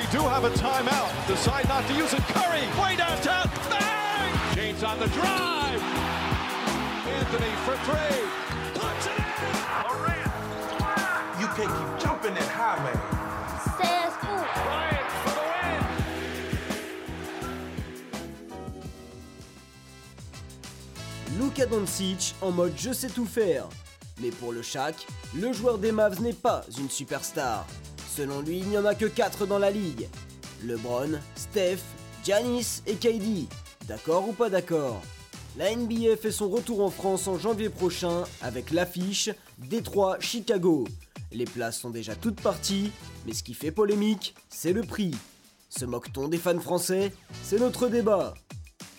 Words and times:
They 0.00 0.06
do 0.16 0.22
have 0.22 0.44
a 0.44 0.50
timeout. 0.50 1.12
Decide 1.26 1.68
not 1.68 1.86
to 1.86 1.92
use 1.92 2.14
it. 2.14 2.22
Curry, 2.32 2.62
way 2.80 2.96
downtown. 2.96 3.50
Bang! 3.68 4.32
James 4.54 4.82
on 4.82 4.98
the 4.98 5.08
drive. 5.08 5.82
Anthony 7.18 7.52
for 7.66 7.76
three. 7.84 8.24
Puts 8.72 9.06
it 9.08 9.18
in. 9.18 9.24
You 11.38 11.48
can't 11.48 11.68
keep 11.68 11.98
jumping 12.02 12.32
that 12.32 12.48
high, 12.48 12.80
man. 12.82 12.98
Says 13.76 14.14
who? 14.24 14.34
Bryant 14.64 15.10
for 15.20 15.34
the 15.36 15.44
win. 21.36 21.44
Luka 21.44 21.66
Doncic 21.66 22.34
en 22.40 22.52
mode 22.52 22.72
je 22.74 22.92
sais 22.94 23.10
tout 23.10 23.26
faire. 23.26 23.68
Mais 24.22 24.30
pour 24.30 24.52
le 24.52 24.62
Shaq, 24.62 25.06
le 25.34 25.52
joueur 25.52 25.76
des 25.76 25.92
Mavs 25.92 26.22
n'est 26.22 26.32
pas 26.32 26.64
une 26.78 26.88
superstar. 26.88 27.66
Selon 28.16 28.40
lui, 28.40 28.58
il 28.58 28.68
n'y 28.68 28.76
en 28.76 28.84
a 28.84 28.94
que 28.94 29.06
4 29.06 29.46
dans 29.46 29.58
la 29.58 29.70
ligue. 29.70 30.08
LeBron, 30.64 31.20
Steph, 31.36 31.78
Giannis 32.24 32.82
et 32.86 32.96
KD. 32.96 33.46
D'accord 33.86 34.28
ou 34.28 34.32
pas 34.32 34.50
d'accord? 34.50 35.00
La 35.56 35.74
NBA 35.74 36.16
fait 36.20 36.32
son 36.32 36.48
retour 36.48 36.84
en 36.84 36.90
France 36.90 37.28
en 37.28 37.38
janvier 37.38 37.68
prochain 37.68 38.24
avec 38.42 38.72
l'affiche 38.72 39.30
Détroit-Chicago. 39.58 40.86
Les 41.32 41.44
places 41.44 41.78
sont 41.78 41.90
déjà 41.90 42.16
toutes 42.16 42.40
parties, 42.40 42.90
mais 43.26 43.32
ce 43.32 43.42
qui 43.42 43.54
fait 43.54 43.70
polémique, 43.70 44.34
c'est 44.48 44.72
le 44.72 44.82
prix. 44.82 45.14
Se 45.68 45.84
moque-t-on 45.84 46.28
des 46.28 46.38
fans 46.38 46.58
français? 46.58 47.12
C'est 47.44 47.60
notre 47.60 47.88
débat. 47.88 48.34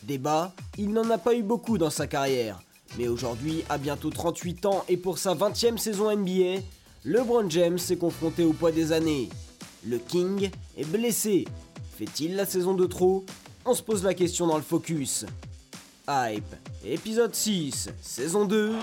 Débat, 0.04 0.54
il 0.78 0.94
n'en 0.94 1.10
a 1.10 1.18
pas 1.18 1.36
eu 1.36 1.44
beaucoup 1.44 1.78
dans 1.78 1.90
sa 1.90 2.08
carrière. 2.08 2.62
Mais 2.98 3.08
aujourd'hui, 3.10 3.64
à 3.70 3.78
bientôt 3.78 4.10
38 4.10 4.66
ans 4.66 4.86
et 4.88 4.98
pour 4.98 5.18
sa 5.18 5.36
20e 5.36 5.78
saison 5.78 6.16
NBA, 6.16 6.62
LeBron 7.04 7.50
James 7.50 7.80
s'est 7.80 7.98
confronté 7.98 8.44
au 8.44 8.54
poids 8.54 8.72
des 8.72 8.92
années. 8.92 9.28
Le 9.88 9.98
King 9.98 10.52
est 10.78 10.86
blessé. 10.86 11.46
Fait-il 11.98 12.36
la 12.36 12.46
saison 12.46 12.76
de 12.76 12.86
trop? 12.86 13.26
On 13.66 13.74
se 13.74 13.82
pose 13.82 14.04
la 14.04 14.14
question 14.14 14.46
dans 14.46 14.58
le 14.58 14.62
focus. 14.62 15.26
Hype, 16.08 16.56
épisode 16.86 17.34
6, 17.34 17.90
saison 18.04 18.46
2. 18.46 18.74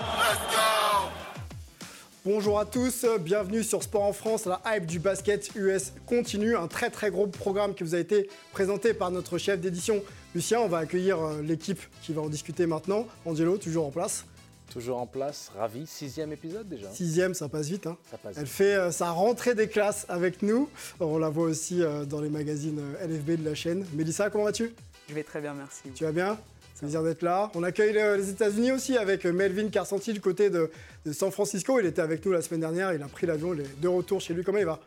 Bonjour 2.25 2.59
à 2.59 2.65
tous, 2.65 3.05
bienvenue 3.21 3.63
sur 3.63 3.83
Sport 3.83 4.03
en 4.03 4.11
France, 4.11 4.45
la 4.45 4.61
hype 4.65 4.85
du 4.85 4.99
basket 4.99 5.51
US 5.55 5.93
continue, 6.05 6.57
un 6.57 6.67
très 6.67 6.89
très 6.89 7.11
gros 7.11 7.27
programme 7.27 7.73
qui 7.73 7.85
vous 7.85 7.95
a 7.95 7.99
été 7.99 8.29
présenté 8.51 8.93
par 8.93 9.11
notre 9.11 9.37
chef 9.37 9.61
d'édition 9.61 10.03
Lucien. 10.35 10.59
On 10.59 10.67
va 10.67 10.79
accueillir 10.79 11.19
euh, 11.19 11.41
l'équipe 11.41 11.79
qui 12.01 12.11
va 12.11 12.21
en 12.21 12.27
discuter 12.27 12.65
maintenant. 12.65 13.07
Angelo, 13.25 13.57
toujours 13.57 13.85
en 13.85 13.91
place. 13.91 14.25
Toujours 14.69 14.99
en 14.99 15.07
place, 15.07 15.51
ravi. 15.57 15.87
Sixième 15.87 16.31
épisode 16.31 16.69
déjà. 16.69 16.89
Sixième, 16.91 17.33
ça 17.33 17.49
passe 17.49 17.67
vite. 17.69 17.87
hein. 17.87 17.97
Ça 18.11 18.17
passe. 18.17 18.35
Elle 18.37 18.45
fait 18.45 18.75
euh, 18.75 18.91
sa 18.91 19.09
rentrée 19.11 19.55
des 19.55 19.67
classes 19.67 20.05
avec 20.09 20.43
nous. 20.43 20.69
On 20.99 21.17
la 21.17 21.29
voit 21.29 21.45
aussi 21.47 21.81
euh, 21.81 22.05
dans 22.05 22.21
les 22.21 22.29
magazines 22.29 22.79
euh, 22.79 23.07
LFB 23.07 23.41
de 23.41 23.45
la 23.49 23.55
chaîne. 23.55 23.85
Mélissa, 23.93 24.29
comment 24.29 24.43
vas-tu? 24.43 24.71
Je 25.09 25.13
vais 25.15 25.23
très 25.23 25.41
bien, 25.41 25.53
merci. 25.55 25.89
Tu 25.95 26.03
vas 26.03 26.11
bien? 26.11 26.37
Plaisir 26.77 27.03
d'être 27.03 27.23
là. 27.23 27.51
On 27.55 27.63
accueille 27.63 27.91
le- 27.93 28.15
les 28.15 28.29
États-Unis 28.29 28.71
aussi 28.71 28.95
avec 28.95 29.25
Melvin 29.25 29.67
Carsanti 29.69 30.13
du 30.13 30.21
côté 30.21 30.49
de, 30.49 30.71
de 31.05 31.11
San 31.13 31.29
Francisco. 31.31 31.77
Il 31.79 31.85
était 31.87 32.01
avec 32.01 32.23
nous 32.25 32.31
la 32.31 32.41
semaine 32.41 32.61
dernière. 32.61 32.93
Il 32.93 33.01
a 33.01 33.07
pris 33.07 33.25
l'avion. 33.27 33.53
Il 33.53 33.61
est 33.61 33.81
de 33.81 33.87
retour 33.87 34.21
chez 34.21 34.33
lui. 34.33 34.43
Comment 34.43 34.59
il 34.59 34.65
va? 34.65 34.79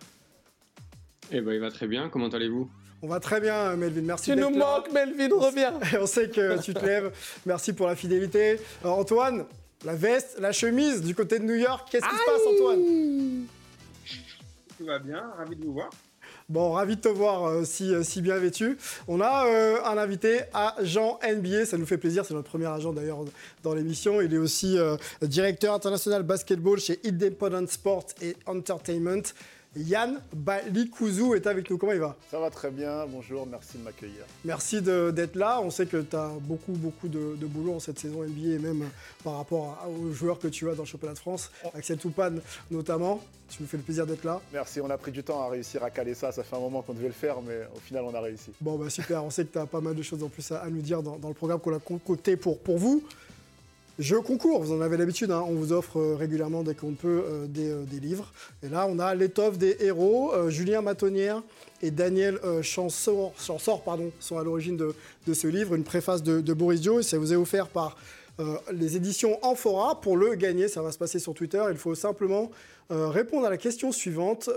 Eh 1.32 1.40
ben, 1.40 1.52
il 1.52 1.60
va 1.60 1.70
très 1.70 1.86
bien. 1.86 2.08
Comment 2.08 2.28
allez-vous? 2.28 2.70
On 3.02 3.08
va 3.08 3.18
très 3.20 3.40
bien, 3.40 3.74
Melvin. 3.76 4.02
Merci 4.02 4.30
Tu 4.30 4.36
nous 4.36 4.50
manques, 4.50 4.90
Melvin, 4.92 5.28
reviens. 5.36 5.74
On 6.00 6.06
sait 6.06 6.28
que 6.28 6.62
tu 6.62 6.72
te 6.72 6.84
lèves. 6.86 7.10
Merci 7.46 7.72
pour 7.72 7.88
la 7.88 7.96
fidélité. 7.96 8.58
Alors, 8.84 8.98
Antoine, 8.98 9.44
la 9.84 9.94
veste, 9.94 10.38
la 10.38 10.52
chemise 10.52 11.02
du 11.02 11.14
côté 11.14 11.38
de 11.38 11.44
New 11.44 11.54
York. 11.54 11.88
Qu'est-ce 11.90 12.04
qui 12.04 12.14
se 12.14 12.24
passe, 12.24 12.42
Antoine? 12.54 13.46
Tout 14.78 14.84
va 14.84 14.98
bien. 14.98 15.22
Ravi 15.36 15.56
de 15.56 15.64
vous 15.64 15.72
voir. 15.72 15.90
Bon, 16.48 16.72
ravi 16.72 16.96
de 16.96 17.00
te 17.00 17.08
voir 17.08 17.44
euh, 17.44 17.64
si, 17.64 17.94
euh, 17.94 18.02
si 18.02 18.20
bien 18.20 18.36
vêtu. 18.36 18.76
On 19.08 19.20
a 19.20 19.46
euh, 19.46 19.82
un 19.84 19.96
invité, 19.96 20.40
agent 20.52 21.18
NBA, 21.22 21.66
ça 21.66 21.78
nous 21.78 21.86
fait 21.86 21.98
plaisir, 21.98 22.24
c'est 22.24 22.34
notre 22.34 22.48
premier 22.50 22.66
agent 22.66 22.92
d'ailleurs 22.92 23.24
dans 23.62 23.74
l'émission. 23.74 24.20
Il 24.20 24.34
est 24.34 24.38
aussi 24.38 24.76
euh, 24.78 24.96
directeur 25.22 25.72
international 25.72 26.24
basketball 26.24 26.78
chez 26.78 27.00
Independent 27.06 27.68
Sport 27.68 28.06
et 28.20 28.36
Entertainment. 28.46 29.22
Yann 29.74 30.20
Balikouzou 30.34 31.34
est 31.34 31.46
avec 31.46 31.70
nous, 31.70 31.78
comment 31.78 31.92
il 31.92 31.98
va? 32.00 32.14
Ça 32.30 32.38
va 32.38 32.50
très 32.50 32.70
bien, 32.70 33.06
bonjour, 33.08 33.46
merci 33.46 33.78
de 33.78 33.82
m'accueillir. 33.84 34.24
Merci 34.44 34.82
d'être 34.82 35.34
là. 35.34 35.60
On 35.62 35.70
sait 35.70 35.86
que 35.86 35.96
tu 36.02 36.14
as 36.14 36.28
beaucoup, 36.42 36.72
beaucoup 36.72 37.08
de, 37.08 37.36
de 37.36 37.46
boulot 37.46 37.74
en 37.74 37.80
cette 37.80 37.98
saison 37.98 38.22
NBA 38.22 38.56
et 38.56 38.58
même 38.58 38.82
euh, 38.82 38.86
par 39.24 39.38
rapport 39.38 39.78
à- 39.82 39.88
aux 39.88 40.12
joueurs 40.12 40.38
que 40.38 40.48
tu 40.48 40.68
as 40.68 40.74
dans 40.74 40.82
le 40.82 40.86
championnat 40.88 41.14
de 41.14 41.18
France. 41.18 41.50
Axel 41.74 41.96
Toupane 41.96 42.42
notamment, 42.70 43.22
tu 43.48 43.62
nous 43.62 43.66
fais 43.68 43.78
le 43.78 43.82
plaisir 43.82 44.06
d'être 44.06 44.24
là. 44.24 44.42
Merci, 44.52 44.80
on 44.82 44.90
a 44.90 44.98
pris 44.98 45.10
du 45.10 45.22
temps 45.24 45.40
à 45.42 45.48
réussir 45.48 45.82
à 45.82 45.90
caler 45.90 46.12
ça, 46.14 46.32
ça 46.32 46.42
fait 46.42 46.54
un 46.56 46.60
moment 46.60 46.82
qu'on 46.82 46.92
devait 46.92 47.06
le 47.06 47.12
faire, 47.14 47.40
mais 47.40 47.60
au 47.74 47.80
final 47.80 48.04
on 48.04 48.14
a 48.14 48.20
réussi. 48.20 48.50
Bon, 48.60 48.76
bah 48.76 48.90
super, 48.90 49.24
on 49.24 49.30
sait 49.30 49.46
que 49.46 49.52
tu 49.52 49.58
as 49.58 49.64
pas 49.66 49.80
mal 49.80 49.94
de 49.94 50.02
choses 50.02 50.22
en 50.22 50.28
plus 50.28 50.52
à, 50.52 50.58
à 50.60 50.68
nous 50.68 50.82
dire 50.82 51.02
dans, 51.02 51.16
dans 51.16 51.28
le 51.28 51.34
programme 51.34 51.60
qu'on 51.60 51.74
a 51.74 51.78
concocté 51.78 52.36
pour, 52.36 52.58
pour 52.58 52.76
vous. 52.76 53.02
Jeux 54.02 54.20
concours, 54.20 54.60
vous 54.60 54.72
en 54.72 54.80
avez 54.80 54.96
l'habitude, 54.96 55.30
hein, 55.30 55.44
on 55.48 55.52
vous 55.52 55.72
offre 55.72 56.00
euh, 56.00 56.16
régulièrement 56.16 56.64
dès 56.64 56.74
qu'on 56.74 56.94
peut 56.94 57.22
euh, 57.24 57.46
des, 57.46 57.70
euh, 57.70 57.84
des 57.84 58.00
livres. 58.00 58.32
Et 58.64 58.68
là, 58.68 58.88
on 58.90 58.98
a 58.98 59.14
l'étoffe 59.14 59.58
des 59.58 59.76
héros. 59.78 60.32
Julien 60.48 60.80
Matonnière 60.80 61.40
et 61.82 61.92
Daniel 61.92 62.40
Chansor, 62.62 63.32
sont 63.38 64.38
à 64.38 64.42
l'origine 64.42 64.76
de, 64.76 65.34
ce 65.34 65.46
livre, 65.46 65.76
une 65.76 65.84
préface 65.84 66.24
de, 66.24 66.52
Boris 66.52 66.80
Dio. 66.80 67.00
Ça 67.02 67.16
vous 67.16 67.32
est 67.32 67.36
offert 67.36 67.68
par 67.68 67.96
les 68.72 68.96
éditions 68.96 69.38
Amphora. 69.44 70.00
Pour 70.00 70.16
le 70.16 70.34
gagner, 70.34 70.66
ça 70.66 70.82
va 70.82 70.90
se 70.90 70.98
passer 70.98 71.18
sur 71.18 71.34
Twitter. 71.34 71.62
Il 71.70 71.76
faut 71.76 71.94
simplement 71.94 72.50
répondre 72.90 73.46
à 73.46 73.50
la 73.50 73.56
question 73.56 73.92
suivante. 73.92 74.48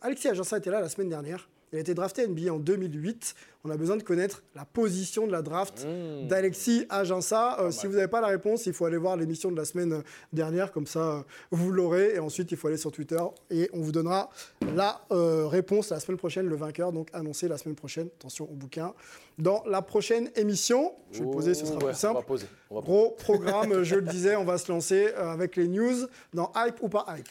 Alexis 0.00 0.28
Agença 0.28 0.58
était 0.58 0.70
là 0.70 0.80
la 0.80 0.88
semaine 0.88 1.08
dernière. 1.10 1.48
Il 1.74 1.78
a 1.78 1.80
été 1.80 1.92
drafté 1.92 2.28
NBA 2.28 2.52
en 2.52 2.60
2008. 2.60 3.34
On 3.64 3.70
a 3.70 3.76
besoin 3.76 3.96
de 3.96 4.04
connaître 4.04 4.44
la 4.54 4.64
position 4.64 5.26
de 5.26 5.32
la 5.32 5.42
draft 5.42 5.84
Mmh. 5.84 6.28
d'Alexis 6.28 6.86
Agença. 6.88 7.58
Euh, 7.58 7.72
si 7.72 7.88
vous 7.88 7.94
n'avez 7.94 8.06
pas 8.06 8.20
la 8.20 8.28
réponse, 8.28 8.66
il 8.66 8.72
faut 8.72 8.84
aller 8.84 8.96
voir 8.96 9.16
l'émission 9.16 9.50
de 9.50 9.56
la 9.56 9.64
semaine 9.64 10.04
dernière, 10.32 10.70
comme 10.70 10.86
ça 10.86 11.00
euh, 11.00 11.22
vous 11.50 11.72
l'aurez. 11.72 12.14
Et 12.14 12.20
ensuite, 12.20 12.52
il 12.52 12.56
faut 12.56 12.68
aller 12.68 12.76
sur 12.76 12.92
Twitter 12.92 13.18
et 13.50 13.68
on 13.72 13.80
vous 13.80 13.90
donnera 13.90 14.30
la 14.76 15.00
euh, 15.10 15.48
réponse 15.48 15.90
la 15.90 15.98
semaine 15.98 16.16
prochaine, 16.16 16.46
le 16.46 16.54
vainqueur, 16.54 16.92
donc 16.92 17.08
annoncé 17.12 17.48
la 17.48 17.58
semaine 17.58 17.74
prochaine. 17.74 18.06
Attention 18.20 18.44
au 18.48 18.54
bouquin. 18.54 18.94
Dans 19.38 19.64
la 19.66 19.82
prochaine 19.82 20.30
émission, 20.36 20.92
je 21.10 21.18
vais 21.18 21.24
le 21.24 21.30
poser, 21.32 21.54
ce 21.54 21.66
sera 21.66 21.78
Ouais, 21.78 21.86
plus 21.86 21.96
simple. 21.96 22.18
On 22.18 22.20
va 22.20 22.24
poser. 22.26 22.46
On 22.70 22.76
va 22.76 22.82
Gros 22.82 23.16
programme, 23.18 23.82
je 23.82 23.96
le 23.96 24.02
disais, 24.02 24.36
on 24.36 24.44
va 24.44 24.58
se 24.58 24.70
lancer 24.70 25.08
euh, 25.16 25.32
avec 25.32 25.56
les 25.56 25.66
news 25.66 26.06
dans 26.34 26.52
Hype 26.54 26.80
ou 26.82 26.88
pas 26.88 27.04
Hype. 27.08 27.26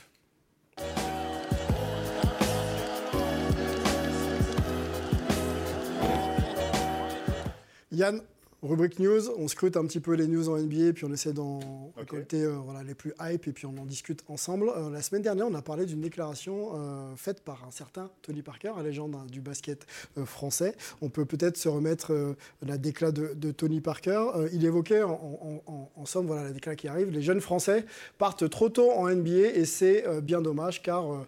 Yann, 7.93 8.21
rubrique 8.63 8.97
news, 8.97 9.29
on 9.37 9.47
scrute 9.49 9.75
un 9.77 9.85
petit 9.85 9.99
peu 9.99 10.13
les 10.13 10.25
news 10.27 10.47
en 10.49 10.57
NBA, 10.57 10.93
puis 10.93 11.03
on 11.05 11.11
essaie 11.11 11.33
d'en 11.33 11.59
récolter 11.97 12.43
euh, 12.43 12.53
voilà, 12.63 12.81
les 12.81 12.95
plus 12.95 13.13
hype, 13.21 13.45
et 13.47 13.51
puis 13.51 13.65
on 13.65 13.77
en 13.77 13.85
discute 13.85 14.23
ensemble. 14.29 14.69
Euh, 14.75 14.89
la 14.89 15.01
semaine 15.01 15.21
dernière, 15.21 15.45
on 15.47 15.53
a 15.53 15.61
parlé 15.61 15.85
d'une 15.85 15.99
déclaration 16.01 16.71
euh, 16.73 17.13
faite 17.15 17.41
par 17.41 17.65
un 17.67 17.71
certain 17.71 18.09
Tony 18.21 18.41
Parker, 18.41 18.71
la 18.77 18.83
légende 18.83 19.15
hein, 19.15 19.25
du 19.29 19.41
basket 19.41 19.85
français. 20.25 20.75
On 21.01 21.09
peut 21.09 21.25
peut-être 21.25 21.57
se 21.57 21.67
remettre 21.69 22.35
la 22.65 22.77
déclat 22.77 23.11
de, 23.11 23.33
de 23.35 23.51
Tony 23.51 23.81
Parker. 23.81 24.25
Il 24.53 24.63
évoquait 24.65 25.03
en, 25.03 25.11
en- 25.11 25.61
en- 25.67 25.91
en 25.95 26.05
somme, 26.05 26.25
voilà 26.27 26.43
la 26.45 26.51
déclat 26.51 26.75
qui 26.75 26.87
arrive, 26.87 27.09
les 27.11 27.21
jeunes 27.21 27.41
Français 27.41 27.85
partent 28.17 28.49
trop 28.49 28.69
tôt 28.69 28.91
en 28.91 29.09
NBA, 29.09 29.49
et 29.55 29.65
c'est 29.65 30.05
bien 30.21 30.41
dommage, 30.41 30.81
car 30.81 31.25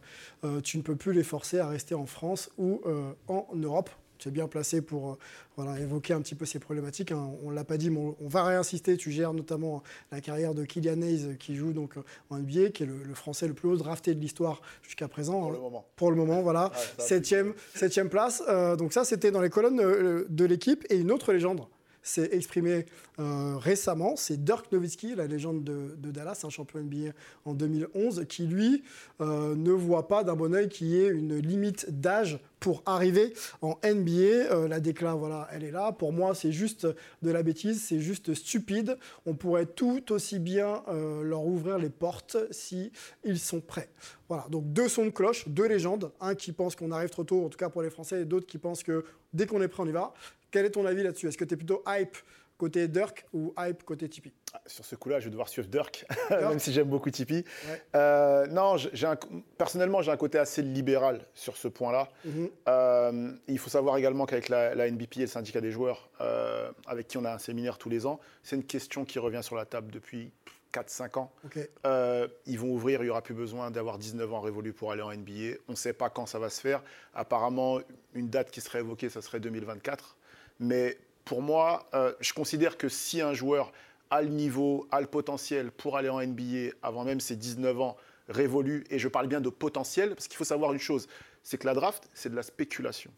tu 0.63 0.77
ne 0.77 0.83
peux 0.83 0.95
plus 0.95 1.13
les 1.13 1.23
forcer 1.23 1.59
à 1.59 1.67
rester 1.67 1.95
en 1.95 2.05
France 2.05 2.49
ou 2.57 2.81
en 3.27 3.45
Europe. 3.55 3.89
Tu 4.25 4.29
es 4.29 4.31
bien 4.31 4.47
placé 4.47 4.81
pour 4.81 5.11
euh, 5.11 5.17
voilà, 5.55 5.79
évoquer 5.79 6.13
un 6.13 6.21
petit 6.21 6.33
peu 6.33 6.45
ces 6.47 6.57
problématiques. 6.57 7.11
hein. 7.11 7.29
On 7.43 7.51
ne 7.51 7.55
l'a 7.55 7.63
pas 7.63 7.77
dit, 7.77 7.91
mais 7.91 7.99
on, 7.99 8.15
on 8.19 8.27
va 8.27 8.43
réinsister. 8.43 8.97
Tu 8.97 9.11
gères 9.11 9.33
notamment 9.33 9.83
la 10.11 10.19
carrière 10.19 10.55
de 10.55 10.65
Kylian 10.65 10.99
Hayes, 11.03 11.25
euh, 11.27 11.33
qui 11.35 11.55
joue 11.55 11.73
donc 11.73 11.95
euh, 11.95 12.01
en 12.31 12.39
NBA, 12.39 12.69
qui 12.71 12.81
est 12.81 12.85
le, 12.87 13.03
le 13.03 13.13
Français 13.13 13.47
le 13.47 13.53
plus 13.53 13.69
haut 13.69 13.77
drafté 13.77 14.15
de 14.15 14.19
l'histoire 14.19 14.63
jusqu'à 14.81 15.07
présent. 15.07 15.41
pour 15.41 15.49
hein. 15.49 15.53
le 15.53 15.59
moment. 15.59 15.85
Pour 15.95 16.09
le 16.09 16.17
moment, 16.17 16.41
voilà. 16.41 16.71
Ouais, 16.71 17.03
septième, 17.05 17.53
septième 17.75 18.09
place. 18.09 18.41
Euh, 18.49 18.75
donc 18.75 18.93
ça, 18.93 19.05
c'était 19.05 19.29
dans 19.29 19.41
les 19.41 19.51
colonnes 19.51 20.25
de 20.27 20.45
l'équipe. 20.45 20.83
Et 20.89 20.97
une 20.97 21.11
autre 21.11 21.31
légende 21.31 21.61
s'est 22.05 22.29
exprimée 22.31 22.85
euh, 23.19 23.57
récemment, 23.57 24.15
c'est 24.15 24.43
Dirk 24.43 24.71
Nowitzki, 24.71 25.15
la 25.15 25.25
légende 25.25 25.63
de, 25.63 26.11
Dallas, 26.11 26.41
un 26.43 26.49
champion 26.49 26.79
NBA 26.79 27.11
en 27.45 27.53
2011, 27.53 28.25
qui 28.29 28.45
lui 28.45 28.83
euh, 29.21 29.55
ne 29.55 29.71
voit 29.71 30.07
pas 30.07 30.23
d'un 30.23 30.35
bon 30.35 30.53
oeil 30.53 30.69
qu'il 30.69 30.87
y 30.87 31.01
ait 31.01 31.07
une 31.07 31.37
limite 31.37 31.99
d'âge 31.99 32.39
pour 32.59 32.83
arriver 32.85 33.33
en 33.61 33.77
NBA. 33.83 34.51
Euh, 34.51 34.67
la 34.67 34.79
décla, 34.79 35.13
voilà, 35.13 35.47
elle 35.51 35.63
est 35.63 35.71
là. 35.71 35.91
Pour 35.91 36.13
moi, 36.13 36.35
c'est 36.35 36.51
juste 36.51 36.87
de 37.21 37.31
la 37.31 37.41
bêtise, 37.41 37.83
c'est 37.83 37.99
juste 37.99 38.33
stupide. 38.33 38.97
On 39.25 39.33
pourrait 39.33 39.65
tout 39.65 40.11
aussi 40.11 40.39
bien 40.39 40.83
leur 41.23 41.45
ouvrir 41.45 41.77
les 41.77 41.89
portes 41.89 42.37
si 42.51 42.91
ils 43.23 43.39
sont 43.39 43.61
prêts. 43.61 43.89
Voilà, 44.27 44.45
donc 44.49 44.71
deux 44.73 44.89
sons 44.89 45.05
de 45.05 45.09
cloche, 45.11 45.47
deux 45.47 45.67
légendes. 45.67 46.11
Un 46.19 46.35
qui 46.35 46.51
pense 46.51 46.75
qu'on 46.75 46.91
arrive 46.91 47.09
trop 47.09 47.23
tôt, 47.23 47.45
en 47.45 47.49
tout 47.49 47.57
cas 47.57 47.69
pour 47.69 47.81
les 47.81 47.89
Français, 47.89 48.21
et 48.21 48.25
d'autres 48.25 48.47
qui 48.47 48.57
pensent 48.57 48.83
que 48.83 49.05
dès 49.33 49.45
qu'on 49.45 49.61
est 49.61 49.67
prêt, 49.67 49.83
on 49.83 49.87
y 49.87 49.91
va. 49.91 50.13
Quel 50.55 50.65
est 50.65 50.69
ton 50.69 50.85
avis 50.85 51.03
là-dessus? 51.03 51.27
Est-ce 51.27 51.37
que 51.37 51.43
tu 51.43 51.55
es 51.55 51.57
plutôt 51.57 51.83
hype 51.85 52.15
côté 52.57 52.87
Dirk 52.87 53.25
ou 53.33 53.53
hype 53.59 53.83
côté 53.83 54.07
Tipeee? 54.07 54.31
Ah, 54.53 54.61
Sur 54.67 54.85
ce 54.85 54.95
coup-là, 54.95 55.19
je 55.19 55.25
vais 55.25 55.31
devoir 55.31 55.49
suivre 55.49 55.67
Dirk, 55.67 56.05
même 56.29 56.59
si 56.59 56.71
j'aime 56.71 56.87
beaucoup 56.87 57.09
Tipeee. 57.09 57.43
Euh, 57.93 58.47
non, 58.47 58.77
un, 58.77 59.17
personnellement, 59.57 60.01
j'ai 60.01 60.11
un 60.11 60.15
côté 60.15 60.37
assez 60.37 60.61
libéral 60.61 61.19
sur 61.33 61.57
ce 61.57 61.67
point-là. 61.67 62.07
Mhm. 62.23 62.49
Euh, 62.69 63.33
il 63.49 63.59
faut 63.59 63.69
savoir 63.69 63.97
également 63.97 64.25
qu'avec 64.25 64.47
la, 64.47 64.75
la, 64.75 64.89
NBP 64.89 65.17
et 65.17 65.21
le 65.23 65.27
syndicat 65.27 65.59
des 65.59 65.71
joueurs, 65.71 66.09
euh, 66.21 66.71
avec 66.87 67.09
qui 67.09 67.17
on 67.17 67.25
a 67.25 67.33
un 67.33 67.37
séminaire 67.37 67.77
tous 67.77 67.89
les 67.89 68.05
ans, 68.05 68.21
c'est 68.41 68.55
une 68.55 68.63
question 68.63 69.03
qui 69.03 69.19
revient 69.19 69.43
sur 69.43 69.57
la 69.57 69.65
table 69.65 69.91
depuis 69.91 70.31
4-5 70.71 71.19
ans. 71.19 71.33
ils 72.45 72.59
vont 72.59 72.69
ouvrir, 72.69 73.01
il 73.01 73.07
n'y 73.07 73.09
aura 73.09 73.23
plus 73.23 73.35
besoin 73.35 73.71
d'avoir 73.71 73.97
19 73.97 74.33
ans 74.33 74.39
révolus 74.39 74.71
pour 74.71 74.93
aller 74.93 75.01
en 75.01 75.13
NBA. 75.13 75.57
On 75.67 75.73
ne 75.73 75.77
sait 75.77 75.91
pas 75.91 76.09
quand 76.09 76.25
ça 76.25 76.39
va 76.39 76.49
se 76.49 76.61
faire. 76.61 76.81
Apparemment, 77.13 77.81
une 78.13 78.29
date 78.29 78.51
qui 78.51 78.61
serait 78.61 78.79
évoquée, 78.79 79.09
ça 79.09 79.21
serait 79.21 79.41
2024. 79.41 80.15
Mais 80.59 80.97
pour 81.25 81.41
moi, 81.41 81.87
euh, 81.93 82.13
je 82.19 82.33
considère 82.33 82.77
que 82.77 82.89
si 82.89 83.21
un 83.21 83.33
joueur 83.33 83.71
a 84.09 84.21
le 84.21 84.29
niveau, 84.29 84.87
a 84.91 85.01
le 85.01 85.07
potentiel 85.07 85.71
pour 85.71 85.97
aller 85.97 86.09
en 86.09 86.21
NBA 86.21 86.75
avant 86.81 87.03
même 87.03 87.19
ses 87.19 87.35
19 87.35 87.81
ans 87.81 87.97
révolus, 88.29 88.83
et 88.89 88.99
je 88.99 89.07
parle 89.07 89.27
bien 89.27 89.41
de 89.41 89.49
potentiel, 89.49 90.09
parce 90.15 90.27
qu'il 90.27 90.37
faut 90.37 90.43
savoir 90.43 90.73
une 90.73 90.79
chose, 90.79 91.07
c'est 91.43 91.59
que 91.59 91.67
la 91.67 91.75
draft, 91.75 92.09
c'est 92.13 92.29
de 92.29 92.35
la 92.35 92.43
spéculation. 92.43 93.11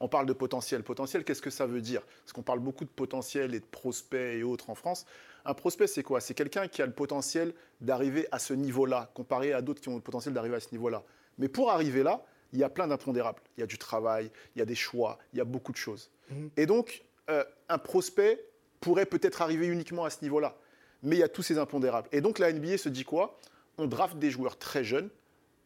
On 0.00 0.08
parle 0.08 0.26
de 0.26 0.32
potentiel. 0.32 0.82
Potentiel, 0.82 1.24
qu'est-ce 1.24 1.42
que 1.42 1.50
ça 1.50 1.66
veut 1.66 1.80
dire? 1.80 2.02
Parce 2.24 2.32
qu'on 2.32 2.42
parle 2.42 2.58
beaucoup 2.58 2.84
de 2.84 2.90
potentiel 2.90 3.54
et 3.54 3.60
de 3.60 3.64
prospects 3.64 4.18
et 4.18 4.42
autres 4.42 4.70
en 4.70 4.74
France. 4.74 5.06
Un 5.44 5.54
prospect, 5.54 5.86
c'est 5.86 6.02
quoi? 6.02 6.20
C'est 6.20 6.34
quelqu'un 6.34 6.66
qui 6.66 6.82
a 6.82 6.86
le 6.86 6.92
potentiel 6.92 7.54
d'arriver 7.80 8.26
à 8.32 8.40
ce 8.40 8.54
niveau-là, 8.54 9.10
comparé 9.14 9.52
à 9.52 9.62
d'autres 9.62 9.80
qui 9.80 9.88
ont 9.88 9.94
le 9.94 10.00
potentiel 10.00 10.34
d'arriver 10.34 10.56
à 10.56 10.60
ce 10.60 10.72
niveau-là. 10.72 11.04
Mais 11.38 11.48
pour 11.48 11.70
arriver 11.70 12.02
là, 12.02 12.24
il 12.52 12.58
y 12.58 12.64
a 12.64 12.68
plein 12.68 12.86
d'impondérables. 12.86 13.40
Il 13.56 13.60
y 13.60 13.62
a 13.62 13.66
du 13.66 13.78
travail, 13.78 14.30
il 14.54 14.58
y 14.58 14.62
a 14.62 14.64
des 14.64 14.74
choix, 14.74 15.18
il 15.32 15.38
y 15.38 15.40
a 15.40 15.44
beaucoup 15.44 15.72
de 15.72 15.76
choses. 15.76 16.10
Mhm. 16.30 16.50
Et 16.56 16.66
donc, 16.66 17.04
euh, 17.30 17.44
un 17.68 17.78
prospect 17.78 18.44
pourrait 18.80 19.06
peut-être 19.06 19.42
arriver 19.42 19.66
uniquement 19.66 20.04
à 20.04 20.10
ce 20.10 20.22
niveau-là. 20.22 20.56
Mais 21.02 21.16
il 21.16 21.18
y 21.18 21.24
a 21.24 21.28
tous 21.28 21.42
ces 21.42 21.58
impondérables. 21.58 22.08
Et 22.12 22.20
donc 22.20 22.38
la 22.38 22.52
NBA 22.52 22.78
se 22.78 22.88
dit 22.88 23.04
quoi? 23.04 23.38
On 23.76 23.86
draft 23.86 24.18
des 24.18 24.30
joueurs 24.30 24.58
très 24.58 24.82
jeunes 24.82 25.10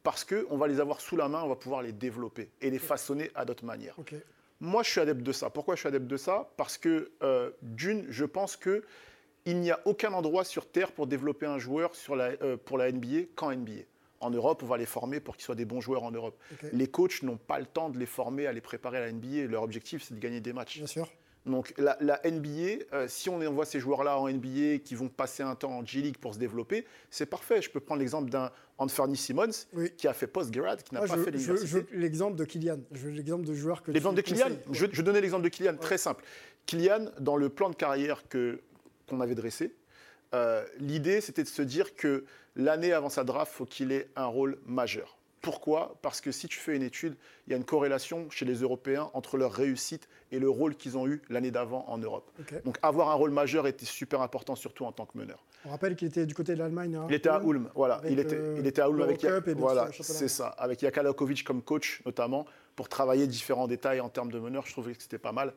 parce 0.02 0.24
qu'on 0.24 0.56
va 0.56 0.66
les 0.66 0.80
avoir 0.80 1.00
sous 1.00 1.16
la 1.16 1.28
main, 1.28 1.42
on 1.42 1.48
va 1.48 1.56
pouvoir 1.56 1.82
les 1.82 1.92
développer 1.92 2.50
et 2.60 2.70
les 2.70 2.78
façonner 2.78 3.30
à 3.34 3.44
d'autres 3.44 3.64
manières. 3.64 3.96
Moi, 4.60 4.82
je 4.82 4.90
suis 4.90 5.00
adepte 5.00 5.22
de 5.22 5.32
ça. 5.32 5.50
Pourquoi 5.50 5.74
je 5.74 5.80
suis 5.80 5.88
adepte 5.88 6.06
de 6.06 6.16
ça? 6.16 6.48
Parce 6.56 6.78
que, 6.78 7.10
euh, 7.22 7.50
d'une, 7.62 8.06
je 8.10 8.24
pense 8.24 8.56
que 8.56 8.84
il 9.44 9.58
n'y 9.58 9.72
a 9.72 9.80
aucun 9.86 10.12
endroit 10.12 10.44
sur 10.44 10.70
Terre 10.70 10.92
pour 10.92 11.08
développer 11.08 11.46
un 11.46 11.58
joueur 11.58 11.96
sur 11.96 12.14
la, 12.14 12.30
euh, 12.42 12.56
pour 12.56 12.78
la 12.78 12.92
NBA 12.92 13.26
qu'en 13.34 13.50
NBA. 13.50 13.82
En 14.22 14.30
Europe, 14.30 14.62
on 14.62 14.66
va 14.66 14.78
les 14.78 14.86
former 14.86 15.20
pour 15.20 15.36
qu'ils 15.36 15.44
soient 15.44 15.54
des 15.54 15.64
bons 15.64 15.80
joueurs 15.80 16.04
en 16.04 16.12
Europe. 16.12 16.38
Les 16.72 16.86
coachs 16.86 17.22
n'ont 17.22 17.36
pas 17.36 17.58
le 17.58 17.66
temps 17.66 17.90
de 17.90 17.98
les 17.98 18.06
former, 18.06 18.46
à 18.46 18.52
les 18.52 18.60
préparer 18.60 18.98
à 18.98 19.00
la 19.00 19.12
NBA. 19.12 19.48
Leur 19.48 19.62
objectif, 19.62 20.02
c'est 20.02 20.14
de 20.14 20.20
gagner 20.20 20.40
des 20.40 20.52
matchs. 20.52 20.78
Bien 20.78 20.86
sûr. 20.86 21.08
Donc 21.44 21.74
la, 21.76 21.96
NBA, 22.24 22.84
euh, 22.92 23.06
si 23.08 23.28
on 23.28 23.40
envoie 23.40 23.64
ces 23.64 23.80
joueurs-là 23.80 24.16
en 24.16 24.28
NBA 24.28 24.78
qui 24.84 24.94
vont 24.94 25.08
passer 25.08 25.42
un 25.42 25.56
temps 25.56 25.72
en 25.72 25.84
G-League 25.84 26.18
pour 26.18 26.34
se 26.34 26.38
développer, 26.38 26.86
c'est 27.10 27.26
parfait. 27.26 27.60
Je 27.60 27.68
peux 27.68 27.80
prendre 27.80 27.98
l'exemple 27.98 28.30
d'un 28.30 28.52
Anthony 28.78 29.16
Simmons 29.16 29.50
qui 29.96 30.06
a 30.06 30.12
fait 30.12 30.28
post-grad, 30.28 30.82
qui 30.84 30.94
n'a 30.94 31.00
pas 31.00 31.08
fait 31.08 31.32
l'université. 31.32 31.84
Je 31.90 31.96
l'exemple 31.96 32.36
de 32.36 32.44
Kylian. 32.44 32.78
Je 32.92 33.00
veux 33.00 33.10
l'exemple 33.10 33.44
de 33.44 33.54
joueurs 33.54 33.82
que 33.82 33.90
L'exemple 33.90 34.16
de 34.16 34.20
Kylian 34.20 34.50
je, 34.70 34.86
je 34.90 35.02
donnais 35.02 35.20
l'exemple 35.20 35.42
de 35.42 35.48
Kylian, 35.48 35.76
très 35.76 35.98
simple. 35.98 36.24
Kylian, 36.66 37.06
dans 37.18 37.36
le 37.36 37.48
plan 37.48 37.70
de 37.70 37.74
carrière 37.74 38.28
que, 38.28 38.60
qu'on 39.08 39.20
avait 39.20 39.34
dressé, 39.34 39.74
euh, 40.34 40.64
l'idée 40.78 41.20
c'était 41.20 41.42
de 41.42 41.48
se 41.48 41.62
dire 41.62 41.94
que 41.94 42.24
l'année 42.56 42.92
avant 42.92 43.08
sa 43.08 43.24
draft, 43.24 43.52
il 43.54 43.56
faut 43.56 43.66
qu'il 43.66 43.92
ait 43.92 44.08
un 44.16 44.26
rôle 44.26 44.58
majeur. 44.66 45.16
Pourquoi? 45.40 45.96
Parce 46.02 46.20
que 46.20 46.30
si 46.30 46.46
tu 46.46 46.58
fais 46.58 46.76
une 46.76 46.84
étude, 46.84 47.16
il 47.46 47.50
y 47.50 47.54
a 47.54 47.56
une 47.56 47.64
corrélation 47.64 48.30
chez 48.30 48.44
les 48.44 48.60
Européens 48.60 49.10
entre 49.12 49.36
leur 49.36 49.52
réussite 49.52 50.08
et 50.30 50.38
le 50.38 50.48
rôle 50.48 50.76
qu'ils 50.76 50.96
ont 50.96 51.08
eu 51.08 51.20
l'année 51.30 51.50
d'avant 51.50 51.84
en 51.88 51.98
Europe. 51.98 52.30
Donc 52.64 52.78
avoir 52.80 53.10
un 53.10 53.14
rôle 53.14 53.32
majeur 53.32 53.66
était 53.66 53.84
super 53.84 54.22
important, 54.22 54.54
surtout 54.54 54.84
en 54.84 54.92
tant 54.92 55.04
que 55.04 55.18
meneur. 55.18 55.44
On 55.64 55.70
rappelle 55.70 55.96
qu'il 55.96 56.06
était 56.06 56.26
du 56.26 56.34
côté 56.34 56.54
de 56.54 56.60
l'Allemagne. 56.60 56.94
Hein, 56.94 57.06
il 57.08 57.14
était 57.14 57.28
à 57.28 57.42
Ulm, 57.44 57.68
voilà. 57.74 58.00
il, 58.08 58.20
était, 58.20 58.36
euh, 58.36 58.56
il 58.58 58.66
était 58.68 58.82
à 58.82 58.88
Ulm 58.88 59.02
avec 59.02 59.24
voilà, 59.56 59.90
c'est 60.00 60.28
ça, 60.28 60.48
avec 60.48 60.80
Jakalakovic 60.80 61.42
comme 61.42 61.62
coach 61.62 62.02
notamment 62.06 62.46
pour 62.76 62.88
travailler 62.88 63.26
différents 63.26 63.66
détails 63.66 64.00
en 64.00 64.08
termes 64.08 64.30
de 64.32 64.38
meneur. 64.38 64.66
Je 64.66 64.72
trouvais 64.72 64.94
que 64.94 65.02
c'était 65.02 65.18
pas 65.18 65.32
mal. 65.32 65.54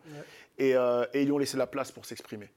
Euh, 0.59 1.05
et, 1.13 1.21
ils 1.21 1.25
lui 1.25 1.31
ont 1.31 1.37
laissé 1.37 1.57
la 1.57 1.67
place 1.67 1.91
pour 1.91 2.05
s'exprimer. 2.05 2.49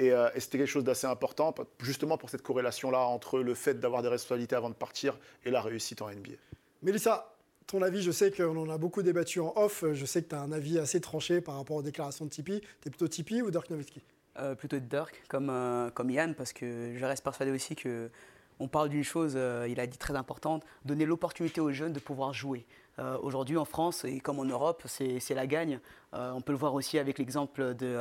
Euh, 0.00 0.30
et, 0.34 0.40
c'était 0.40 0.58
quelque 0.58 0.66
chose 0.66 0.84
d'assez 0.84 1.06
important, 1.06 1.54
justement 1.80 2.18
pour 2.18 2.30
cette 2.30 2.42
corrélation-là 2.42 3.00
entre 3.00 3.40
le 3.40 3.54
fait 3.54 3.78
d'avoir 3.80 4.02
des 4.02 4.08
responsabilités 4.08 4.56
avant 4.56 4.70
de 4.70 4.74
partir 4.74 5.18
et 5.44 5.50
la 5.50 5.60
réussite 5.60 6.02
en 6.02 6.08
NBA. 6.08 6.34
Mélissa, 6.82 7.34
ton 7.66 7.82
avis, 7.82 8.02
je 8.02 8.10
sais 8.10 8.30
qu'on 8.30 8.56
en 8.56 8.70
a 8.70 8.78
beaucoup 8.78 9.02
débattu 9.02 9.40
en 9.40 9.52
off. 9.56 9.84
Je 9.92 10.06
sais 10.06 10.22
que 10.22 10.28
tu 10.28 10.34
as 10.34 10.40
un 10.40 10.52
avis 10.52 10.78
assez 10.78 11.00
tranché 11.00 11.40
par 11.40 11.56
rapport 11.56 11.76
aux 11.76 11.82
déclarations 11.82 12.24
de 12.24 12.30
Tipeee. 12.30 12.60
Tu 12.60 12.88
es 12.88 12.90
plutôt 12.90 13.08
Tipeee 13.08 13.42
ou 13.42 13.50
Dirk 13.50 13.70
Nowitzki? 13.70 14.02
Euh, 14.38 14.54
Plutôt 14.54 14.78
Dirk, 14.78 15.22
comme, 15.28 15.48
euh, 15.50 15.90
comme 15.90 16.10
Yann, 16.10 16.34
parce 16.34 16.52
que 16.52 16.94
je 16.94 17.04
reste 17.04 17.24
persuadé 17.24 17.50
aussi 17.52 17.74
que 17.74 18.10
on 18.58 18.68
parle 18.68 18.88
d'une 18.88 19.04
chose, 19.04 19.34
euh, 19.36 19.66
il 19.68 19.80
a 19.80 19.86
dit 19.86 19.98
très 19.98 20.14
importante, 20.14 20.64
donner 20.84 21.04
l'opportunité 21.04 21.60
aux 21.60 21.72
jeunes 21.72 21.92
de 21.92 22.00
pouvoir 22.00 22.32
jouer. 22.32 22.66
Aujourd'hui 22.98 23.56
en 23.58 23.64
France 23.64 24.04
et 24.04 24.20
comme 24.20 24.38
en 24.38 24.44
Europe, 24.44 24.82
c'est 24.86 25.34
la 25.34 25.46
gagne. 25.46 25.80
on 26.12 26.40
peut 26.40 26.52
le 26.52 26.58
voir 26.58 26.74
aussi 26.74 26.98
avec 26.98 27.18
l'exemple 27.18 27.74
de 27.74 27.98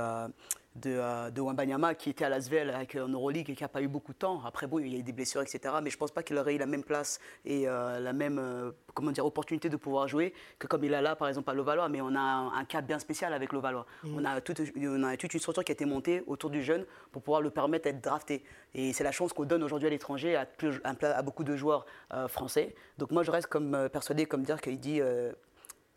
de, 0.75 0.91
euh, 0.91 1.31
de 1.31 1.41
Wembanyama 1.41 1.95
qui 1.95 2.09
était 2.09 2.25
à 2.25 2.29
Lasvel 2.29 2.69
avec 2.69 2.95
en 2.95 3.07
Euroleague 3.07 3.49
et 3.49 3.55
qui 3.55 3.63
n'a 3.63 3.69
pas 3.69 3.81
eu 3.81 3.87
beaucoup 3.87 4.13
de 4.13 4.17
temps. 4.17 4.41
Après, 4.45 4.67
bon, 4.67 4.79
il 4.79 4.93
y 4.93 4.95
a 4.95 4.99
eu 4.99 5.03
des 5.03 5.13
blessures, 5.13 5.41
etc. 5.41 5.75
Mais 5.81 5.89
je 5.89 5.95
ne 5.95 5.99
pense 5.99 6.11
pas 6.11 6.23
qu'il 6.23 6.37
aurait 6.37 6.55
eu 6.55 6.57
la 6.57 6.65
même 6.65 6.83
place 6.83 7.19
et 7.45 7.67
euh, 7.67 7.99
la 7.99 8.13
même 8.13 8.39
euh, 8.39 8.71
comment 8.93 9.11
dire, 9.11 9.25
opportunité 9.25 9.69
de 9.69 9.77
pouvoir 9.77 10.07
jouer 10.07 10.33
que 10.59 10.67
comme 10.67 10.83
il 10.83 10.93
a 10.93 11.01
là, 11.01 11.15
par 11.15 11.27
exemple, 11.27 11.49
à 11.49 11.53
Levallois. 11.53 11.89
Mais 11.89 12.01
on 12.01 12.15
a 12.15 12.19
un, 12.19 12.65
cas 12.65 12.81
bien 12.81 12.99
spécial 12.99 13.33
avec 13.33 13.53
Levallois. 13.53 13.85
Mmh. 14.03 14.15
On, 14.17 14.25
a 14.25 14.41
toute, 14.41 14.61
on 14.77 15.03
a 15.03 15.17
toute 15.17 15.33
une 15.33 15.39
structure 15.39 15.63
qui 15.63 15.71
a 15.71 15.73
été 15.73 15.85
montée 15.85 16.23
autour 16.27 16.49
du 16.49 16.61
jeune 16.61 16.85
pour 17.11 17.21
pouvoir 17.21 17.41
le 17.41 17.49
permettre 17.49 17.85
d'être 17.85 18.01
drafté. 18.01 18.43
Et 18.73 18.91
c'est 18.91 19.03
la 19.03 19.11
chance 19.11 19.31
qu'on 19.31 19.45
donne 19.45 19.63
aujourd'hui 19.63 19.87
à 19.87 19.91
l'étranger 19.91 20.35
à, 20.35 20.47
à, 20.83 21.21
beaucoup 21.21 21.43
de 21.43 21.55
joueurs 21.55 21.85
français. 22.27 22.75
Donc 22.97 23.11
moi, 23.11 23.23
je 23.23 23.31
reste 23.31 23.47
comme 23.47 23.87
persuadé, 23.89 24.25
comme 24.25 24.43
dire 24.43 24.59
qu'il 24.59 24.79
dit 24.79 25.01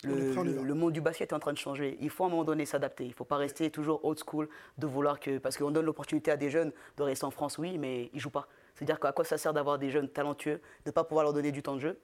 le, 0.05 0.75
monde 0.75 0.93
du 0.93 1.01
basket 1.01 1.33
est 1.33 1.35
en 1.35 1.41
train 1.41 1.53
de 1.53 1.59
changer. 1.59 1.97
Il 2.01 2.11
faut 2.11 2.25
à 2.25 2.27
un 2.29 2.31
moment 2.31 2.45
donné 2.45 2.67
s'adapter. 2.67 3.05
Il 3.05 3.11
ne 3.11 3.15
faut 3.15 3.25
pas 3.25 3.37
rester 3.37 3.71
toujours 3.71 4.05
old 4.05 4.19
school, 4.25 4.49
de 4.77 4.87
vouloir 4.87 5.19
que. 5.19 5.39
Parce 5.39 5.57
qu'on 5.57 5.71
donne 5.71 5.87
l'opportunité 5.87 6.31
à 6.31 6.37
des 6.37 6.51
jeunes 6.51 6.73
de 6.97 7.03
rester 7.03 7.25
en 7.25 7.31
France, 7.31 7.59
oui, 7.59 7.79
mais 7.79 8.11
ils 8.13 8.17
ne 8.17 8.21
jouent 8.21 8.31
pas. 8.31 8.47
C'est-à-dire 8.75 9.01
qu'à 9.01 9.13
quoi 9.13 9.25
ça 9.25 9.39
sert 9.39 9.53
d'avoir 9.53 9.79
des 9.79 9.91
jeunes 9.91 10.09
talentueux, 10.09 10.61
de 10.85 10.91
ne 10.91 10.93
pas 10.93 11.05
pouvoir 11.05 11.25
leur 11.25 11.33
donner 11.33 11.51
du 11.51 11.63
temps 11.63 11.75
de 11.75 11.81
jeu? 11.81 11.99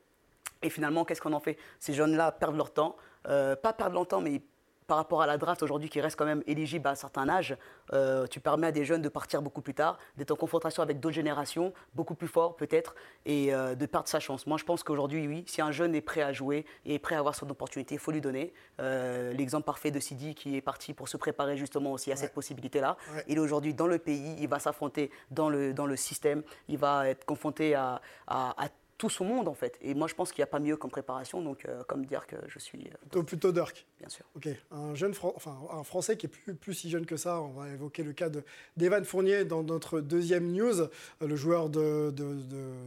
Et 0.63 0.71
finalement, 0.71 1.05
qu'est-ce 1.05 1.21
qu'on 1.21 1.33
en 1.33 1.41
fait? 1.41 1.57
Ces 1.79 1.93
jeunes-là 1.93 2.33
perdent 2.33 2.57
leur 2.57 2.73
temps. 2.73 2.97
Euh, 3.29 3.55
pas 3.55 3.73
perdre 3.73 3.95
leur 3.95 4.09
temps, 4.09 4.21
mais 4.21 4.43
par 4.87 4.97
rapport 4.99 5.23
à 5.23 5.27
la 5.27 5.39
draft 5.39 5.63
aujourd'hui 5.63 5.89
qui 5.89 6.01
reste 6.01 6.17
quand 6.17 6.25
même 6.25 6.43
éligible 6.47 6.87
à 6.89 6.91
un 6.91 6.95
certain 6.95 7.29
âge, 7.29 7.57
euh, 7.93 8.27
tu 8.27 8.41
permets 8.41 8.67
à 8.67 8.73
des 8.73 8.85
jeunes 8.85 9.03
de 9.03 9.09
partir 9.09 9.43
beaucoup 9.43 9.63
plus 9.63 9.75
tard, 9.75 9.99
d'être 10.17 10.31
en 10.31 10.37
confrontation 10.37 10.83
avec 10.83 11.01
d'autres 11.01 11.15
générations, 11.15 11.73
beaucoup 11.95 12.15
plus 12.15 12.29
fort 12.29 12.57
peut-être, 12.57 12.95
et 13.25 13.55
euh, 13.55 13.75
de 13.75 13.87
perdre 13.87 14.09
sa 14.09 14.21
chance. 14.21 14.47
Moi 14.47 14.59
je 14.59 14.65
pense 14.65 14.83
qu'aujourd'hui, 14.83 15.27
oui, 15.27 15.45
si 15.47 15.63
un 15.63 15.73
jeune 15.73 15.95
est 15.95 16.01
prêt 16.01 16.23
à 16.23 16.33
jouer 16.33 16.67
et 16.85 16.95
est 16.95 16.99
prêt 16.99 17.15
à 17.15 17.19
avoir 17.19 17.35
son 17.35 17.49
opportunité, 17.49 17.95
il 17.95 17.99
faut 17.99 18.13
lui 18.13 18.21
donner. 18.21 18.53
Euh, 18.81 19.33
l'exemple 19.33 19.65
parfait 19.65 19.91
de 19.91 20.01
Sidi 20.01 20.35
qui 20.35 20.57
est 20.57 20.61
parti 20.61 20.93
pour 20.93 21.09
se 21.09 21.17
préparer 21.17 21.57
justement 21.57 21.93
aussi 21.93 22.13
à 22.13 22.17
cette 22.17 22.35
possibilité-là. 22.35 22.97
Il 23.29 23.37
est 23.37 23.41
aujourd'hui 23.41 23.75
dans 23.75 23.87
le 23.87 23.99
pays, 23.99 24.37
il 24.39 24.49
va 24.49 24.59
s'affronter 24.59 25.11
dans 25.31 25.49
le, 25.49 25.73
dans 25.73 25.87
le 25.87 25.97
système, 25.97 26.43
il 26.69 26.79
va 26.79 27.09
être 27.09 27.25
confronté 27.25 27.75
à, 27.75 28.01
à, 28.27 28.65
à 28.65 28.69
tout 28.99 29.11
son 29.11 29.25
monde 29.25 29.49
en 29.49 29.55
fait. 29.55 29.79
Et 29.81 29.95
moi 29.95 30.07
je 30.07 30.15
pense 30.15 30.33
qu'il 30.33 30.41
n'y 30.41 30.45
a 30.45 30.49
pas 30.49 30.61
mieux 30.61 30.77
comme 30.77 30.91
préparation, 30.91 31.43
donc 31.43 31.65
euh, 31.67 31.83
comme 31.85 32.07
dire 32.07 32.27
que 32.27 32.37
je 32.49 32.59
suis... 32.59 32.87
Euh, 32.87 32.97
plutôt, 33.01 33.23
plutôt 33.23 33.53
Dirk. 33.53 33.87
Bien 33.99 34.09
sûr. 34.09 34.25
Ok, 34.37 34.49
un, 34.71 34.95
jeune 34.95 35.15
enfin, 35.23 35.59
un 35.71 35.83
Français 35.83 36.17
qui 36.17 36.27
est 36.27 36.29
plus, 36.29 36.55
plus 36.55 36.75
si 36.75 36.91
jeune 36.91 37.07
que 37.07 37.17
ça, 37.17 37.41
on 37.41 37.53
va 37.53 37.69
évoquer 37.69 38.03
le 38.03 38.13
cas 38.13 38.29
d'Evan 38.77 39.05
Fournier 39.05 39.45
dans 39.45 39.63
notre 39.63 40.01
deuxième 40.01 40.53
news, 40.53 40.81
euh, 40.81 40.89
le 41.21 41.37
joueur 41.37 41.69
de, 41.71 42.11
de, 42.11 42.35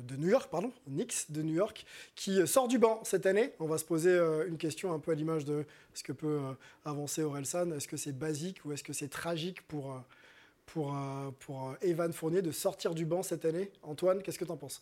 de, 0.04 0.16
New 0.16 0.30
York, 0.30 0.50
pardon, 0.50 0.72
Knicks 0.88 1.32
de 1.32 1.42
New 1.42 1.54
York, 1.54 1.86
qui 2.16 2.46
sort 2.48 2.68
du 2.68 2.80
banc 2.80 3.02
cette 3.04 3.26
année. 3.26 3.54
On 3.60 3.68
va 3.68 3.78
se 3.78 3.86
poser 3.86 4.18
une 4.48 4.58
question 4.58 4.94
un 4.94 5.00
peu 5.00 5.12
à 5.12 5.16
l'image 5.16 5.46
de 5.46 5.66
ce 5.94 6.04
que 6.04 6.12
peut 6.12 6.40
avancer 6.86 7.22
Orelsan. 7.22 7.72
Est-ce 7.72 7.88
que 7.88 7.98
c'est 7.98 8.18
basique 8.18 8.66
ou 8.66 8.72
est-ce 8.72 8.84
que 8.84 8.94
c'est 8.94 9.10
tragique 9.10 9.62
pour, 9.68 10.02
pour, 10.66 10.96
pour 11.40 11.76
Evan 11.82 12.12
Fournier 12.12 12.42
de 12.42 12.52
sortir 12.52 12.96
du 12.96 13.06
banc 13.06 13.22
cette 13.22 13.46
année? 13.46 13.72
Antoine, 13.84 14.24
qu'est-ce 14.24 14.40
que 14.40 14.46
tu 14.46 14.52
en 14.52 14.58
penses? 14.58 14.82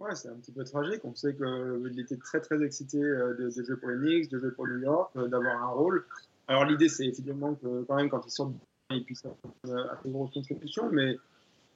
Ouais, 0.00 0.14
c'est 0.14 0.28
un 0.28 0.34
petit 0.36 0.50
peu 0.50 0.64
tragique. 0.64 1.02
On 1.04 1.14
sait 1.14 1.34
qu'il 1.34 2.00
était 2.00 2.16
très 2.16 2.40
très 2.40 2.62
excité 2.64 2.96
euh, 2.98 3.34
de, 3.34 3.50
jouer 3.50 3.76
pour 3.76 3.90
les 3.90 3.98
Knicks, 3.98 4.30
de 4.30 4.38
jouer 4.38 4.50
pour 4.50 4.66
New 4.66 4.78
York, 4.78 5.12
euh, 5.16 5.28
d'avoir 5.28 5.62
un 5.62 5.68
rôle. 5.68 6.06
Alors 6.48 6.64
l'idée, 6.64 6.88
c'est 6.88 7.04
évidemment 7.04 7.54
que 7.54 7.82
quand 7.82 7.96
même 7.96 8.08
quand 8.08 8.24
il 8.26 8.30
sort, 8.30 8.50
il 8.90 9.04
puisse 9.04 9.22
avoir 9.26 10.00
une 10.06 10.12
grosse 10.12 10.32
contribution, 10.32 10.88
mais 10.90 11.18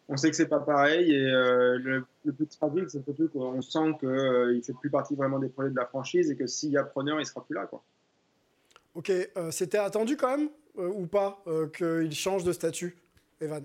on 0.08 0.16
sait 0.16 0.30
que 0.30 0.36
c'est 0.36 0.48
pas 0.48 0.60
pareil. 0.60 1.12
Et 1.12 1.30
euh, 1.30 1.78
le, 2.24 2.32
plus 2.32 2.46
tragique, 2.46 2.88
c'est 2.88 3.04
surtout 3.04 3.28
qu'on 3.28 3.60
sent 3.60 3.98
qu'il 4.00 4.62
fait 4.64 4.72
plus 4.80 4.90
partie 4.90 5.14
vraiment 5.14 5.38
des 5.38 5.50
projets 5.50 5.70
de 5.70 5.76
la 5.76 5.86
franchise 5.86 6.30
et 6.30 6.36
que 6.36 6.46
s'il 6.46 6.70
y 6.70 6.78
a 6.78 6.82
preneur, 6.82 7.20
il 7.20 7.26
sera 7.26 7.44
plus 7.44 7.54
là. 7.54 7.66
Quoi. 7.66 7.82
Ok, 8.94 9.12
c'était 9.50 9.78
attendu 9.78 10.16
quand 10.16 10.38
même 10.38 10.48
ou 10.76 11.06
pas 11.06 11.44
qu'il 11.76 12.12
change 12.12 12.42
de 12.44 12.52
statut, 12.52 12.96
Evan? 13.40 13.62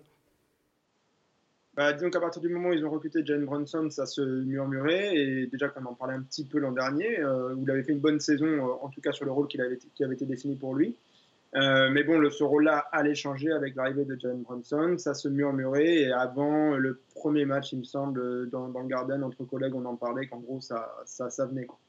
Bah, 1.79 1.93
disons 1.93 2.09
qu'à 2.09 2.19
partir 2.19 2.41
du 2.41 2.49
moment 2.49 2.69
où 2.69 2.73
ils 2.73 2.85
ont 2.85 2.89
recruté 2.89 3.25
Jalen 3.25 3.45
Brunson, 3.45 3.89
ça 3.89 4.05
se 4.05 4.19
murmurait. 4.19 5.15
Et 5.15 5.47
déjà, 5.47 5.69
comme 5.69 5.87
on 5.87 5.91
en 5.91 5.93
parlait 5.93 6.15
un 6.15 6.21
petit 6.21 6.43
peu 6.43 6.59
l'an 6.59 6.73
dernier, 6.73 7.21
euh, 7.21 7.55
où 7.55 7.63
il 7.63 7.71
avait 7.71 7.83
fait 7.83 7.93
une 7.93 8.01
bonne 8.01 8.19
saison, 8.19 8.47
euh, 8.47 8.73
en 8.81 8.89
tout 8.89 8.99
cas 8.99 9.13
sur 9.13 9.23
le 9.23 9.31
rôle 9.31 9.47
qui 9.47 9.61
avait, 9.61 9.77
été 10.11 10.25
défini 10.25 10.57
pour 10.57 10.75
lui. 10.75 10.97
Euh, 11.55 11.89
mais 11.89 12.03
bon, 12.03 12.29
ce 12.29 12.43
rôle-là 12.43 12.89
allait 12.91 13.15
changer 13.15 13.53
avec 13.53 13.77
l'arrivée 13.77 14.03
de 14.03 14.19
Jalen 14.19 14.41
Brunson. 14.41 14.95
Ça 14.97 15.13
se 15.13 15.29
murmurait. 15.29 16.01
Et 16.01 16.11
avant 16.11 16.75
le 16.75 16.99
premier 17.15 17.45
match, 17.45 17.71
il 17.71 17.79
me 17.79 17.85
semble, 17.85 18.49
dans, 18.49 18.67
dans 18.67 18.81
le 18.81 18.87
Garden, 18.89 19.23
entre 19.23 19.45
collègues, 19.45 19.73
on 19.73 19.85
en 19.85 19.95
parlait 19.95 20.27
qu'en 20.27 20.39
gros, 20.39 20.59
ça, 20.59 20.93
ça, 21.05 21.45
venait. 21.45 21.63
Quoi. 21.63 21.79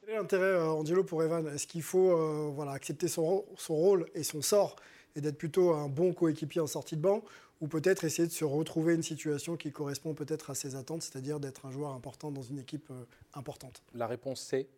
Quel 0.00 0.14
est 0.14 0.16
l'intérêt, 0.16 0.58
Angelo, 0.58 1.04
pour 1.04 1.22
Evan? 1.22 1.46
Est-ce 1.48 1.66
qu'il 1.66 1.82
faut 1.82 2.50
voilà, 2.52 2.72
accepter 2.72 3.08
son, 3.08 3.44
son, 3.58 3.74
rôle 3.74 4.06
et 4.14 4.22
son 4.22 4.40
sort 4.40 4.76
et 5.14 5.20
d'être 5.20 5.36
plutôt 5.36 5.74
un 5.74 5.88
bon 5.88 6.14
coéquipier 6.14 6.62
en 6.62 6.66
sortie 6.66 6.96
de 6.96 7.02
banc? 7.02 7.22
Ou 7.60 7.68
peut-être 7.68 8.04
essayer 8.04 8.26
de 8.26 8.32
se 8.32 8.44
retrouver 8.44 8.94
une 8.94 9.02
situation 9.02 9.56
qui 9.56 9.72
correspond 9.72 10.14
peut-être 10.14 10.50
à 10.50 10.54
ses 10.54 10.76
attentes, 10.76 11.02
c'est-à-dire 11.02 11.40
d'être 11.40 11.66
un 11.66 11.70
joueur 11.70 11.92
important 11.92 12.30
dans 12.30 12.42
une 12.42 12.58
équipe 12.58 12.90
euh, 12.90 13.04
importante 13.34 13.82
La 13.94 14.06
réponse 14.06 14.40
c'est 14.40 14.68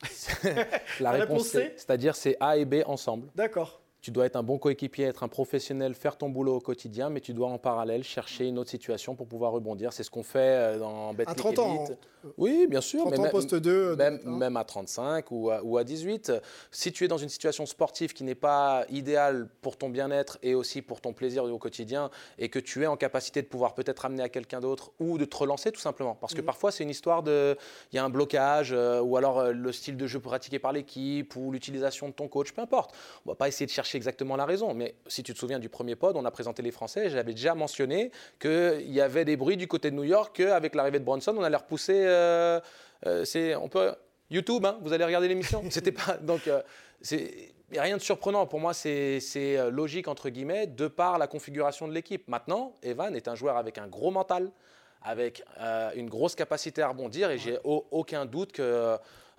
la, 1.00 1.10
réponse, 1.10 1.48
c'est, 1.48 1.74
c'est-à-dire 1.76 2.14
c'est 2.14 2.36
A 2.38 2.56
et 2.56 2.64
B 2.64 2.76
ensemble. 2.86 3.28
D'accord. 3.34 3.82
Tu 4.08 4.12
dois 4.12 4.24
être 4.24 4.36
un 4.36 4.42
bon 4.42 4.56
coéquipier, 4.56 5.04
être 5.04 5.22
un 5.22 5.28
professionnel, 5.28 5.92
faire 5.92 6.16
ton 6.16 6.30
boulot 6.30 6.54
au 6.56 6.60
quotidien, 6.60 7.10
mais 7.10 7.20
tu 7.20 7.34
dois 7.34 7.48
en 7.48 7.58
parallèle 7.58 8.02
chercher 8.02 8.46
une 8.46 8.58
autre 8.58 8.70
situation 8.70 9.14
pour 9.14 9.26
pouvoir 9.26 9.52
rebondir. 9.52 9.92
C'est 9.92 10.02
ce 10.02 10.10
qu'on 10.10 10.22
fait 10.22 10.38
euh, 10.38 10.78
dans 10.78 11.12
Betclic 11.12 11.28
À 11.28 11.34
30 11.34 11.58
ans 11.58 11.84
Oui, 12.38 12.66
bien 12.66 12.80
sûr. 12.80 13.04
30 13.04 13.18
ans, 13.18 13.28
poste 13.30 13.54
2. 13.54 13.96
Même, 13.96 14.18
même, 14.24 14.56
à 14.56 14.64
35 14.64 15.30
ou 15.30 15.50
à, 15.50 15.62
ou 15.62 15.76
à, 15.76 15.84
18. 15.84 16.32
Si 16.70 16.90
tu 16.90 17.04
es 17.04 17.08
dans 17.08 17.18
une 17.18 17.28
situation 17.28 17.66
sportive 17.66 18.14
qui 18.14 18.24
n'est 18.24 18.34
pas 18.34 18.86
idéale 18.88 19.50
pour 19.60 19.76
ton 19.76 19.90
bien-être 19.90 20.38
et 20.42 20.54
aussi 20.54 20.80
pour 20.80 21.02
ton 21.02 21.12
plaisir 21.12 21.44
au 21.44 21.58
quotidien, 21.58 22.08
et 22.38 22.48
que 22.48 22.58
tu 22.58 22.82
es 22.82 22.86
en 22.86 22.96
capacité 22.96 23.42
de 23.42 23.46
pouvoir 23.46 23.74
peut-être 23.74 24.06
amener 24.06 24.22
à 24.22 24.30
quelqu'un 24.30 24.60
d'autre 24.60 24.92
ou 25.00 25.18
de 25.18 25.26
te 25.26 25.36
relancer 25.36 25.70
tout 25.70 25.80
simplement. 25.80 26.14
Parce 26.14 26.32
que 26.32 26.40
mmh. 26.40 26.46
parfois, 26.46 26.70
c'est 26.70 26.82
une 26.82 26.88
histoire 26.88 27.22
de. 27.22 27.58
Il 27.92 27.96
y 27.96 27.98
a 27.98 28.04
un 28.06 28.08
blocage, 28.08 28.72
euh, 28.72 29.02
ou 29.02 29.18
alors 29.18 29.40
euh, 29.40 29.52
le 29.52 29.70
style 29.70 29.98
de 29.98 30.06
jeu 30.06 30.18
pratiqué 30.18 30.58
par 30.58 30.72
l'équipe, 30.72 31.36
ou 31.36 31.52
l'utilisation 31.52 32.08
de 32.08 32.14
ton 32.14 32.26
coach, 32.26 32.52
peu 32.52 32.62
importe. 32.62 32.94
On 33.26 33.28
ne 33.28 33.32
va 33.32 33.36
pas 33.36 33.48
essayer 33.48 33.66
de 33.66 33.70
chercher 33.70 33.97
exactement 33.98 34.36
la 34.36 34.46
raison. 34.46 34.72
Mais 34.72 34.94
si 35.06 35.22
tu 35.22 35.34
te 35.34 35.38
souviens 35.38 35.58
du 35.58 35.68
premier 35.68 35.96
pod, 35.96 36.16
on 36.16 36.24
a 36.24 36.30
présenté 36.30 36.62
les 36.62 36.70
Français, 36.70 37.10
j'avais 37.10 37.34
déjà 37.34 37.54
mentionné 37.54 38.10
qu'il 38.40 38.90
y 38.90 39.02
avait 39.02 39.26
des 39.26 39.36
bruits 39.36 39.58
du 39.58 39.68
côté 39.68 39.90
de 39.90 39.96
New 39.96 40.04
York 40.04 40.36
qu'avec 40.36 40.74
l'arrivée 40.74 41.00
de 41.00 41.04
Bronson, 41.04 41.34
on 41.36 41.42
allait 41.42 41.56
repousser. 41.56 42.04
Euh, 42.06 42.60
euh, 43.06 43.24
c'est, 43.24 43.54
on 43.56 43.68
peut, 43.68 43.94
YouTube, 44.30 44.64
hein, 44.64 44.78
vous 44.80 44.92
allez 44.94 45.04
regarder 45.04 45.28
l'émission. 45.28 45.62
C'était 45.70 45.92
pas. 45.92 46.16
Donc, 46.16 46.48
euh, 46.48 46.62
c'est. 47.02 47.52
rien 47.72 47.98
de 47.98 48.02
surprenant. 48.02 48.46
Pour 48.46 48.60
moi, 48.60 48.72
c'est 48.72 49.20
logique, 49.70 50.08
entre 50.08 50.30
guillemets, 50.30 50.66
de 50.66 50.86
par 50.86 51.18
la 51.18 51.26
configuration 51.26 51.86
de 51.86 51.92
l'équipe. 51.92 52.26
Maintenant, 52.28 52.72
Evan 52.82 53.14
est 53.14 53.28
un 53.28 53.34
joueur 53.34 53.58
avec 53.58 53.76
un 53.76 53.88
gros 53.88 54.10
mental, 54.10 54.50
avec 55.02 55.44
une 55.94 56.08
grosse 56.08 56.34
capacité 56.34 56.80
à 56.80 56.88
rebondir, 56.88 57.30
et 57.30 57.38
j'ai 57.38 57.58
aucun 57.64 58.24
doute 58.24 58.52
que 58.52 58.96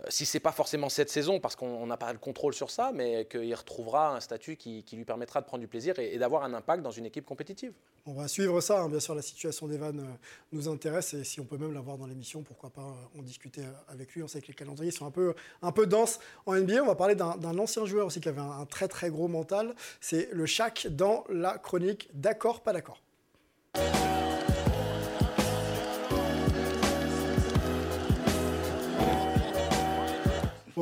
si 0.08 0.25
ce 0.25 0.38
n'est 0.38 0.41
pas 0.41 0.51
forcément 0.51 0.89
cette 0.89 1.10
saison, 1.10 1.39
parce 1.39 1.56
qu'on 1.56 1.86
n'a 1.86 1.98
pas 1.98 2.12
le 2.13 2.20
contrôle 2.20 2.53
sur 2.53 2.70
ça, 2.70 2.91
mais 2.94 3.25
qu'il 3.25 3.53
retrouvera 3.53 4.15
un 4.15 4.20
statut 4.20 4.56
qui, 4.56 4.84
lui 4.94 5.06
permettra 5.06 5.41
de 5.41 5.46
prendre 5.46 5.62
du 5.62 5.68
plaisir 5.68 6.00
et, 6.00 6.18
d'avoir 6.18 6.44
un 6.44 6.53
impact 6.53 6.82
dans 6.82 6.91
une 6.91 7.06
équipe 7.06 7.25
compétitive. 7.25 7.74
On 8.06 8.13
va 8.13 8.27
suivre 8.27 8.62
ça, 8.62 8.79
hein. 8.79 8.89
bien 8.89 9.00
sûr, 9.00 9.13
la 9.13 9.22
situation 9.22 9.68
d'Evan 9.68 10.00
euh, 10.00 10.03
nous 10.51 10.68
intéresse, 10.70 11.13
et 11.13 11.24
si 11.24 11.39
on 11.39 11.46
peut 11.46 11.58
même 11.58 11.74
l'avoir 11.74 11.98
dans 11.98 12.08
l'émission, 12.08 12.41
pourquoi 12.41 12.70
pas 12.70 12.82
euh, 12.82 13.20
en 13.20 13.22
discuter 13.22 13.62
avec 13.89 14.13
lui. 14.13 14.24
On 14.24 14.27
sait 14.27 14.41
que 14.41 14.48
les 14.48 14.53
calendriers 14.53 14.91
sont 14.91 15.06
un 15.06 15.12
peu, 15.12 15.34
un 15.62 15.72
peu 15.72 15.86
denses 15.86 16.20
en 16.46 16.56
NBA. 16.56 16.82
On 16.82 16.88
va 16.88 16.96
parler 16.96 17.15
d'un 17.15 17.58
ancien 17.60 17.86
joueur 17.86 18.08
aussi 18.08 18.22
qui 18.22 18.29
avait 18.29 18.41
un, 18.41 18.51
un 18.51 18.65
très 18.65 18.88
très 18.88 19.10
gros 19.10 19.27
mental, 19.27 19.75
c'est 20.00 20.29
le 20.32 20.46
Shaq 20.46 20.88
dans 20.88 21.24
la 21.29 21.58
chronique 21.58 22.10
D'accord, 22.13 22.62
pas 22.62 22.74
d'accord. 22.74 23.01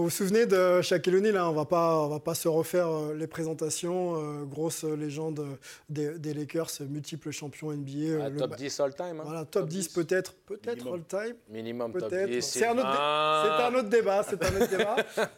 Vous 0.07 0.11
vous 0.11 0.15
souvenez 0.15 0.45
de 0.45 0.81
Shaquille 0.81 1.17
O'Neal, 1.17 1.33
là, 1.33 1.49
on 1.49 1.51
on 1.51 2.07
va 2.07 2.19
pas 2.19 2.33
se 2.33 2.47
refaire 2.47 2.87
euh, 2.87 3.13
les 3.13 3.27
présentations, 3.27 4.15
euh, 4.15 4.45
grosse 4.45 4.85
légende 4.85 5.45
des, 5.89 6.17
des, 6.17 6.33
Lakers, 6.33 6.69
multiple 6.87 7.31
champion 7.31 7.73
NBA. 7.73 8.23
Ah, 8.23 8.31
top 8.31 8.55
10 8.55 8.79
all 8.79 8.95
time. 8.95 9.19
Hein. 9.19 9.23
Voilà, 9.25 9.43
top, 9.43 9.67
10, 9.67 9.89
peut-être, 9.89 10.33
peut-être 10.45 10.87
all 10.87 11.03
time. 11.03 11.35
Minimum 11.49 11.91
peut 11.91 11.99
top 11.99 12.13
10. 12.13 12.41
C'est 12.41 12.65
un, 12.65 12.77
un, 12.77 13.75
autre 13.75 13.89
débat, 13.89 14.23
c'est 14.23 14.41
un 14.41 14.55
autre 14.55 14.69
débat. 14.69 14.95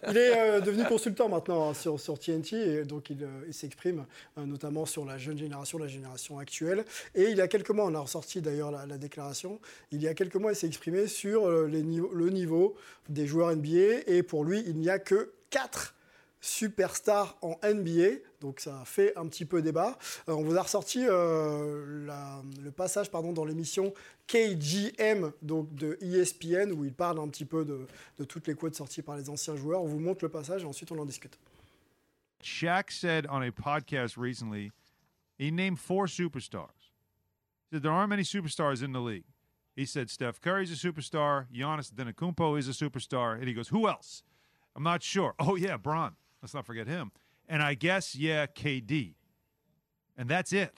Il 0.08 0.18
est 0.18 0.38
euh, 0.38 0.62
devenu 0.62 0.84
consultant 0.86 1.30
maintenant 1.30 1.72
hein, 1.72 1.74
sur, 1.74 2.00
sur 2.00 2.20
TNT 2.20 2.54
et 2.54 2.84
donc 2.84 3.10
il, 3.10 3.28
il 3.48 3.54
s'exprime 3.56 4.06
notamment 4.38 4.86
sur 4.86 5.04
la 5.04 5.18
jeune 5.18 5.40
génération, 5.40 5.80
la 5.80 5.88
génération 5.88 6.38
actuelle. 6.38 6.86
Et 7.16 7.24
il 7.32 7.38
y 7.38 7.42
a 7.42 7.48
quelques 7.48 7.72
mois, 7.72 7.86
on 7.86 7.96
a 7.96 8.00
ressorti 8.00 8.40
d'ailleurs 8.40 8.70
la, 8.70 8.86
la, 8.86 9.00
déclaration, 9.00 9.60
il 9.92 10.04
y 10.04 10.08
a 10.08 10.14
quelques 10.14 10.36
mois, 10.36 10.52
il 10.52 10.56
s'est 10.56 10.68
exprimé 10.68 11.08
sur 11.08 11.50
les 11.50 11.82
niveaux, 11.82 12.12
le 12.14 12.30
niveau 12.30 12.76
des 13.10 13.26
joueurs 13.26 13.56
NBA 13.56 14.04
et 14.06 14.22
pour 14.22 14.46
lui, 14.46 14.59
il 14.68 14.78
n'y 14.78 14.90
a 14.90 15.00
que 15.00 15.34
4 15.50 15.96
superstars 16.42 17.38
en 17.42 17.60
NBA, 17.64 18.22
donc 18.40 18.62
ça 18.62 18.84
fait 18.86 19.16
un 19.18 19.28
petit 19.28 19.46
peu 19.46 19.62
débat. 19.62 19.98
Euh, 20.30 20.34
on 20.34 20.44
vous 20.44 20.56
a 20.58 20.62
ressorti 20.62 21.06
euh, 21.06 22.08
le 22.64 22.72
passage 22.72 23.12
pardon, 23.12 23.34
dans 23.34 23.44
l'émission 23.44 23.94
KGM 24.28 25.32
donc 25.42 25.74
de 25.76 25.98
ESPN 26.02 26.72
où 26.72 26.86
il 26.86 26.94
parle 26.94 27.20
un 27.20 27.28
petit 27.28 27.46
peu 27.46 27.66
de, 27.66 27.86
de 28.18 28.24
toutes 28.24 28.48
les 28.48 28.56
quotes 28.56 28.76
sorties 28.76 29.02
par 29.02 29.18
les 29.18 29.30
anciens 29.30 29.56
joueurs. 29.56 29.82
On 29.82 29.88
vous 29.88 30.00
montre 30.00 30.24
le 30.24 30.30
passage 30.30 30.64
et 30.64 30.66
ensuite 30.66 30.92
on 30.92 31.00
en 31.00 31.06
discute. 31.06 31.38
Shaq 32.42 32.92
said 32.92 33.28
on 33.30 33.42
a 33.42 33.52
podcast 33.52 34.16
recently, 34.18 34.72
he 35.38 35.52
named 35.52 35.78
four 35.78 36.08
superstars. 36.08 36.94
He 37.70 37.76
said 37.76 37.84
there 37.84 37.92
aren't 37.92 38.10
many 38.10 38.24
superstars 38.24 38.82
in 38.82 38.94
the 38.94 39.02
league. 39.02 39.26
He 39.76 39.86
said 39.86 40.10
Steph 40.10 40.42
Curry's 40.42 40.72
a 40.72 40.76
superstar, 40.76 41.48
Giannis 41.54 41.92
Antetokounmpo 41.92 42.58
is 42.58 42.68
a 42.68 42.72
superstar, 42.72 43.38
and 43.38 43.48
he 43.48 43.54
goes, 43.54 43.70
who 43.70 43.88
else? 43.88 44.24
I'm 44.80 44.86
not 44.86 45.04
sure. 45.04 45.34
Oh, 45.40 45.58
yeah, 45.58 45.76
Braun. 45.76 46.12
Let's 46.42 46.54
not 46.54 46.66
forget 46.66 46.88
him. 46.88 47.12
And 47.50 47.62
I 47.62 47.74
guess, 47.74 48.16
yeah, 48.16 48.46
KD. 48.46 49.14
And 50.18 50.30
that's 50.30 50.54
it. 50.54 50.72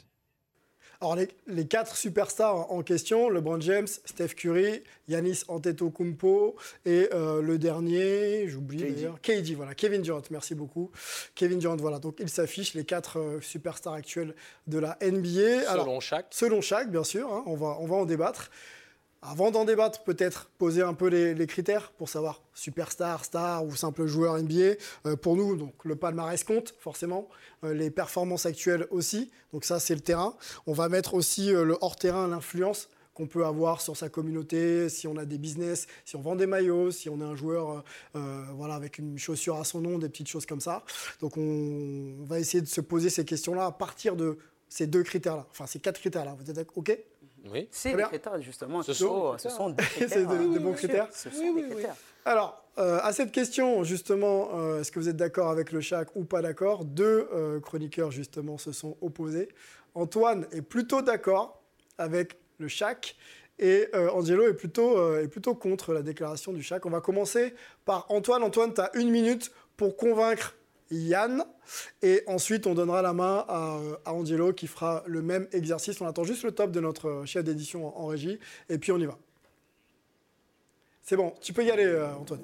Alors, 0.99 1.15
les, 1.15 1.27
les, 1.47 1.67
quatre 1.67 1.95
superstars 1.95 2.71
en 2.71 2.81
question, 2.81 3.29
LeBron 3.29 3.59
James, 3.59 3.87
Steph 3.87 4.35
Curry, 4.35 4.83
Yanis 5.07 5.43
Antetokounmpo 5.47 6.55
et 6.85 7.09
euh, 7.11 7.41
le 7.41 7.57
dernier, 7.57 8.47
j'oublie 8.47 8.77
d'ailleurs, 8.77 9.19
KD, 9.19 9.55
voilà, 9.55 9.73
Kevin 9.73 10.03
Durant, 10.03 10.21
merci 10.29 10.53
beaucoup. 10.53 10.91
Kevin 11.33 11.57
Durant, 11.57 11.75
voilà, 11.77 11.97
donc 11.97 12.17
il 12.19 12.29
s'affiche 12.29 12.75
les 12.75 12.85
quatre 12.85 13.17
euh, 13.17 13.41
superstars 13.41 13.93
actuels 13.93 14.35
de 14.67 14.77
la 14.77 14.97
NBA. 15.01 15.63
Selon 15.63 15.69
Alors, 15.69 16.01
chaque. 16.03 16.27
Selon 16.29 16.61
chaque, 16.61 16.91
bien 16.91 17.03
sûr, 17.03 17.31
hein, 17.33 17.43
on, 17.47 17.55
va, 17.55 17.77
on 17.79 17.87
va 17.87 17.95
en 17.95 18.05
débattre. 18.05 18.51
Avant 19.23 19.51
d'en 19.51 19.65
débattre, 19.65 20.03
peut-être 20.03 20.49
poser 20.57 20.81
un 20.81 20.95
peu 20.95 21.07
les, 21.07 21.45
critères 21.45 21.91
pour 21.91 22.09
savoir 22.09 22.41
superstar, 22.55 23.23
star 23.23 23.63
ou 23.63 23.75
simple 23.75 24.07
joueur 24.07 24.41
NBA. 24.41 24.77
Euh, 25.05 25.15
pour 25.15 25.35
nous, 25.35 25.55
donc 25.55 25.73
le 25.85 25.95
palmarès 25.95 26.43
compte 26.43 26.73
forcément, 26.79 27.29
euh, 27.63 27.75
les 27.75 27.91
performances 27.91 28.47
actuelles 28.47 28.87
aussi. 28.89 29.29
Donc 29.53 29.63
ça, 29.63 29.79
c'est 29.79 29.93
le 29.93 30.01
terrain. 30.01 30.35
On 30.65 30.73
va 30.73 30.89
mettre 30.89 31.13
aussi 31.13 31.53
euh, 31.53 31.63
le 31.63 31.77
hors-terrain, 31.81 32.27
l'influence 32.27 32.89
qu'on 33.13 33.27
peut 33.27 33.45
avoir 33.45 33.81
sur 33.81 33.95
sa 33.95 34.09
communauté, 34.09 34.89
si 34.89 35.05
on 35.05 35.15
a 35.17 35.25
des 35.25 35.37
business, 35.37 35.85
si 36.03 36.15
on 36.15 36.21
vend 36.21 36.35
des 36.35 36.47
maillots, 36.47 36.89
si 36.89 37.07
on 37.07 37.21
est 37.21 37.25
un 37.25 37.35
joueur 37.35 37.83
voilà, 38.13 38.75
avec 38.75 38.99
une 38.99 39.19
chaussure 39.19 39.57
à 39.57 39.65
son 39.65 39.81
nom, 39.81 39.99
des 39.99 40.07
petites 40.07 40.29
choses 40.29 40.45
comme 40.45 40.61
ça. 40.61 40.83
Donc 41.19 41.35
on 41.35 42.23
va 42.23 42.39
essayer 42.39 42.61
de 42.61 42.67
se 42.67 42.79
poser 42.79 43.09
ces 43.09 43.25
questions-là 43.25 43.65
à 43.65 43.71
partir 43.71 44.15
de 44.15 44.37
ces 44.69 44.87
deux 44.87 45.03
critères-là, 45.03 45.45
enfin 45.51 45.67
ces 45.67 45.79
quatre 45.79 45.99
critères-là. 45.99 46.37
Vous 46.39 46.49
êtes 46.49 46.65
OK? 46.75 46.97
Oui. 47.49 47.67
C'est 47.71 47.95
des 47.95 48.03
critères, 48.03 48.41
justement. 48.41 48.83
Ce, 48.83 48.93
sont, 48.93 49.37
ce 49.37 49.49
sont 49.49 49.69
des 49.71 49.83
critères. 49.83 50.09
C'est 50.11 50.25
de, 50.25 50.59
bons 50.59 50.73
critères 50.73 51.07
Ce 51.11 51.29
sont 51.29 51.53
des 51.53 51.63
critères. 51.63 51.95
Alors, 52.25 52.63
euh, 52.77 52.99
à 53.01 53.13
cette 53.13 53.31
question, 53.31 53.83
justement, 53.83 54.49
euh, 54.53 54.81
est-ce 54.81 54.91
que 54.91 54.99
vous 54.99 55.09
êtes 55.09 55.17
d'accord 55.17 55.49
avec 55.49 55.71
le 55.71 55.81
Chac 55.81 56.15
ou 56.15 56.23
pas 56.23 56.41
d'accord? 56.41 56.85
Deux 56.85 57.27
euh, 57.33 57.59
chroniqueurs, 57.59 58.11
justement, 58.11 58.57
se 58.57 58.71
sont 58.71 58.97
opposés. 59.01 59.49
Antoine 59.95 60.45
est 60.51 60.61
plutôt 60.61 61.01
d'accord 61.01 61.61
avec 61.97 62.37
le 62.59 62.67
Chac 62.67 63.15
et 63.59 63.87
Angelo 63.93 64.47
est 64.47 64.53
plutôt, 64.53 65.17
est 65.17 65.27
plutôt 65.27 65.53
contre 65.53 65.93
la 65.93 66.01
déclaration 66.01 66.51
du 66.51 66.63
Chac. 66.63 66.83
On 66.85 66.89
va 66.89 67.01
commencer 67.01 67.53
par 67.85 68.05
Antoine. 68.09 68.41
Antoine, 68.41 68.73
tu 68.73 68.81
as 68.81 68.89
une 68.95 69.11
minute 69.11 69.51
pour 69.77 69.97
convaincre 69.97 70.55
Yann. 70.91 71.43
Et 72.01 72.23
ensuite, 72.27 72.67
on 72.67 72.75
donnera 72.75 73.01
la 73.01 73.13
main 73.13 73.45
à, 73.47 73.79
Angelo 74.05 74.53
qui 74.53 74.67
fera 74.67 75.03
le 75.07 75.21
même 75.21 75.47
exercice. 75.51 75.99
On 76.01 76.07
attend 76.07 76.23
juste 76.23 76.43
le 76.43 76.51
top 76.51 76.71
de 76.71 76.79
notre 76.79 77.23
chef 77.25 77.43
d'édition 77.43 77.97
en, 77.97 78.07
régie. 78.07 78.39
Et 78.69 78.77
puis, 78.77 78.91
on 78.91 78.97
y 78.97 79.05
va. 79.05 79.17
C'est 81.01 81.15
bon, 81.15 81.33
tu 81.41 81.53
peux 81.53 81.63
y 81.63 81.71
aller, 81.71 81.85
euh, 81.85 82.13
Antoine. 82.13 82.41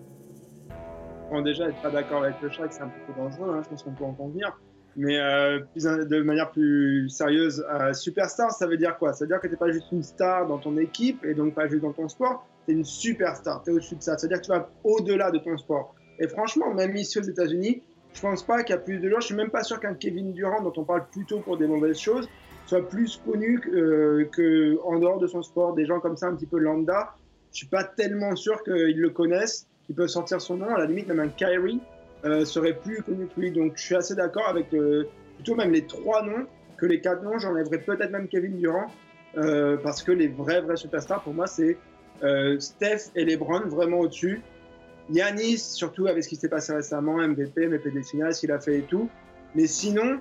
Bon, 1.29 1.41
déjà, 1.41 1.69
être 1.69 1.81
pas 1.81 1.91
d'accord 1.91 2.23
avec 2.23 2.41
le 2.41 2.49
chat, 2.49 2.69
c'est 2.71 2.81
un 2.81 2.91
peu 3.05 3.13
dangereux. 3.13 3.49
Hein, 3.49 3.61
je 3.63 3.69
pense 3.69 3.83
qu'on 3.83 3.93
peut 3.93 4.05
en 4.05 4.13
convenir. 4.13 4.57
Mais 4.97 5.19
euh, 5.19 5.59
de 5.75 6.23
manière 6.23 6.49
plus 6.49 7.07
sérieuse, 7.09 7.63
euh, 7.69 7.93
superstar, 7.93 8.51
ça 8.51 8.65
veut 8.65 8.77
dire 8.77 8.97
quoi? 8.97 9.13
Ça 9.13 9.25
veut 9.25 9.29
dire 9.29 9.39
que 9.39 9.45
tu 9.45 9.53
n'es 9.53 9.59
pas 9.59 9.71
juste 9.71 9.91
une 9.91 10.01
star 10.01 10.47
dans 10.47 10.57
ton 10.57 10.75
équipe 10.77 11.23
et 11.23 11.35
donc 11.35 11.53
pas 11.53 11.67
juste 11.67 11.83
dans 11.83 11.93
ton 11.93 12.07
sport. 12.09 12.47
Tu 12.65 12.71
es 12.71 12.73
une 12.73 12.83
superstar, 12.83 13.61
tu 13.61 13.69
es 13.69 13.73
au-dessus 13.73 13.95
de 13.95 14.01
ça. 14.01 14.17
Ça 14.17 14.25
veut 14.25 14.29
dire 14.29 14.41
que 14.41 14.45
tu 14.45 14.51
vas 14.51 14.71
au-delà 14.83 15.29
de 15.29 15.37
ton 15.37 15.55
sport. 15.55 15.93
Et 16.19 16.27
franchement, 16.27 16.73
même 16.73 16.95
ici 16.95 17.19
aux 17.19 17.23
États-Unis, 17.23 17.83
je 18.13 18.21
pense 18.21 18.43
pas 18.43 18.63
qu'il 18.63 18.75
y 18.75 18.77
a 18.77 18.81
plus 18.81 18.99
de 18.99 19.07
joueurs. 19.07 19.21
Je 19.21 19.27
suis 19.27 19.35
même 19.35 19.51
pas 19.51 19.63
sûr 19.63 19.79
qu'un 19.79 19.93
Kevin 19.93 20.33
Durant, 20.33 20.61
dont 20.61 20.73
on 20.77 20.83
parle 20.83 21.05
plutôt 21.11 21.39
pour 21.39 21.57
des 21.57 21.67
mauvaises 21.67 21.99
choses, 21.99 22.27
soit 22.65 22.87
plus 22.87 23.21
connu 23.25 23.61
euh, 23.73 24.25
que 24.31 24.79
en 24.83 24.99
dehors 24.99 25.19
de 25.19 25.27
son 25.27 25.41
sport. 25.41 25.73
Des 25.73 25.85
gens 25.85 25.99
comme 25.99 26.17
ça, 26.17 26.27
un 26.27 26.35
petit 26.35 26.45
peu 26.45 26.57
lambda, 26.57 27.15
je 27.51 27.57
suis 27.57 27.67
pas 27.67 27.83
tellement 27.83 28.35
sûr 28.35 28.63
qu'ils 28.63 28.99
le 28.99 29.09
connaissent, 29.09 29.67
qu'ils 29.85 29.95
peuvent 29.95 30.07
sortir 30.07 30.41
son 30.41 30.57
nom. 30.57 30.73
À 30.75 30.79
la 30.79 30.85
limite, 30.85 31.07
même 31.07 31.19
un 31.19 31.29
Kyrie, 31.29 31.81
euh, 32.25 32.45
serait 32.45 32.73
plus 32.73 33.03
connu 33.03 33.27
que 33.27 33.39
lui. 33.39 33.51
Donc 33.51 33.73
je 33.75 33.83
suis 33.83 33.95
assez 33.95 34.15
d'accord 34.15 34.47
avec 34.47 34.73
euh, 34.73 35.07
plutôt 35.35 35.55
même 35.55 35.71
les 35.71 35.85
trois 35.85 36.23
noms 36.23 36.47
que 36.77 36.85
les 36.85 36.99
quatre 36.99 37.23
noms. 37.23 37.37
J'enlèverais 37.37 37.79
peut-être 37.79 38.11
même 38.11 38.27
Kevin 38.27 38.57
Durant 38.57 38.87
euh, 39.37 39.77
parce 39.77 40.01
que 40.01 40.11
les 40.11 40.27
vrais 40.27 40.61
vrais 40.61 40.77
superstars 40.77 41.21
pour 41.21 41.33
moi 41.33 41.45
c'est 41.45 41.77
Steph 42.57 43.11
et 43.15 43.23
LeBron 43.23 43.67
vraiment 43.67 43.99
au-dessus. 43.99 44.41
Yanis 45.09 45.59
surtout 45.59 46.07
avec 46.07 46.23
ce 46.23 46.29
qui 46.29 46.35
s'est 46.35 46.49
passé 46.49 46.73
récemment, 46.73 47.17
MVP, 47.17 47.67
MVP 47.67 47.91
des 47.91 48.03
finales, 48.03 48.33
qu'il 48.33 48.51
a 48.51 48.59
fait 48.59 48.79
et 48.79 48.83
tout. 48.83 49.09
Mais 49.55 49.67
sinon, 49.67 50.19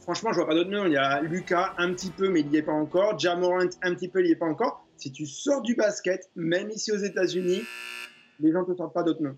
franchement, 0.00 0.32
je 0.32 0.38
vois 0.38 0.46
pas 0.46 0.54
d'autres 0.54 0.70
noms. 0.70 0.86
Il 0.86 0.92
y 0.92 0.96
a 0.96 1.20
Lucas 1.22 1.74
un 1.78 1.92
petit 1.92 2.10
peu, 2.10 2.28
mais 2.28 2.40
il 2.40 2.48
n'y 2.48 2.56
est 2.56 2.62
pas 2.62 2.72
encore. 2.72 3.18
Jamorant 3.18 3.60
un 3.82 3.94
petit 3.94 4.08
peu, 4.08 4.20
il 4.20 4.26
n'y 4.26 4.32
est 4.32 4.36
pas 4.36 4.46
encore. 4.46 4.86
Si 4.96 5.12
tu 5.12 5.26
sors 5.26 5.62
du 5.62 5.74
basket, 5.74 6.30
même 6.36 6.70
ici 6.70 6.92
aux 6.92 6.96
États-Unis, 6.96 7.62
les 8.40 8.52
gens 8.52 8.60
ne 8.66 8.72
te 8.72 8.76
sortent 8.76 8.94
pas 8.94 9.02
d'autres 9.02 9.22
noms. 9.22 9.36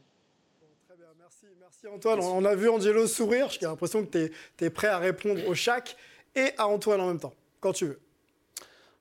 Très 0.88 0.96
bien, 0.96 1.06
merci, 1.18 1.46
merci 1.60 1.86
Antoine. 1.86 2.20
On 2.20 2.44
a 2.44 2.54
vu 2.54 2.68
Angelo 2.68 3.06
sourire. 3.06 3.48
J'ai 3.50 3.66
l'impression 3.66 4.04
que 4.04 4.28
tu 4.56 4.64
es, 4.64 4.70
prêt 4.70 4.88
à 4.88 4.98
répondre 4.98 5.46
au 5.46 5.54
chac 5.54 5.96
et 6.34 6.52
à 6.58 6.66
Antoine 6.66 7.00
en 7.00 7.08
même 7.08 7.20
temps, 7.20 7.34
quand 7.60 7.72
tu 7.72 7.86
veux. 7.86 8.00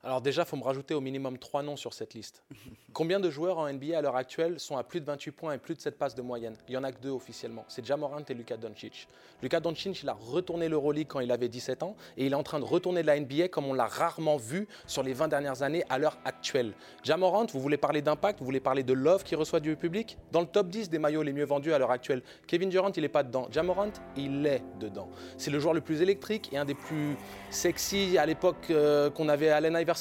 Alors 0.04 0.20
déjà, 0.20 0.42
il 0.42 0.44
faut 0.44 0.58
me 0.58 0.62
rajouter 0.62 0.92
au 0.92 1.00
minimum 1.00 1.38
trois 1.38 1.62
noms 1.62 1.76
sur 1.76 1.94
cette 1.94 2.12
liste. 2.12 2.42
Combien 2.92 3.20
de 3.20 3.30
joueurs 3.30 3.56
en 3.58 3.72
NBA 3.72 3.98
à 3.98 4.02
l'heure 4.02 4.16
actuelle 4.16 4.60
sont 4.60 4.76
à 4.76 4.84
plus 4.84 5.00
de 5.00 5.06
28 5.06 5.30
points 5.30 5.54
et 5.54 5.58
plus 5.58 5.74
de 5.74 5.80
7 5.80 5.96
passes 5.96 6.14
de 6.14 6.20
moyenne? 6.20 6.56
Il 6.68 6.74
y 6.74 6.76
en 6.76 6.84
a 6.84 6.92
que 6.92 7.00
deux 7.00 7.10
officiellement. 7.10 7.64
C'est 7.68 7.84
Jamorant 7.84 8.22
et 8.28 8.34
Luka 8.34 8.58
Doncic. 8.58 9.08
Luka 9.42 9.60
Doncic, 9.60 10.02
il 10.02 10.08
a 10.10 10.12
retourné 10.12 10.68
l'Euroleague 10.68 11.06
quand 11.08 11.20
il 11.20 11.32
avait 11.32 11.48
17 11.48 11.82
ans 11.82 11.96
et 12.18 12.26
il 12.26 12.32
est 12.32 12.36
en 12.36 12.42
train 12.42 12.60
de 12.60 12.64
retourner 12.64 13.00
de 13.00 13.06
la 13.06 13.18
NBA 13.18 13.48
comme 13.48 13.64
on 13.64 13.72
l'a 13.72 13.86
rarement 13.86 14.36
vu 14.36 14.68
sur 14.86 15.02
les 15.02 15.14
20 15.14 15.28
dernières 15.28 15.62
années 15.62 15.84
à 15.88 15.98
l'heure 15.98 16.18
actuelle. 16.26 16.74
Jamorant, 17.02 17.46
vous 17.46 17.60
voulez 17.60 17.78
parler 17.78 18.02
d'impact, 18.02 18.40
vous 18.40 18.44
voulez 18.44 18.60
parler 18.60 18.82
de 18.82 18.92
love 18.92 19.24
qu'il 19.24 19.38
reçoit 19.38 19.60
du 19.60 19.74
public? 19.74 20.18
Dans 20.32 20.42
le 20.42 20.46
top 20.46 20.68
10 20.68 20.90
des 20.90 20.98
maillots 20.98 21.22
les 21.22 21.32
mieux 21.32 21.46
vendus 21.46 21.72
à 21.72 21.78
l'heure 21.78 21.90
actuelle, 21.90 22.22
Kevin 22.46 22.68
Durant, 22.68 22.92
il 22.92 23.00
n'est 23.00 23.08
pas 23.08 23.22
dedans. 23.22 23.48
Jamorant, 23.50 23.90
il 24.16 24.46
est 24.46 24.62
dedans. 24.78 25.08
C'est 25.38 25.50
le 25.50 25.58
joueur 25.58 25.72
le 25.72 25.80
plus 25.80 26.02
électrique 26.02 26.50
et 26.52 26.58
un 26.58 26.66
des 26.66 26.74
plus 26.74 27.16
sexy 27.48 28.18
à 28.18 28.26
l'époque 28.26 28.66
euh, 28.70 29.08
qu'on 29.08 29.30
avait 29.30 29.48
Allen 29.48 29.74
Iverson. 29.74 29.93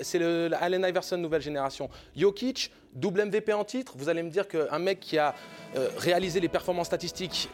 C'est 0.00 0.18
le 0.18 0.50
Allen 0.60 0.84
Iverson 0.88 1.16
nouvelle 1.16 1.42
génération. 1.42 1.88
Jokic, 2.16 2.70
double 2.92 3.24
MVP 3.26 3.52
en 3.52 3.64
titre. 3.64 3.92
Vous 3.96 4.08
allez 4.08 4.22
me 4.22 4.30
dire 4.30 4.48
qu'un 4.48 4.78
mec 4.78 5.00
qui 5.00 5.18
a 5.18 5.34
euh, 5.76 5.88
réalisé 5.96 6.40
les 6.40 6.48
performances 6.48 6.88
statistiques 6.88 7.48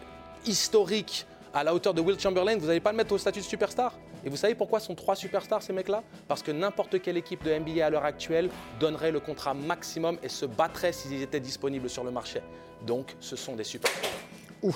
historiques 0.47 1.27
à 1.57 1.65
la 1.65 1.75
hauteur 1.75 1.95
de 1.95 2.03
Will 2.03 2.21
Chamberlain, 2.21 2.57
vous 2.59 2.67
n'allez 2.67 2.81
pas 2.81 2.91
le 2.91 2.99
mettre 2.99 3.13
au 3.13 3.19
statut 3.19 3.41
de 3.41 3.45
superstar? 3.45 3.95
Et 4.25 4.29
vous 4.29 4.37
savez 4.37 4.55
pourquoi 4.55 4.79
sont 4.79 4.95
trois 4.95 5.17
superstars 5.17 5.63
ces 5.63 5.73
mecs-là? 5.73 6.03
Parce 6.29 6.43
que 6.43 6.51
n'importe 6.51 7.01
quelle 7.01 7.17
équipe 7.17 7.43
de 7.43 7.51
NBA 7.51 7.87
à 7.87 7.89
l'heure 7.89 8.05
actuelle 8.05 8.51
donnerait 8.79 9.11
le 9.11 9.21
contrat 9.21 9.55
maximum 9.55 10.19
et 10.23 10.29
se 10.29 10.45
battrait 10.45 10.93
s'ils 10.93 11.23
étaient 11.23 11.41
disponibles 11.41 11.89
sur 11.89 12.05
le 12.05 12.11
marché. 12.11 12.43
Donc 12.87 13.17
ce 13.21 13.37
sont 13.37 13.57
des 13.57 13.65
superstars. 13.65 14.11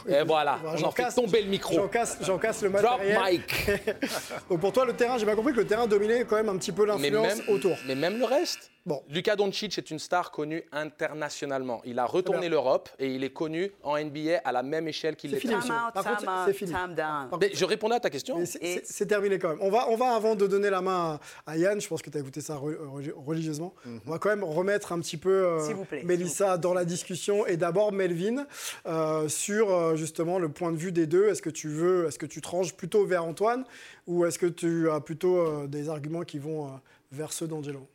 Et 0.09 0.23
voilà, 0.25 0.59
on 0.65 0.85
en 0.85 0.91
fait 0.91 1.13
tomber 1.15 1.43
le 1.43 1.49
micro. 1.49 1.75
J'en 1.75 1.89
casse, 1.89 2.19
casse, 2.41 2.63
le 2.63 2.71
matériel. 2.71 3.15
Drop 3.15 3.31
mic. 3.31 3.71
Donc 4.51 4.61
pour 4.61 4.73
toi, 4.73 4.85
le 4.85 4.93
terrain, 4.93 5.19
j'ai 5.19 5.27
bien 5.27 5.35
compris 5.35 5.53
que 5.53 5.61
le 5.61 5.67
terrain 5.67 5.87
dominait 5.87 6.25
quand 6.25 6.37
même 6.37 6.49
un 6.49 6.57
petit 6.57 6.73
peu 6.73 6.85
l'influence 6.85 7.41
autour. 7.49 7.77
Mais 7.87 7.95
même 7.95 8.19
le 8.19 8.25
reste. 8.25 8.70
Bon. 8.87 9.03
Lucas 9.11 9.37
Doncic 9.37 9.77
est 9.77 9.91
une 9.91 9.99
star 9.99 10.31
connue 10.31 10.63
internationalement. 10.73 11.83
Il 11.85 11.99
a 11.99 12.07
retourné 12.07 12.49
l'Europe 12.49 12.89
et 12.99 13.15
il 13.15 13.23
est 13.25 13.31
connu 13.33 13.71
en 13.83 13.99
NBA 14.03 14.39
à 14.45 14.53
la 14.53 14.63
même 14.63 14.89
échelle 14.89 15.17
qu'il 15.17 15.35
out, 15.35 15.41
c'est 16.47 16.53
fini. 16.55 16.73
Mais 17.41 17.51
je 17.53 17.65
répondais 17.65 17.97
à 17.97 18.01
ta 18.01 18.11
question. 18.11 18.39
C'est 18.45 19.07
terminé 19.07 19.39
quand 19.39 19.51
même. 19.51 19.59
On 19.61 19.71
va, 19.71 19.89
on 19.91 19.97
va, 19.97 20.15
avant 20.15 20.35
de 20.35 20.47
donner 20.47 20.71
la 20.71 20.81
main 20.81 21.21
à, 21.47 21.57
Yann, 21.57 21.81
je 21.81 21.89
pense 21.89 22.01
que 22.03 22.11
tu 22.11 22.17
as 22.17 22.21
écouté 22.21 22.41
ça 22.41 22.57
religieusement, 22.57 23.75
Mhm. 23.85 24.01
on 24.07 24.11
va 24.11 24.19
quand 24.19 24.31
même 24.31 24.45
remettre 24.45 24.93
un 24.93 25.01
petit 25.01 25.17
peu 25.17 25.31
euh, 25.31 25.75
plaît, 25.89 26.03
Mélissa 26.05 26.59
dans 26.59 26.75
la 26.75 26.85
discussion 26.85 27.47
et 27.47 27.57
d'abord 27.57 27.93
Melvin 27.93 28.47
euh, 28.87 29.29
sur 29.29 29.73
euh, 29.73 29.97
justement 29.97 30.39
le 30.39 30.49
point 30.49 30.73
de 30.73 30.77
vue 30.77 30.93
des 30.93 31.07
deux. 31.07 31.29
Est-ce 31.29 31.43
que 31.43 31.51
tu 31.51 31.69
veux, 31.69 32.07
est-ce 32.07 32.19
que 32.19 32.27
tu 32.27 32.41
tranches 32.41 32.75
plutôt 32.75 33.05
vers 33.07 33.25
Antoine 33.25 33.65
ou 34.07 34.25
est-ce 34.25 34.39
que 34.39 34.47
tu 34.47 34.91
as 34.91 35.01
plutôt 35.01 35.39
euh, 35.39 35.67
des 35.67 35.89
arguments 35.89 36.23
qui 36.23 36.39
vont 36.39 36.67
euh, 36.67 36.71
vers 37.13 37.33
ceux 37.33 37.47
d'Angelo? 37.47 37.87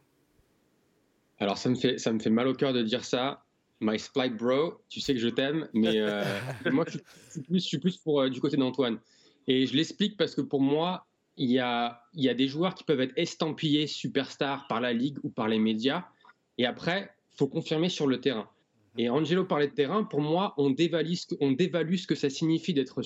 Alors, 1.40 1.58
ça 1.58 1.70
me, 1.70 1.76
fait, 1.76 1.98
ça 1.98 2.12
me 2.14 2.20
fait 2.20 2.30
mal 2.30 2.48
au 2.48 2.54
cœur 2.54 2.74
de 2.74 2.82
dire 2.82 3.04
ça. 3.04 3.44
My 3.82 4.00
Splight 4.00 4.38
Bro, 4.38 4.82
tu 4.88 5.02
sais 5.02 5.14
que 5.14 5.20
je 5.20 5.28
t'aime, 5.28 5.68
mais 5.74 6.00
euh, 6.00 6.24
moi, 6.72 6.86
je 6.88 6.98
suis 7.32 7.42
plus, 7.42 7.60
je 7.60 7.68
suis 7.68 7.78
plus 7.78 7.98
pour, 7.98 8.22
euh, 8.22 8.30
du 8.30 8.40
côté 8.40 8.56
d'Antoine. 8.56 9.00
Et 9.48 9.66
je 9.66 9.76
l'explique 9.76 10.16
parce 10.18 10.34
que 10.34 10.42
pour 10.42 10.62
moi, 10.62 11.06
il 11.38 11.52
y 11.52 11.60
a, 11.60 12.02
y 12.14 12.30
a 12.30 12.34
des 12.34 12.48
joueurs 12.48 12.74
qui 12.74 12.86
peuvent 12.86 13.02
être 13.02 13.14
estampillés 13.18 13.86
superstars 13.88 14.66
par 14.68 14.80
la 14.80 14.94
ligue 14.94 15.18
ou 15.24 15.30
par 15.30 15.50
les 15.50 15.60
médias. 15.60 16.06
Et 16.58 16.66
après, 16.66 17.12
il 17.34 17.38
faut 17.38 17.48
confirmer 17.48 17.90
sur 17.90 18.08
le 18.08 18.22
terrain. 18.22 18.48
Et 18.98 19.10
Angelo 19.10 19.44
parlait 19.44 19.68
de 19.68 19.74
terrain. 19.74 20.06
Pour 20.06 20.22
moi, 20.22 20.54
on 20.58 20.70
dévalue, 20.70 21.16
ce 21.16 21.28
que- 21.28 21.36
on 21.42 21.52
dévalue 21.52 21.96
ce 21.96 22.08
que 22.08 22.16
ça 22.16 22.30
signifie 22.30 22.74
d'être 22.74 22.98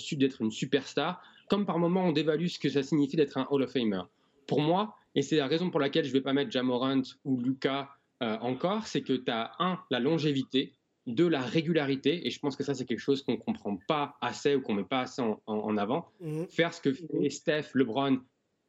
une 0.43 0.51
superstar, 0.51 1.19
comme 1.49 1.65
par 1.65 1.79
moment 1.79 2.05
on 2.05 2.11
dévalue 2.11 2.45
ce 2.45 2.59
que 2.59 2.69
ça 2.69 2.83
signifie 2.83 3.17
d'être 3.17 3.39
un 3.39 3.47
Hall 3.49 3.63
of 3.63 3.71
Famer. 3.71 4.03
Pour 4.45 4.61
moi, 4.61 4.95
et 5.15 5.23
c'est 5.23 5.37
la 5.37 5.47
raison 5.47 5.71
pour 5.71 5.79
laquelle 5.79 6.05
je 6.05 6.09
ne 6.09 6.13
vais 6.13 6.21
pas 6.21 6.33
mettre 6.33 6.51
Jamorant 6.51 7.01
ou 7.25 7.39
Lucas 7.41 7.89
euh, 8.21 8.37
encore, 8.41 8.87
c'est 8.87 9.01
que 9.01 9.13
tu 9.13 9.31
as 9.31 9.51
un, 9.59 9.79
la 9.89 9.99
longévité, 9.99 10.73
deux, 11.07 11.27
la 11.27 11.41
régularité, 11.41 12.27
et 12.27 12.29
je 12.29 12.39
pense 12.39 12.55
que 12.55 12.63
ça 12.63 12.73
c'est 12.73 12.85
quelque 12.85 12.99
chose 12.99 13.23
qu'on 13.23 13.33
ne 13.33 13.37
comprend 13.37 13.77
pas 13.87 14.15
assez 14.21 14.55
ou 14.55 14.61
qu'on 14.61 14.73
ne 14.75 14.81
met 14.81 14.87
pas 14.87 15.01
assez 15.01 15.21
en, 15.21 15.41
en- 15.47 15.55
en 15.57 15.77
avant. 15.77 16.07
Mhm. 16.19 16.47
Faire 16.49 16.73
ce 16.73 16.81
que 16.81 16.93
fait 16.93 17.29
Steph, 17.29 17.69
LeBron 17.73 18.19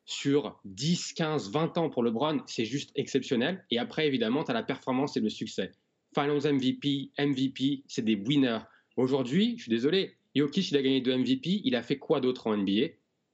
sur 0.06 0.58
10, 0.64 1.12
15, 1.12 1.50
20 1.50 1.78
ans 1.78 1.90
pour 1.90 2.02
LeBron, 2.02 2.40
c'est 2.46 2.64
juste 2.64 2.90
exceptionnel. 2.94 3.64
Et 3.70 3.78
après, 3.78 4.06
évidemment, 4.06 4.42
tu 4.44 4.50
as 4.50 4.54
la 4.54 4.62
performance 4.62 5.16
et 5.16 5.20
le 5.20 5.28
succès. 5.28 5.72
Finals 6.14 6.52
MVP, 6.52 7.10
MVP, 7.18 7.84
c'est 7.86 8.04
des 8.04 8.16
winners. 8.16 8.58
Aujourd'hui, 8.96 9.54
je 9.56 9.62
suis 9.64 9.70
désolé, 9.70 10.16
Jokic, 10.34 10.70
il 10.70 10.76
a 10.76 10.82
gagné 10.82 11.00
deux 11.00 11.16
MVP, 11.16 11.60
il 11.64 11.76
a 11.76 11.82
fait 11.82 11.98
quoi 11.98 12.20
d'autre 12.20 12.46
en 12.48 12.56
NBA 12.56 12.88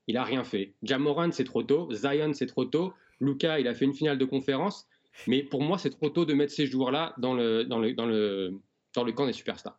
Il 0.07 0.17
a 0.17 0.25
rien 0.25 0.45
fait. 0.45 0.75
Jamoran, 0.83 1.31
c'est 1.33 1.45
trop 1.45 1.63
tôt. 1.63 1.89
Zion, 1.93 2.33
c'est 2.35 2.47
trop 2.47 2.65
tôt. 2.67 2.93
Luca, 3.21 3.59
il 3.61 3.69
a 3.69 3.75
fait 3.75 3.87
une 3.87 3.95
finale 3.95 4.19
de 4.19 4.25
conférence. 4.27 4.87
Mais 5.27 5.43
pour 5.43 5.63
moi, 5.63 5.79
c'est 5.79 5.91
trop 5.91 6.11
tôt 6.11 6.25
de 6.25 6.35
mettre 6.35 6.53
ces 6.53 6.67
joueurs-là 6.67 7.15
dans 7.19 7.35
le, 7.35 7.65
dans, 7.65 7.79
le, 7.79 7.93
dans, 7.95 8.07
le, 8.07 8.61
dans 8.95 9.05
le 9.05 9.13
camp 9.13 9.27
des 9.27 9.33
superstars. 9.33 9.79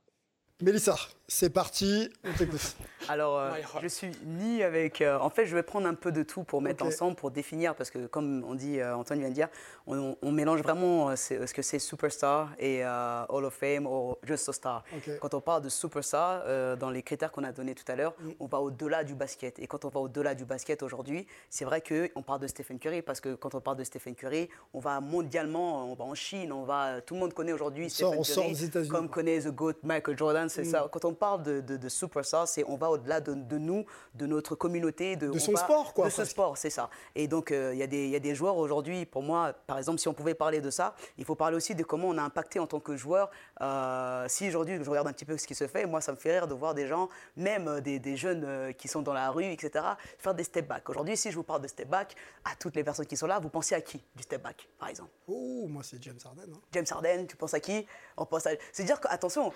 Mélissa, 0.61 0.97
c'est 1.29 1.49
parti, 1.49 2.09
on 2.23 2.31
t'écoute. 2.33 2.75
Alors, 3.09 3.37
euh, 3.37 3.51
je 3.81 3.87
suis 3.87 4.11
ni 4.25 4.63
avec. 4.63 5.01
euh, 5.01 5.17
en 5.19 5.29
fait, 5.29 5.45
je 5.45 5.55
vais 5.55 5.63
prendre 5.63 5.87
un 5.87 5.93
peu 5.93 6.11
de 6.11 6.23
tout 6.23 6.43
pour 6.43 6.61
mettre 6.61 6.85
ensemble, 6.85 7.15
pour 7.15 7.31
définir, 7.31 7.75
parce 7.75 7.89
que 7.89 8.07
comme 8.07 8.43
on 8.47 8.55
dit, 8.55 8.79
euh, 8.79 8.95
Antoine 8.95 9.19
vient 9.19 9.29
de 9.29 9.33
dire, 9.33 9.49
on, 9.87 10.15
on 10.21 10.31
mélange 10.31 10.61
vraiment 10.61 11.09
euh, 11.09 11.15
ce 11.15 11.53
que 11.53 11.61
c'est 11.61 11.79
superstar 11.79 12.49
et 12.59 12.83
euh, 12.85 13.25
Hall 13.29 13.45
of 13.45 13.53
Fame 13.53 13.85
ou 13.87 14.15
juste 14.23 14.47
a 14.49 14.53
star. 14.53 14.83
Quand 15.21 15.33
on 15.33 15.41
parle 15.41 15.61
de 15.63 15.69
superstar, 15.69 16.43
euh, 16.45 16.75
dans 16.75 16.89
les 16.89 17.03
critères 17.03 17.31
qu'on 17.31 17.43
a 17.43 17.51
donnés 17.51 17.75
tout 17.75 17.89
à 17.91 17.95
l'heure, 17.95 18.13
on 18.39 18.47
va 18.47 18.59
au-delà 18.59 19.03
du 19.03 19.13
basket. 19.15 19.59
Et 19.59 19.67
quand 19.67 19.83
on 19.85 19.89
va 19.89 19.99
au-delà 19.99 20.33
du 20.33 20.45
basket 20.45 20.81
aujourd'hui, 20.83 21.27
c'est 21.49 21.65
vrai 21.65 21.81
qu'on 21.81 22.21
parle 22.21 22.39
de 22.39 22.47
Stephen 22.47 22.79
Curry, 22.79 23.01
parce 23.01 23.19
que 23.21 23.35
quand 23.35 23.53
on 23.53 23.61
parle 23.61 23.77
de 23.77 23.83
Stephen 23.83 24.15
Curry, 24.15 24.49
on 24.73 24.79
va 24.79 24.99
mondialement, 25.01 25.91
on 25.91 25.93
va 25.95 26.05
en 26.05 26.15
Chine, 26.15 26.51
on 26.53 26.63
va, 26.63 27.01
tout 27.01 27.13
le 27.15 27.19
monde 27.19 27.33
connaît 27.33 27.53
aujourd'hui 27.53 27.89
sort- 27.89 28.09
Stephen 28.09 28.19
on 28.19 28.23
sort 28.23 28.43
Curry, 28.45 28.53
des 28.55 28.63
États-Unis, 28.65 28.89
comme 28.89 29.09
connaît 29.09 29.39
The 29.41 29.49
GOAT 29.51 29.73
Michael 29.83 30.17
Jordan, 30.17 30.49
c'est 30.49 30.61
Mm. 30.63 30.71
ça. 30.71 30.87
Quand 30.91 31.05
on 31.05 31.13
parle 31.17 31.43
de, 31.43 31.61
de, 31.61 31.77
de 31.77 31.89
superstar, 31.89 32.47
c'est 32.47 32.63
on 32.67 32.75
va 32.77 32.89
au-delà 32.89 33.19
de, 33.21 33.33
de 33.33 33.57
nous, 33.57 33.85
de 34.15 34.25
notre 34.25 34.55
communauté, 34.55 35.15
de, 35.15 35.27
De 35.27 35.35
on 35.35 35.39
son 35.39 35.51
va- 35.53 35.59
sport, 35.59 35.93
quoi, 35.93 36.05
De 36.05 36.11
ce 36.11 36.23
sport, 36.25 36.57
c'est 36.57 36.69
ça. 36.69 36.89
Et 37.15 37.27
donc 37.27 37.51
euh, 37.51 37.73
y, 37.75 37.79
il 37.83 38.09
y 38.09 38.15
a 38.15 38.19
des 38.19 38.35
joueurs 38.35 38.57
aujourd'hui, 38.57 39.05
pour 39.05 39.23
moi, 39.23 39.53
par 39.67 39.77
exemple, 39.77 39.99
si 39.99 40.07
on 40.07 40.13
pouvait 40.13 40.33
parler 40.35 40.61
de 40.61 40.69
ça, 40.69 40.95
il 41.17 41.25
faut 41.25 41.35
parler 41.35 41.57
aussi 41.57 41.75
de 41.75 41.83
comment 41.83 42.07
on 42.09 42.17
a 42.17 42.23
impacté 42.23 42.59
en 42.59 42.67
tant 42.67 42.79
que 42.79 42.95
joueur. 42.95 43.29
Euh, 43.61 44.25
si 44.27 44.47
aujourd'hui 44.49 44.77
je 44.81 44.89
regarde 44.89 45.07
un 45.07 45.13
petit 45.13 45.25
peu 45.25 45.37
ce 45.37 45.47
qui 45.47 45.55
se 45.55 45.67
fait, 45.67 45.85
moi 45.85 45.99
ça 46.01 46.11
me 46.11 46.17
fait 46.17 46.31
rire 46.31 46.47
de 46.47 46.53
voir 46.53 46.73
des 46.75 46.85
gens, 46.87 47.09
même 47.35 47.67
euh, 47.67 47.81
des, 47.81 47.99
des 47.99 48.15
jeunes 48.15 48.43
euh, 48.45 48.71
qui 48.71 48.87
sont 48.87 49.01
dans 49.01 49.13
la 49.13 49.29
rue, 49.31 49.45
etc., 49.45 49.83
faire 50.19 50.33
des 50.35 50.43
step 50.43 50.67
back. 50.67 50.87
Aujourd'hui, 50.89 51.17
si 51.17 51.31
je 51.31 51.35
vous 51.35 51.43
parle 51.43 51.61
de 51.61 51.67
step 51.67 51.87
back, 51.89 52.15
à 52.45 52.55
toutes 52.59 52.75
les 52.75 52.83
personnes 52.83 53.05
qui 53.07 53.17
sont 53.17 53.27
là, 53.27 53.39
vous 53.39 53.49
pensez 53.49 53.73
à 53.75 53.81
qui 53.81 54.03
du 54.15 54.23
step 54.23 54.43
back, 54.43 54.67
par 54.79 54.89
exemple? 54.89 55.09
Oh, 55.27 55.65
moi 55.67 55.81
c'est 55.83 56.01
James 56.03 56.19
Harden. 56.23 56.43
hein. 56.53 56.59
James 56.71 56.85
Harden, 56.89 57.25
tu 57.27 57.35
penses 57.35 57.53
à 57.53 57.59
qui? 57.59 57.85
On 58.15 58.25
pense 58.25 58.45
à. 58.45 58.51
C'est 58.71 58.83
dire 58.83 58.99
que 58.99 59.07
attention. 59.09 59.51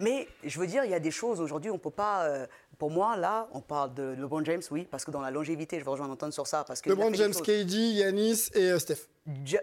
Mais 0.00 0.26
je 0.42 0.58
veux 0.58 0.66
dire, 0.66 0.84
il 0.84 0.90
y 0.90 0.94
a 0.94 1.00
des 1.00 1.10
choses 1.12 1.40
aujourd'hui, 1.40 1.70
on 1.70 1.78
peut 1.78 1.90
pas. 1.90 2.24
euh, 2.26 2.46
pour 2.78 2.90
moi, 2.90 3.16
là, 3.16 3.48
on 3.52 3.60
parle 3.60 3.92
de 3.94 4.14
LeBron 4.18 4.44
James, 4.44 4.62
oui, 4.70 4.86
parce 4.88 5.04
que 5.04 5.10
dans 5.10 5.20
la 5.20 5.30
longévité, 5.32 5.80
je 5.80 5.84
vais 5.84 5.90
rejoindre 5.90 6.12
Antoine 6.12 6.30
sur 6.32 6.46
ça, 6.46 6.62
parce 6.64 6.80
que 6.80 6.90
LeBron 6.90 7.12
James. 7.14 7.32
KD, 7.32 7.72
Yanis 7.72 8.50
et 8.54 8.70
euh, 8.70 8.78
Steph. 8.78 9.08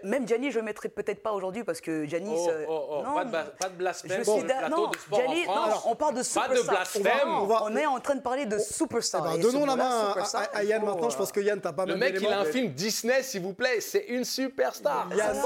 Même 0.04 0.28
Gianni, 0.28 0.52
je 0.52 0.60
ne 0.60 0.64
mettrais 0.64 0.88
peut-être 0.88 1.22
pas 1.22 1.32
aujourd'hui 1.32 1.64
parce 1.64 1.80
que 1.80 2.04
Gianni. 2.06 2.32
Oh, 2.36 2.48
euh, 2.50 2.64
oh, 2.68 2.86
oh, 2.90 3.02
non, 3.04 3.14
pas, 3.14 3.24
de, 3.24 3.30
pas 3.58 3.68
blasphème 3.68 4.20
le 4.20 4.42
d'a- 4.46 4.54
plateau 4.58 4.76
non, 4.76 4.90
de 4.90 4.96
sport 4.96 5.18
Gianni, 5.20 5.40
en 5.48 5.52
France. 5.52 5.84
non, 5.84 5.90
on 5.90 5.94
parle 5.96 6.12
de 6.14 6.18
Pas 6.18 6.24
superstar. 6.24 6.56
de 6.62 6.68
blasphème. 6.68 7.28
On 7.28 7.44
va- 7.46 7.62
on 7.64 7.76
est 7.76 7.86
en 7.86 7.98
train 7.98 8.14
de 8.14 8.20
parler 8.20 8.46
de 8.46 8.56
Eh 8.56 8.72
superstar. 8.72 9.22
ben, 9.24 9.32
Et 9.32 9.38
donnons 9.40 9.66
la 9.66 9.74
main 9.76 10.14
à- 10.54 10.62
Yann 10.62 10.84
maintenant. 10.84 11.10
Je 11.10 11.14
euh, 11.14 11.18
pense 11.18 11.32
que 11.32 11.40
Yann, 11.40 11.60
t'as 11.60 11.72
pas 11.72 11.84
Le 11.84 11.96
mal 11.96 12.12
mec, 12.12 12.22
il 12.22 12.26
a 12.28 12.40
un 12.40 12.44
film 12.44 12.68
Disney, 12.74 13.22
s'il 13.24 13.42
vous 13.42 13.54
plaît. 13.54 13.80
C'est 13.80 14.04
une 14.06 14.24
superstar. 14.24 15.08
Yann, 15.16 15.36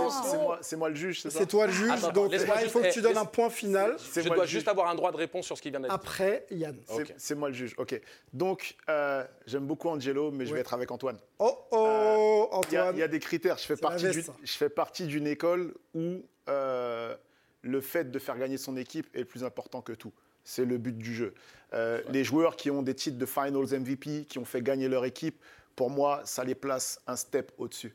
c'est- 0.60 0.76
moi, 0.76 0.88
le 0.90 0.94
juge, 0.94 1.22
c'est 1.22 1.30
ça 1.30 1.38
C'est 1.40 1.46
toi 1.46 1.66
le 1.66 1.72
juge, 1.72 1.90
Attends, 1.90 2.12
donc 2.12 2.32
là, 2.32 2.38
il 2.62 2.68
faut 2.68 2.80
que 2.80 2.86
eh, 2.86 2.90
tu 2.90 3.00
donnes 3.00 3.12
laisse- 3.14 3.22
un 3.22 3.26
point 3.26 3.48
final. 3.50 3.96
Je 4.14 4.20
dois 4.28 4.36
le 4.36 4.44
juste 4.46 4.68
avoir 4.68 4.88
un 4.90 4.94
droit 4.94 5.12
de 5.12 5.16
réponse 5.16 5.46
sur 5.46 5.56
ce 5.56 5.62
qui 5.62 5.70
vient 5.70 5.80
d'être 5.80 5.90
dit. 5.90 5.94
Après, 5.94 6.44
Yann. 6.50 6.76
C'est- 7.16 7.34
moi 7.34 7.48
le 7.48 7.54
juge, 7.54 7.74
ok. 7.78 7.98
Donc, 8.34 8.76
euh, 8.90 9.24
j'aime 9.46 9.64
beaucoup 9.66 9.88
Angelo, 9.88 10.30
mais 10.30 10.44
je 10.44 10.52
vais 10.52 10.60
être 10.60 10.74
avec 10.74 10.90
Antoine. 10.90 11.18
Oh 11.38 11.56
oh, 11.70 12.48
a, 12.52 12.56
Antoine. 12.56 12.94
il 12.96 12.98
y 13.00 13.02
a 13.02 13.08
des 13.08 13.18
critères. 13.18 13.56
Je 13.56 13.64
fais, 13.64 13.76
partie. 13.76 14.09
Je 14.12 14.52
fais 14.52 14.68
partie 14.68 15.06
d'une 15.06 15.26
école 15.26 15.74
où 15.94 16.22
euh, 16.48 17.16
le 17.62 17.80
fait 17.80 18.10
de 18.10 18.18
faire 18.18 18.38
gagner 18.38 18.56
son 18.56 18.76
équipe 18.76 19.08
est 19.14 19.20
le 19.20 19.24
plus 19.24 19.44
important 19.44 19.82
que 19.82 19.92
tout. 19.92 20.12
C'est 20.44 20.64
le 20.64 20.78
but 20.78 20.96
du 20.96 21.14
jeu. 21.14 21.34
Euh, 21.74 22.02
les 22.08 22.24
joueurs 22.24 22.56
qui 22.56 22.70
ont 22.70 22.82
des 22.82 22.94
titres 22.94 23.18
de 23.18 23.26
Finals 23.26 23.78
MVP, 23.78 24.24
qui 24.24 24.38
ont 24.38 24.44
fait 24.44 24.62
gagner 24.62 24.88
leur 24.88 25.04
équipe, 25.04 25.40
pour 25.76 25.90
moi, 25.90 26.22
ça 26.24 26.44
les 26.44 26.54
place 26.54 27.00
un 27.06 27.16
step 27.16 27.52
au-dessus. 27.58 27.94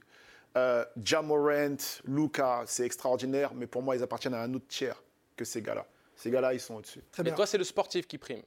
Euh, 0.58 0.86
Jamorant, 1.04 1.76
Luca, 2.06 2.64
c'est 2.66 2.86
extraordinaire, 2.86 3.54
mais 3.54 3.68
pour 3.68 3.82
moi, 3.82 3.96
ils 3.96 4.04
appartiennent 4.04 4.36
à 4.36 4.42
un 4.42 4.54
autre 4.54 4.68
tiers 4.68 5.02
que 5.36 5.44
ces 5.44 5.62
gars-là. 5.62 5.86
Ces 6.16 6.32
gars-là, 6.32 6.54
ils 6.54 6.60
sont 6.60 6.76
au-dessus. 6.76 7.02
Et 7.24 7.32
toi, 7.32 7.46
c'est 7.46 7.58
le 7.58 7.66
sportif 7.66 8.08
qui 8.08 8.18
prime 8.18 8.42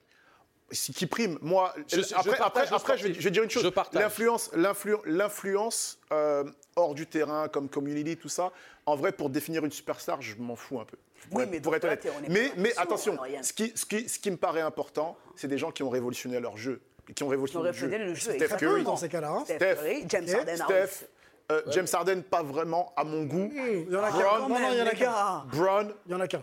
qui 0.71 1.07
prime. 1.07 1.39
Moi, 1.41 1.75
Je- 1.89 2.03
je 2.03 2.15
après, 2.15 2.37
partage 2.37 2.65
après, 2.65 2.71
le 2.71 2.77
après, 2.77 2.99
je, 2.99 3.03
vais, 3.05 3.09
sportif. 3.09 3.19
je 3.21 3.25
vais 3.25 3.31
dire 3.31 3.43
une 3.43 3.51
chose. 3.51 3.63
Je 3.63 3.69
partage. 3.69 4.03
L'influence, 4.03 4.51
l'influ- 4.55 4.97
l'influence 5.07 5.99
euh, 6.13 6.45
hors 6.77 6.95
du 6.95 7.07
terrain, 7.07 7.49
comme 7.49 7.69
community, 7.69 8.17
tout 8.17 8.29
ça. 8.29 8.53
En 8.87 8.97
vrai, 8.97 9.13
pour 9.13 9.31
définir 9.31 9.65
une 9.65 9.73
superstar, 9.73 10.21
je 10.23 10.35
m'en 10.37 10.57
fous 10.57 10.81
un 10.81 10.85
peu. 10.85 10.97
Pour 11.31 11.39
Oui, 11.39 11.43
être- 11.45 11.51
mais 11.51 11.61
pour 11.61 11.75
être 11.75 11.85
honnête. 11.85 12.07
Mais, 12.29 12.53
mais 12.57 12.77
attention, 12.79 13.19
ce 13.43 13.53
qui, 13.53 13.73
ce, 13.75 13.85
qui, 13.85 14.09
ce 14.09 14.19
qui 14.19 14.31
me 14.31 14.37
paraît 14.37 14.61
important, 14.61 15.17
c'est 15.37 15.49
des 15.49 15.59
gens 15.59 15.71
qui 15.71 15.83
ont 15.83 15.91
révolutionné 15.91 16.39
leur 16.41 16.57
jeu. 16.57 16.81
Qui 17.07 17.13
ont 17.13 17.15
Qui 17.15 17.23
ont 17.25 17.29
révolutionné 17.29 17.67
le 17.69 17.73
jeu. 17.73 17.87
révolutionné 17.89 18.39
le 18.39 18.47
jeu. 18.47 18.47
Steph. 18.49 18.57
Curry. 18.59 18.85
dans 18.85 18.97
ces 18.97 19.09
cas-là, 19.09 19.31
hein. 19.31 19.43
Steph 19.45 19.57
Steph, 19.57 19.75
Curry, 19.77 20.05
James 20.09 20.29
Harden. 20.29 20.55
oui. 20.59 20.65
Steph, 20.65 21.07
euh, 21.51 21.63
James 21.69 21.87
Harden, 21.93 22.23
pas 22.23 22.43
vraiment 22.43 22.93
à 22.97 23.05
mon 23.05 23.25
goût. 23.25 23.51
Il 23.55 23.91
y 23.91 23.97
en 23.97 24.03
a 24.05 24.11
qu'un. 24.11 24.19
Brown, 24.19 24.43
Non, 24.43 24.59
non, 24.61 24.69
il 24.73 24.79
y 24.79 24.83
en 24.83 24.87
a 24.87 24.91
qu'un. 24.91 25.45
Brown, 25.51 25.95
Il 26.07 26.13
y 26.13 26.15
en 26.15 26.21
a 26.21 26.29
qu'un. 26.29 26.43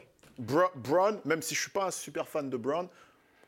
Brown, 0.76 1.20
même 1.26 1.42
si 1.42 1.56
je 1.56 1.62
suis 1.62 1.70
pas 1.72 1.86
un 1.86 1.92
super 1.92 2.28
fan 2.28 2.50
de 2.50 2.58
Brown, 2.58 2.88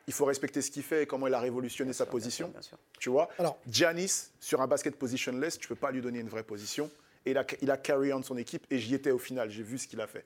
il 0.08 0.13
faut 0.13 0.26
respecter 0.26 0.62
ce 0.62 0.72
qu'il 0.72 0.84
fait 0.84 1.04
et 1.04 1.06
comment 1.06 1.28
il 1.28 1.34
a 1.34 1.39
révolutionné 1.39 1.91
sa 1.93 2.06
position. 2.06 2.48
bien 2.48 2.62
sûr. 2.62 2.78
Tu 3.00 3.10
vois 3.10 3.30
Alors- 3.38 3.58
Giannis, 3.70 4.30
sur 4.39 4.62
un 4.62 4.67
basket 4.67 4.96
positionless, 4.96 5.60
tu 5.60 5.67
peux 5.67 5.76
pas 5.76 5.91
lui 5.91 6.02
donner 6.02 6.20
une 6.20 6.30
vraie 6.30 6.43
position. 6.43 6.89
Et 7.26 7.32
il 7.32 7.38
a, 7.38 7.46
il 7.62 7.70
a 7.70 7.76
carry 7.78 8.13
on 8.13 8.24
son 8.24 8.38
équipe 8.38 8.65
et 8.72 8.80
j'y 8.80 8.96
étais 8.96 9.12
au 9.12 9.20
final, 9.20 9.50
j'ai 9.52 9.63
vu 9.63 9.78
ce 9.78 9.86
qu'il 9.88 10.00
a 10.00 10.08
fait. 10.08 10.24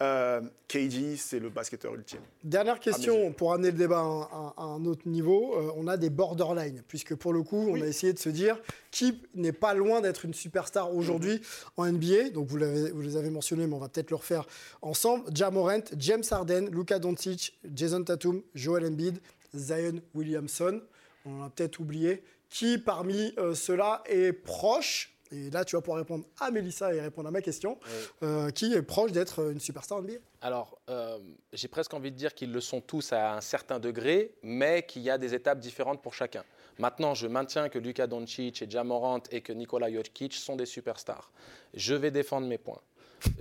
Euh, 0.00 0.40
KD, 0.68 1.16
c'est 1.16 1.40
le 1.40 1.48
basketteur 1.50 1.92
ultime. 1.92 2.20
Dernière 2.44 2.78
question 2.78 3.32
pour 3.32 3.52
amener 3.52 3.72
le 3.72 3.78
débat 3.78 3.98
à 3.98 4.02
un, 4.02 4.20
à- 4.22 4.54
à 4.56 4.62
un 4.62 4.84
autre 4.84 5.08
niveau. 5.08 5.54
Euh, 5.56 5.72
on 5.76 5.88
a 5.88 5.96
des 5.96 6.08
borderline, 6.08 6.82
puisque 6.86 7.16
pour 7.16 7.32
le 7.32 7.42
coup, 7.42 7.66
on 7.68 7.74
a 7.82 7.84
essayé 7.86 8.12
de 8.12 8.18
se 8.20 8.28
dire 8.28 8.60
qui 8.92 9.20
n'est 9.34 9.50
pas 9.52 9.74
loin 9.74 10.00
d'être 10.00 10.24
une 10.24 10.34
superstar 10.34 10.94
aujourd'hui 10.94 11.40
en 11.76 11.86
NBA. 11.90 12.30
Donc 12.30 12.46
vous, 12.46 12.58
les 12.58 13.16
avez 13.16 13.30
mentionnés, 13.30 13.66
mais 13.66 13.74
on 13.74 13.78
va 13.80 13.88
peut-être 13.88 14.10
le 14.10 14.16
refaire 14.16 14.46
ensemble. 14.82 15.24
Ja 15.34 15.50
Morant, 15.50 15.80
James 15.98 16.22
Harden, 16.30 16.70
Luka 16.70 17.00
Doncic, 17.00 17.58
Jason 17.74 18.04
Tatum, 18.04 18.42
Joel 18.54 18.86
Embiid, 18.86 19.18
Zion 19.52 20.00
Williamson. 20.14 20.80
On 21.24 21.40
en 21.40 21.46
a 21.46 21.50
peut-être 21.50 21.80
oublié. 21.80 22.22
Qui 22.50 22.78
parmi 22.78 23.34
euh, 23.38 23.52
ceux-là 23.54 24.02
est 24.06 24.32
proche 24.32 25.17
et 25.32 25.50
là, 25.50 25.64
tu 25.64 25.76
vas 25.76 25.82
pouvoir 25.82 25.98
répondre 25.98 26.24
à 26.40 26.50
Mélissa 26.50 26.92
et 26.94 27.00
répondre 27.00 27.28
à 27.28 27.30
ma 27.30 27.40
question. 27.42 27.78
euh, 28.22 28.50
qui 28.50 28.72
est 28.74 28.82
proche 28.82 29.12
d'être 29.12 29.50
une 29.50 29.60
superstar 29.60 30.02
NBA 30.02 30.14
Alors, 30.42 30.78
euh, 30.88 31.18
j'ai 31.52 31.68
presque 31.68 31.92
envie 31.94 32.10
de 32.10 32.16
dire 32.16 32.34
qu'ils 32.34 32.52
le 32.52 32.60
sont 32.60 32.80
tous 32.80 33.12
à 33.12 33.34
un 33.34 33.40
certain 33.40 33.78
degré, 33.78 34.32
mais 34.42 34.84
qu'il 34.84 35.02
y 35.02 35.10
a 35.10 35.18
des 35.18 35.34
étapes 35.34 35.58
différentes 35.60 36.02
pour 36.02 36.14
chacun. 36.14 36.44
Maintenant, 36.78 37.14
je 37.14 37.26
maintiens 37.26 37.68
que 37.68 37.78
Luka 37.78 38.06
Doncic 38.06 38.62
et 38.62 38.70
Jamorant 38.70 39.20
et 39.30 39.40
que 39.40 39.52
Nikola 39.52 39.90
Jokic 39.92 40.32
sont 40.34 40.54
des 40.56 40.66
superstars. 40.66 41.30
Je 41.74 41.94
vais 41.94 42.10
défendre 42.12 42.46
mes 42.46 42.58
points. 42.58 42.80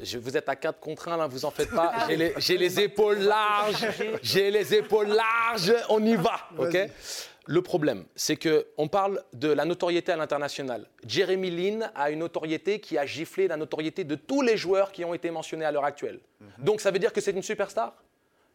Je- 0.02 0.18
vous 0.18 0.36
êtes 0.36 0.50
à 0.50 0.56
4 0.56 0.80
contre 0.80 1.08
1, 1.08 1.18
là, 1.18 1.28
vous 1.28 1.46
en 1.46 1.52
faites 1.52 1.70
pas. 1.70 2.08
J'ai 2.08 2.18
les, 2.18 2.34
les 2.58 2.80
épaules 2.80 3.20
larges. 3.20 3.86
J'ai 4.24 4.50
les 4.50 4.74
épaules 4.74 5.10
larges. 5.10 5.72
On 5.90 6.04
y 6.04 6.16
va, 6.16 6.40
ok? 6.58 6.76
Le 7.50 7.62
problème, 7.62 8.04
c'est 8.16 8.36
que 8.36 8.68
on 8.78 8.90
parle 8.90 9.24
de 9.34 9.48
la 9.48 9.64
notoriété 9.64 10.12
à 10.12 10.18
l'international. 10.18 10.86
Jeremy 11.06 11.50
Lin 11.50 11.92
a 11.96 12.12
une 12.12 12.20
notoriété 12.20 12.80
qui 12.82 12.98
a 12.98 13.06
giflé 13.06 13.48
la 13.48 13.56
notoriété 13.56 14.04
de 14.04 14.16
tous 14.16 14.42
les 14.42 14.58
joueurs 14.58 14.92
qui 14.92 15.06
ont 15.06 15.14
été 15.14 15.32
mentionnés 15.32 15.64
à 15.64 15.72
l'heure 15.72 15.86
actuelle. 15.86 16.20
Donc 16.58 16.82
ça 16.82 16.92
veut 16.92 17.00
dire 17.00 17.14
que 17.14 17.22
c'est 17.22 17.32
une 17.32 17.42
superstar? 17.42 17.96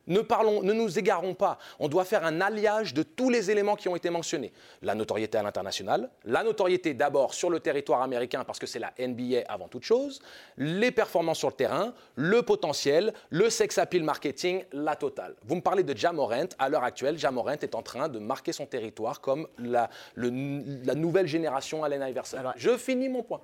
Ne, 0.06 0.20
parlons, 0.20 0.62
ne 0.62 0.72
nous 0.72 0.98
égarons 0.98 1.34
pas. 1.34 1.58
On 1.78 1.88
doit 1.88 2.04
faire 2.04 2.24
un 2.24 2.40
alliage 2.40 2.94
de 2.94 3.02
tous 3.02 3.30
les 3.30 3.50
éléments 3.50 3.76
qui 3.76 3.88
ont 3.88 3.96
été 3.96 4.10
mentionnés. 4.10 4.52
La 4.82 4.94
notoriété 4.94 5.38
à 5.38 5.42
l'international, 5.42 6.10
la 6.24 6.42
notoriété 6.42 6.94
d'abord 6.94 7.34
sur 7.34 7.50
le 7.50 7.60
territoire 7.60 8.02
américain 8.02 8.44
parce 8.44 8.58
que 8.58 8.66
c'est 8.66 8.78
la 8.78 8.92
NBA 8.98 9.42
avant 9.48 9.68
toute 9.68 9.84
chose, 9.84 10.20
les 10.56 10.90
performances 10.90 11.38
sur 11.38 11.48
le 11.48 11.54
terrain, 11.54 11.94
le 12.16 12.42
potentiel, 12.42 13.12
le 13.30 13.48
sex 13.50 13.78
appeal 13.78 14.02
marketing, 14.02 14.64
la 14.72 14.96
totale. 14.96 15.34
Vous 15.44 15.54
me 15.56 15.60
parlez 15.60 15.82
de 15.82 15.96
Jamorant. 15.96 16.46
À 16.58 16.68
l'heure 16.68 16.84
actuelle, 16.84 17.18
Jamorant 17.18 17.52
est 17.52 17.74
en 17.74 17.82
train 17.82 18.08
de 18.08 18.18
marquer 18.18 18.52
son 18.52 18.66
territoire 18.66 19.20
comme 19.20 19.46
la, 19.58 19.88
le- 20.14 20.84
la 20.84 20.94
nouvelle 20.94 21.26
génération 21.26 21.84
Allen 21.84 22.02
Iverson. 22.08 22.38
Alors- 22.38 22.54
Je 22.56 22.76
finis 22.76 23.08
mon 23.08 23.22
point. 23.22 23.40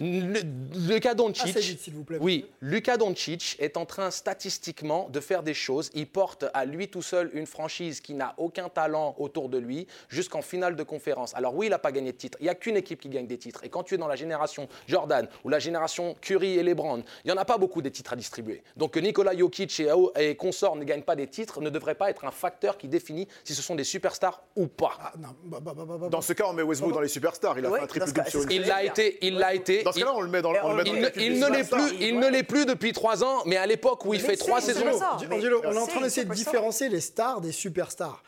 Luka 0.00 1.14
Doncic, 1.14 1.56
vite, 1.56 1.80
s'il 1.80 1.94
vous 1.94 2.04
plaît, 2.04 2.18
oui, 2.20 2.46
Luka 2.60 2.96
Doncic 2.96 3.56
est 3.58 3.76
en 3.76 3.84
train 3.84 4.10
statistiquement 4.10 5.08
de 5.10 5.20
faire 5.20 5.42
des 5.42 5.54
choses. 5.54 5.90
Il 5.94 6.06
porte 6.06 6.44
à 6.54 6.64
lui 6.64 6.88
tout 6.88 7.02
seul 7.02 7.30
une 7.34 7.46
franchise 7.46 8.00
qui 8.00 8.14
n'a 8.14 8.34
aucun 8.38 8.68
talent 8.68 9.14
autour 9.18 9.48
de 9.48 9.58
lui 9.58 9.86
jusqu'en 10.08 10.42
finale 10.42 10.76
de 10.76 10.82
conférence. 10.82 11.34
Alors 11.34 11.54
oui, 11.54 11.66
il 11.66 11.70
n'a 11.70 11.78
pas 11.78 11.92
gagné 11.92 12.12
de 12.12 12.16
titre. 12.16 12.38
Il 12.40 12.44
n'y 12.44 12.48
a 12.48 12.54
qu'une 12.54 12.76
équipe 12.76 13.00
qui 13.00 13.08
gagne 13.08 13.26
des 13.26 13.38
titres. 13.38 13.64
Et 13.64 13.68
quand 13.68 13.82
tu 13.82 13.94
es 13.94 13.98
dans 13.98 14.06
la 14.08 14.16
génération 14.16 14.68
Jordan 14.86 15.28
ou 15.44 15.48
la 15.48 15.58
génération 15.58 16.14
Curry 16.20 16.58
et 16.58 16.62
LeBron, 16.62 17.02
il 17.24 17.28
n'y 17.28 17.32
en 17.32 17.40
a 17.40 17.44
pas 17.44 17.58
beaucoup 17.58 17.82
des 17.82 17.90
titres 17.90 18.12
à 18.12 18.16
distribuer. 18.16 18.62
Donc 18.76 18.92
que 18.92 19.00
Nikola 19.00 19.36
Jokic 19.36 19.80
et, 19.80 19.92
et 20.18 20.36
consorts 20.36 20.76
ne 20.76 20.84
gagnent 20.84 21.02
pas 21.02 21.16
des 21.16 21.26
titres 21.26 21.60
ne 21.60 21.70
devrait 21.70 21.94
pas 21.94 22.10
être 22.10 22.24
un 22.24 22.30
facteur 22.30 22.78
qui 22.78 22.88
définit 22.88 23.26
si 23.44 23.54
ce 23.54 23.62
sont 23.62 23.74
des 23.74 23.84
superstars 23.84 24.42
ou 24.56 24.66
pas. 24.66 24.96
Ah, 25.00 25.12
non, 25.18 25.28
bah, 25.44 25.58
bah, 25.60 25.72
bah, 25.76 25.84
bah, 25.86 25.96
bah. 26.00 26.08
Dans 26.08 26.20
ce 26.20 26.32
cas, 26.32 26.44
on 26.48 26.52
met 26.52 26.62
Westbrook 26.62 26.92
dans 26.94 27.00
les 27.00 27.08
superstars. 27.08 27.58
Il 27.58 27.66
a 27.66 27.70
Ouais, 27.70 27.78
fait 27.80 27.84
un 27.84 28.06
triple 28.06 28.32
double 28.32 28.52
Il 28.52 28.62
l'a 28.62 28.84
été, 28.84 29.18
il 29.26 29.34
l'a 29.36 29.54
été. 29.54 29.82
Dans 29.88 29.92
ce 29.92 29.98
il- 29.98 30.04
cas-là, 30.04 30.14
on 30.16 30.20
le 30.20 30.28
met 30.28 30.42
dans, 30.42 30.52
le 30.52 30.58
il, 30.58 31.38
ne, 31.40 31.48
l'est 31.50 31.64
plus, 31.68 31.94
il 32.00 32.18
ne 32.18 32.28
l'est 32.28 32.42
plus 32.42 32.66
depuis 32.66 32.92
trois 32.92 33.24
ans, 33.24 33.42
mais 33.46 33.56
à 33.56 33.66
l'époque 33.66 34.04
où 34.04 34.14
il 34.14 34.20
fait 34.20 34.36
c'est 34.36 34.36
trois 34.36 34.60
saisons. 34.60 34.84
Angelo, 35.30 35.62
on 35.64 35.72
est 35.72 35.78
en 35.78 35.86
train 35.86 36.00
d'essayer 36.02 36.26
de 36.26 36.32
différencier 36.34 36.88
les 36.88 37.00
stars 37.00 37.40
des 37.40 37.52
superstars. 37.52 38.22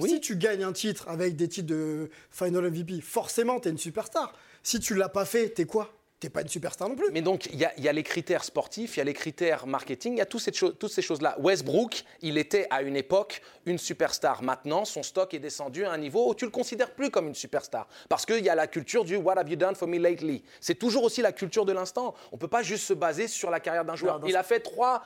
Si 0.00 0.20
tu 0.20 0.36
gagnes 0.36 0.64
un 0.64 0.72
titre 0.72 1.08
avec 1.08 1.36
des 1.36 1.48
titres 1.48 1.68
de 1.68 2.10
Final 2.30 2.70
MVP, 2.70 3.00
forcément, 3.00 3.60
tu 3.60 3.68
es 3.68 3.70
une 3.72 3.78
superstar. 3.78 4.32
Si 4.62 4.78
tu 4.78 4.94
l'as 4.94 5.08
pas 5.08 5.24
fait, 5.24 5.48
t'es 5.48 5.64
quoi? 5.64 5.90
T'es 6.20 6.28
pas 6.28 6.42
une 6.42 6.48
superstar 6.48 6.86
non 6.86 6.96
plus. 6.96 7.06
Mais 7.12 7.22
donc, 7.22 7.46
il 7.46 7.58
y, 7.58 7.64
a- 7.64 7.72
il 7.78 7.82
y 7.82 7.88
a 7.88 7.92
les 7.94 8.02
critères 8.02 8.44
sportifs, 8.44 8.96
il 8.96 8.98
y 8.98 9.00
a 9.00 9.04
les 9.04 9.14
critères 9.14 9.66
marketing, 9.66 10.12
il 10.12 10.18
y 10.18 10.20
a 10.20 10.26
toutes 10.26 10.42
ces, 10.42 10.52
cho- 10.52 10.72
toutes 10.72 10.92
ces 10.92 11.00
choses-là. 11.00 11.34
Westbrook, 11.40 12.04
il 12.20 12.36
était 12.36 12.66
à 12.68 12.82
une 12.82 12.94
époque 12.96 13.40
une 13.64 13.78
superstar. 13.78 14.42
Maintenant, 14.42 14.84
son 14.84 15.02
stock 15.02 15.32
est 15.32 15.38
descendu 15.38 15.84
à 15.86 15.92
un 15.92 15.96
niveau 15.98 16.28
où 16.30 16.34
tu 16.34 16.44
le 16.44 16.50
considères 16.50 16.90
plus 16.90 17.10
comme 17.10 17.26
une 17.28 17.34
superstar. 17.34 17.88
Parce 18.10 18.26
qu'il 18.26 18.44
y 18.44 18.50
a 18.50 18.54
la 18.54 18.66
culture 18.66 19.04
du 19.04 19.16
What 19.16 19.38
have 19.38 19.48
you 19.48 19.56
done 19.56 19.74
for 19.74 19.88
me 19.88 19.98
lately 19.98 20.42
C'est 20.60 20.74
toujours 20.74 21.04
aussi 21.04 21.22
la 21.22 21.32
culture 21.32 21.64
de 21.64 21.72
l'instant. 21.72 22.14
On 22.32 22.36
ne 22.36 22.40
peut 22.40 22.48
pas 22.48 22.62
juste 22.62 22.84
se 22.84 22.92
baser 22.92 23.26
sur 23.26 23.48
la 23.50 23.58
carrière 23.60 23.86
d'un 23.86 23.96
joueur. 23.96 24.20
Il 24.26 24.36
a 24.36 24.42
fait 24.42 24.60
trois. 24.60 25.02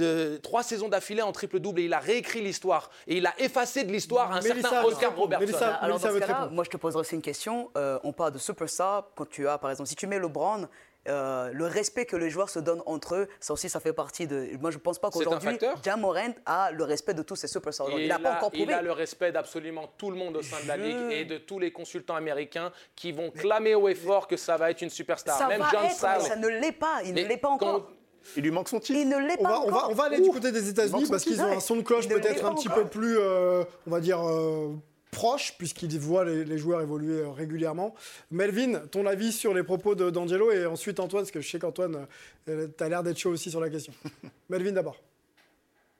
Euh, 0.00 0.38
trois 0.38 0.62
saisons 0.62 0.88
d'affilée 0.88 1.22
en 1.22 1.32
triple-double 1.32 1.80
et 1.80 1.84
il 1.84 1.92
a 1.94 1.98
réécrit 1.98 2.40
l'histoire. 2.40 2.90
Et 3.06 3.16
il 3.18 3.26
a 3.26 3.34
effacé 3.38 3.84
de 3.84 3.92
l'histoire 3.92 4.32
un 4.32 4.40
Mélissa 4.40 4.68
certain 4.70 4.84
Oscar. 4.84 5.16
Robertson. 5.16 5.46
Mélissa- 5.46 5.66
Alors 5.80 5.98
Mélissa 5.98 6.08
dans 6.08 6.08
ce 6.08 6.14
veut 6.14 6.20
te 6.20 6.26
cas-là, 6.26 6.38
répondre. 6.40 6.54
moi 6.54 6.64
je 6.64 6.70
te 6.70 6.76
poserai 6.76 7.00
aussi 7.00 7.14
une 7.14 7.22
question. 7.22 7.70
Euh, 7.76 7.98
on 8.04 8.12
parle 8.12 8.32
de 8.32 8.38
superstar 8.38 9.08
quand 9.14 9.28
tu 9.28 9.48
as, 9.48 9.58
par 9.58 9.70
exemple, 9.70 9.88
si 9.88 9.96
tu 9.96 10.06
mets 10.06 10.18
LeBron, 10.18 10.68
euh, 11.08 11.50
le 11.54 11.66
respect 11.66 12.04
que 12.04 12.16
les 12.16 12.28
joueurs 12.28 12.50
se 12.50 12.58
donnent 12.58 12.82
entre 12.84 13.14
eux, 13.14 13.28
ça 13.40 13.54
aussi 13.54 13.70
ça 13.70 13.80
fait 13.80 13.94
partie 13.94 14.26
de. 14.26 14.48
Moi 14.60 14.70
je 14.70 14.76
pense 14.78 14.98
pas 14.98 15.08
qu'aujourd'hui, 15.10 15.56
Jamorant 15.82 16.34
a 16.44 16.70
le 16.70 16.84
respect 16.84 17.14
de 17.14 17.22
tous 17.22 17.36
ces 17.36 17.46
superstars. 17.48 17.88
Il 17.98 18.08
n'a 18.08 18.18
pas 18.18 18.32
a- 18.32 18.36
encore 18.36 18.50
il 18.52 18.58
prouvé. 18.58 18.74
a 18.74 18.82
le 18.82 18.92
respect 18.92 19.32
d'absolument 19.32 19.88
tout 19.96 20.10
le 20.10 20.16
monde 20.16 20.36
au 20.36 20.42
sein 20.42 20.60
de 20.62 20.68
la 20.68 20.76
ligue 20.76 21.10
et 21.12 21.24
de 21.24 21.38
tous 21.38 21.58
les 21.60 21.72
consultants 21.72 22.16
américains 22.16 22.72
qui 22.94 23.12
vont 23.12 23.30
clamer 23.30 23.74
haut 23.74 23.88
et 23.88 23.94
fort 23.94 24.26
que 24.26 24.36
ça 24.36 24.58
va 24.58 24.70
être 24.70 24.82
une 24.82 24.90
superstar. 24.90 25.38
Ça 25.38 25.48
Même 25.48 25.60
va 25.60 25.68
John 25.70 25.84
être, 25.86 26.02
mais 26.18 26.28
ça 26.28 26.36
ne 26.36 26.48
l'est 26.48 26.72
pas. 26.72 27.00
Il 27.04 27.14
Mais 27.14 27.22
ne 27.22 27.28
l'est 27.28 27.36
pas 27.38 27.48
quand- 27.48 27.54
encore. 27.54 27.90
Il 28.36 28.42
lui 28.42 28.50
manque 28.50 28.68
son 28.68 28.80
titre. 28.80 28.98
Il 28.98 29.08
ne 29.08 29.18
l'est 29.18 29.36
On 29.38 29.42
pas 29.42 29.50
va, 29.50 29.60
on, 29.60 29.70
va, 29.70 29.76
encore. 29.76 29.90
on 29.90 29.94
va 29.94 30.04
aller 30.04 30.20
du 30.20 30.30
côté 30.30 30.52
des 30.52 30.68
États-Unis 30.68 31.06
parce 31.08 31.24
qu'ils 31.24 31.40
ont 31.40 31.46
un 31.46 31.60
son 31.60 31.76
de 31.76 31.82
cloche 31.82 32.08
peut-être 32.08 32.44
un 32.44 32.54
petit 32.54 32.68
peu 32.68 32.86
plus, 32.86 33.16
euh, 33.18 33.64
on 33.86 33.90
va 33.90 34.00
dire, 34.00 34.20
euh, 34.20 34.68
proche, 35.10 35.54
puisqu'ils 35.58 35.98
voient 35.98 36.24
les, 36.24 36.44
les 36.44 36.58
joueurs 36.58 36.80
évoluer 36.80 37.20
euh, 37.20 37.30
régulièrement. 37.30 37.94
Melvin, 38.30 38.80
ton 38.86 39.06
avis 39.06 39.32
sur 39.32 39.54
les 39.54 39.62
propos 39.62 39.94
d'Angelo 39.94 40.52
et 40.52 40.66
ensuite 40.66 41.00
Antoine, 41.00 41.22
parce 41.22 41.30
que 41.30 41.40
je 41.40 41.48
sais 41.48 41.58
qu'Antoine, 41.58 42.06
euh, 42.48 42.68
tu 42.76 42.84
as 42.84 42.88
l'air 42.88 43.02
d'être 43.02 43.18
chaud 43.18 43.30
aussi 43.30 43.50
sur 43.50 43.60
la 43.60 43.70
question. 43.70 43.92
Melvin 44.48 44.72
d'abord. 44.72 44.96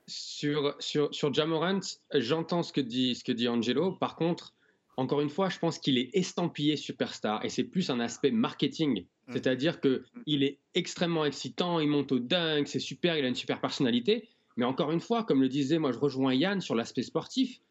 Sur, 0.07 0.75
sur, 0.79 1.13
sur 1.13 1.33
Jamorant, 1.33 1.81
j'entends 2.13 2.63
ce 2.63 2.73
que, 2.73 2.81
dit, 2.81 3.15
ce 3.15 3.23
que 3.23 3.31
dit 3.31 3.47
Angelo. 3.47 3.91
Par 3.91 4.15
contre, 4.15 4.53
encore 4.97 5.21
une 5.21 5.29
fois, 5.29 5.49
je 5.49 5.59
pense 5.59 5.77
qu'il 5.79 5.97
est 5.97 6.09
estampillé 6.13 6.75
superstar 6.75 7.45
et 7.45 7.49
c'est 7.49 7.63
plus 7.63 7.89
un 7.89 7.99
aspect 7.99 8.31
marketing. 8.31 9.05
C'est-à-dire 9.31 9.79
qu'il 9.81 10.43
est 10.43 10.59
extrêmement 10.73 11.25
excitant, 11.25 11.79
il 11.79 11.87
monte 11.87 12.11
au 12.11 12.19
dunk, 12.19 12.67
c'est 12.67 12.79
super, 12.79 13.17
il 13.17 13.25
a 13.25 13.27
une 13.27 13.35
super 13.35 13.61
personnalité. 13.61 14.27
Mais 14.57 14.65
encore 14.65 14.91
une 14.91 14.99
fois, 14.99 15.23
comme 15.23 15.41
le 15.41 15.49
disait, 15.49 15.79
moi 15.79 15.91
je 15.91 15.99
rejoins 15.99 16.33
Yann 16.33 16.61
sur 16.61 16.75
l'aspect 16.75 17.03
sportif. 17.03 17.61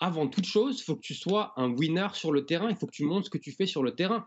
Avant 0.00 0.28
toute 0.28 0.44
chose, 0.46 0.80
il 0.80 0.84
faut 0.84 0.94
que 0.94 1.02
tu 1.02 1.14
sois 1.14 1.52
un 1.56 1.70
winner 1.70 2.08
sur 2.14 2.32
le 2.32 2.46
terrain, 2.46 2.70
il 2.70 2.76
faut 2.76 2.86
que 2.86 2.92
tu 2.92 3.04
montres 3.04 3.26
ce 3.26 3.30
que 3.30 3.38
tu 3.38 3.52
fais 3.52 3.66
sur 3.66 3.82
le 3.82 3.94
terrain. 3.94 4.26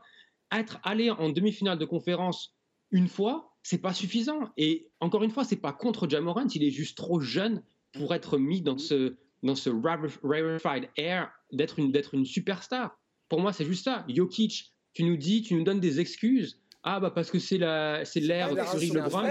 Être 0.52 0.80
allé 0.84 1.10
en 1.10 1.30
demi-finale 1.30 1.80
de 1.80 1.86
conférence 1.86 2.54
une 2.92 3.08
fois, 3.08 3.56
c'est 3.64 3.78
pas 3.78 3.94
suffisant. 3.94 4.52
Et 4.58 4.90
encore 5.00 5.24
une 5.24 5.32
fois, 5.32 5.46
c'est 5.46 5.56
pas 5.56 5.72
contre 5.72 6.10
Jamorant, 6.10 6.48
il 6.54 6.64
est 6.64 6.72
juste 6.72 6.98
trop 6.98 7.22
jeune 7.22 7.64
pour 7.94 8.14
être 8.14 8.38
mis 8.38 8.62
dans 8.62 8.78
ce, 8.78 9.16
dans 9.44 9.56
ce 9.56 9.70
rare- 9.70 10.20
rarefied 10.24 10.90
air 10.98 11.32
d'être 11.54 11.80
une, 11.80 11.92
d'être 11.92 12.14
une 12.14 12.26
superstar. 12.26 12.98
Pour 13.30 13.40
moi, 13.40 13.54
c'est 13.54 13.66
juste 13.66 13.86
ça. 13.86 14.06
Jokic, 14.10 14.74
tu 14.94 15.04
nous 15.04 15.16
dis, 15.16 15.42
tu 15.42 15.56
nous 15.56 15.64
donnes 15.64 15.80
des 15.80 16.00
excuses. 16.02 16.60
Ah, 16.84 17.00
bah 17.00 17.12
parce 17.14 17.30
que 17.30 17.40
c'est 17.40 17.58
la, 17.58 18.04
c'est 18.06 18.20
l'ère 18.20 18.50
pas 18.50 18.56
de 18.56 18.62
Curry 18.62 18.92
raison, 18.92 19.22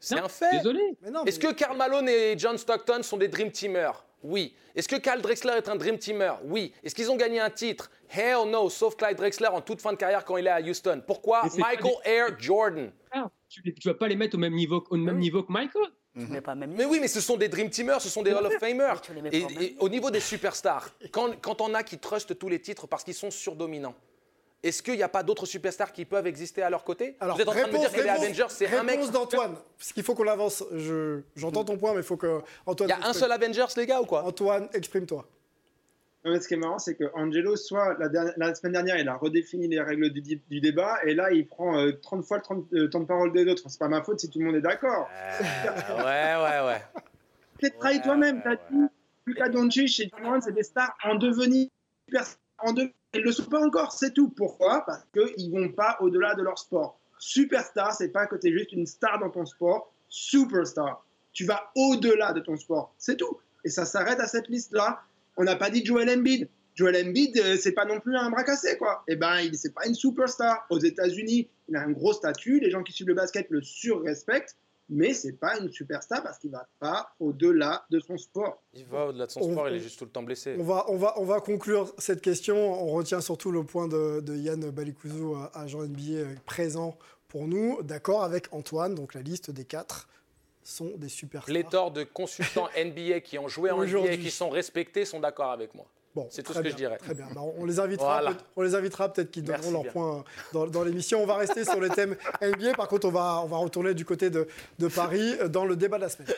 C'est 0.00 0.18
un 0.18 0.28
fait. 0.28 0.56
Désolé. 0.56 0.96
Est-ce 1.26 1.38
que 1.38 1.52
Karl 1.52 1.76
Malone 1.76 2.08
et 2.08 2.38
John 2.38 2.58
Stockton 2.58 3.02
sont 3.02 3.16
des 3.16 3.28
Dream 3.28 3.50
Teamers? 3.50 4.04
Oui. 4.22 4.54
Est-ce 4.74 4.88
que 4.88 4.96
Kyle 4.96 5.20
Drexler 5.22 5.52
est 5.52 5.68
un 5.68 5.76
Dream 5.76 5.98
Teamer? 5.98 6.40
Oui. 6.44 6.72
Est-ce 6.82 6.94
qu'ils 6.94 7.10
ont 7.10 7.16
gagné 7.16 7.40
un 7.40 7.50
titre? 7.50 7.90
Hell 8.08 8.50
no, 8.50 8.68
sauf 8.68 8.96
Clyde 8.96 9.16
Drexler 9.16 9.48
en 9.48 9.60
toute 9.60 9.80
fin 9.80 9.92
de 9.92 9.96
carrière 9.96 10.24
quand 10.24 10.36
il 10.36 10.46
est 10.46 10.50
à 10.50 10.60
Houston. 10.60 11.02
Pourquoi 11.06 11.42
Michael 11.56 11.94
Air 12.04 12.38
Jordan? 12.38 12.90
Tu 13.48 13.62
ne 13.64 13.72
vas 13.84 13.94
pas 13.94 14.08
les 14.08 14.16
mettre 14.16 14.36
au 14.36 14.40
même 14.40 14.54
niveau, 14.54 14.84
au 14.90 14.96
même 14.96 15.18
niveau 15.18 15.42
que 15.42 15.52
Michael? 15.52 15.86
Mais 16.14 16.84
oui, 16.84 16.98
mais 17.00 17.08
ce 17.08 17.20
sont 17.20 17.36
des 17.36 17.48
Dream 17.48 17.70
Teamers, 17.70 18.00
ce 18.00 18.08
sont 18.08 18.22
des 18.22 18.32
Hall 18.32 18.46
of 18.46 18.54
Famers. 18.58 19.00
Et, 19.30 19.76
au 19.78 19.88
niveau 19.88 20.10
des 20.10 20.20
superstars, 20.20 20.90
quand, 21.12 21.40
quand 21.40 21.60
on 21.60 21.74
a 21.74 21.84
qui 21.84 21.98
trustent 21.98 22.36
tous 22.36 22.48
les 22.48 22.60
titres 22.60 22.88
parce 22.88 23.04
qu'ils 23.04 23.14
sont 23.14 23.30
surdominants, 23.30 23.94
est-ce 24.62 24.82
qu'il 24.82 24.96
n'y 24.96 25.02
a 25.02 25.08
pas 25.08 25.22
d'autres 25.22 25.46
superstars 25.46 25.92
qui 25.92 26.04
peuvent 26.04 26.26
exister 26.26 26.62
à 26.62 26.70
leur 26.70 26.82
côté 26.82 27.16
Alors, 27.20 27.36
Vous 27.36 27.42
êtes 27.42 27.48
en 27.48 27.52
train 27.52 27.68
de 27.68 27.72
me 27.72 27.78
dire 27.78 27.92
que 27.92 28.00
les 28.00 28.08
Avengers, 28.08 28.46
c'est 28.48 28.66
un 28.66 28.82
mec. 28.82 28.96
Réponse 28.96 29.12
d'Antoine. 29.12 29.56
Parce 29.76 29.92
qu'il 29.92 30.02
faut 30.02 30.14
qu'on 30.14 30.26
avance. 30.26 30.64
J'entends 31.36 31.64
ton 31.64 31.76
point, 31.76 31.92
mais 31.92 32.00
il 32.00 32.04
faut 32.04 32.16
que 32.16 32.40
Antoine. 32.66 32.90
Il 32.90 33.00
y 33.00 33.04
a 33.04 33.08
un 33.08 33.12
seul 33.12 33.30
Avengers, 33.30 33.66
les 33.76 33.86
gars, 33.86 34.00
ou 34.00 34.04
quoi? 34.04 34.24
Antoine, 34.24 34.68
exprime-toi. 34.72 35.28
ce 36.24 36.48
qui 36.48 36.54
est 36.54 36.56
marrant, 36.56 36.80
c'est 36.80 36.96
que 36.96 37.04
Angelo, 37.14 37.54
soit 37.54 37.96
la, 38.00 38.54
semaine 38.56 38.72
dernière, 38.72 38.98
il 38.98 39.08
a 39.08 39.14
redéfini 39.14 39.68
les 39.68 39.80
règles 39.80 40.10
du, 40.10 40.60
débat, 40.60 40.98
et 41.04 41.14
là, 41.14 41.30
il 41.30 41.46
prend 41.46 41.74
30 42.02 42.20
euh, 42.20 42.22
fois 42.22 42.42
le 42.72 42.84
euh, 42.84 42.88
temps 42.88 43.00
de 43.00 43.06
parole 43.06 43.32
des 43.32 43.46
autres. 43.46 43.62
C'est 43.68 43.78
pas 43.78 43.88
ma 43.88 44.02
faute 44.02 44.18
si 44.18 44.28
tout 44.28 44.40
le 44.40 44.46
monde 44.46 44.56
est 44.56 44.60
d'accord. 44.60 45.08
Euh, 45.12 45.98
ouais, 45.98 46.44
ouais, 46.44 46.66
ouais. 46.66 46.82
T'es 47.60 47.70
trahi 47.70 48.02
toi-même. 48.02 48.42
T'as 48.42 48.56
dit 48.56 48.86
Lucas 49.24 49.50
Doncic 49.50 50.00
et 50.00 50.06
Durant, 50.06 50.40
c'est 50.40 50.52
des 50.52 50.64
stars 50.64 50.96
en 51.04 51.14
devenir. 51.14 51.68
En 52.58 52.72
devenir 52.72 52.92
ils 53.14 53.20
ne 53.20 53.24
le 53.24 53.32
sont 53.32 53.46
pas 53.46 53.64
encore, 53.64 53.92
c'est 53.92 54.12
tout. 54.12 54.28
Pourquoi? 54.28 54.84
Parce 54.84 55.04
qu'ils 55.12 55.50
ne 55.50 55.60
vont 55.60 55.72
pas 55.72 55.96
au-delà 56.00 56.34
de 56.34 56.42
leur 56.42 56.58
sport. 56.58 56.98
Superstar, 57.18 57.94
c'est 57.94 58.10
pas 58.10 58.26
que 58.26 58.36
tu 58.36 58.48
es 58.48 58.52
juste 58.52 58.72
une 58.72 58.86
star 58.86 59.18
dans 59.18 59.30
ton 59.30 59.46
sport. 59.46 59.92
Superstar, 60.08 61.04
tu 61.32 61.44
vas 61.44 61.70
au-delà 61.74 62.32
de 62.32 62.40
ton 62.40 62.56
sport. 62.56 62.94
C'est 62.98 63.16
tout. 63.16 63.38
Et 63.64 63.70
ça 63.70 63.86
s'arrête 63.86 64.20
à 64.20 64.26
cette 64.26 64.48
liste-là. 64.48 65.00
On 65.36 65.44
n'a 65.44 65.56
pas 65.56 65.70
dit 65.70 65.84
Joel 65.84 66.10
Embiid. 66.10 66.48
Joel 66.74 67.08
Embiid, 67.08 67.36
euh, 67.38 67.56
c'est 67.56 67.72
pas 67.72 67.86
non 67.86 67.98
plus 67.98 68.14
un 68.16 68.30
bras 68.30 68.44
cassé, 68.44 68.76
quoi. 68.76 69.02
Eh 69.08 69.16
ben, 69.16 69.40
il 69.40 69.56
c'est 69.56 69.74
pas 69.74 69.86
une 69.86 69.94
superstar. 69.94 70.66
Aux 70.70 70.78
États-Unis, 70.78 71.48
il 71.68 71.76
a 71.76 71.80
un 71.80 71.90
gros 71.90 72.12
statut. 72.12 72.60
Les 72.60 72.70
gens 72.70 72.82
qui 72.82 72.92
suivent 72.92 73.08
le 73.08 73.14
basket 73.14 73.46
le 73.50 73.62
surrespectent 73.62 74.56
mais 74.88 75.12
c'est 75.12 75.32
pas 75.32 75.58
une 75.58 75.70
superstar 75.70 76.22
parce 76.22 76.38
qu'il 76.38 76.50
va 76.50 76.66
pas 76.78 77.14
au-delà 77.20 77.84
de 77.90 78.00
son 78.00 78.16
sport. 78.16 78.62
Il 78.72 78.86
va 78.86 79.06
au-delà 79.06 79.26
de 79.26 79.30
son 79.30 79.42
sport, 79.42 79.68
il 79.68 79.76
est 79.76 79.80
juste 79.80 79.98
tout 79.98 80.04
le 80.04 80.10
temps 80.10 80.22
blessé. 80.22 80.56
On 80.58 80.64
va, 80.64 80.84
on 80.88 80.96
va, 80.96 81.14
on 81.18 81.24
va 81.24 81.40
conclure 81.40 81.92
cette 81.98 82.20
question. 82.20 82.56
On 82.56 82.88
retient 82.88 83.20
surtout 83.20 83.50
le 83.50 83.64
point 83.64 83.88
de, 83.88 84.22
Yann 84.36 84.70
Balikouzou, 84.70 85.36
agent 85.54 85.82
NBA 85.82 86.40
présent 86.46 86.96
pour 87.28 87.46
nous. 87.46 87.82
D'accord 87.82 88.22
avec 88.24 88.52
Antoine, 88.52 88.94
donc 88.94 89.14
la 89.14 89.22
liste 89.22 89.50
des 89.50 89.64
quatre 89.64 90.08
sont 90.62 90.92
des 90.96 91.08
superstars. 91.08 91.52
Les 91.52 91.64
torts 91.64 91.90
de 91.90 92.04
consultants 92.04 92.68
NBA 92.76 93.20
qui 93.20 93.38
ont 93.38 93.48
joué 93.48 93.70
en 93.70 93.84
NBA 93.84 94.12
et 94.12 94.18
qui 94.18 94.30
sont 94.30 94.50
respectés 94.50 95.04
sont 95.04 95.20
d'accord 95.20 95.50
avec 95.50 95.74
moi 95.74 95.86
c'est 96.30 96.42
tout 96.42 96.52
ce 96.52 96.60
que 96.60 96.70
je 96.70 96.74
dirais. 96.74 96.98
Très 96.98 97.14
bien. 97.14 97.26
Bah, 97.34 97.42
on 97.58 97.64
les 97.64 97.80
invitera, 97.80 98.22
on 98.56 98.62
les 98.62 98.74
invitera 98.74 99.12
peut-être 99.12 99.30
qu'ils 99.30 99.44
donneront 99.44 99.70
leur 99.70 99.92
point 99.92 100.24
dans, 100.52 100.82
l'émission. 100.82 101.22
On 101.22 101.26
va 101.26 101.36
rester 101.36 101.64
sur 101.64 101.80
le 101.80 101.88
thème 101.88 102.16
NBA. 102.42 102.74
Par 102.74 102.88
contre, 102.88 103.08
on 103.08 103.12
va, 103.12 103.42
on 103.44 103.46
va 103.46 103.56
retourner 103.58 103.94
du 103.94 104.04
côté 104.04 104.30
de, 104.30 104.48
de 104.78 104.88
Paris 104.88 105.36
dans 105.48 105.64
le 105.64 105.76
débat 105.76 105.96
de 105.96 106.02
la 106.02 106.08
semaine. 106.08 106.28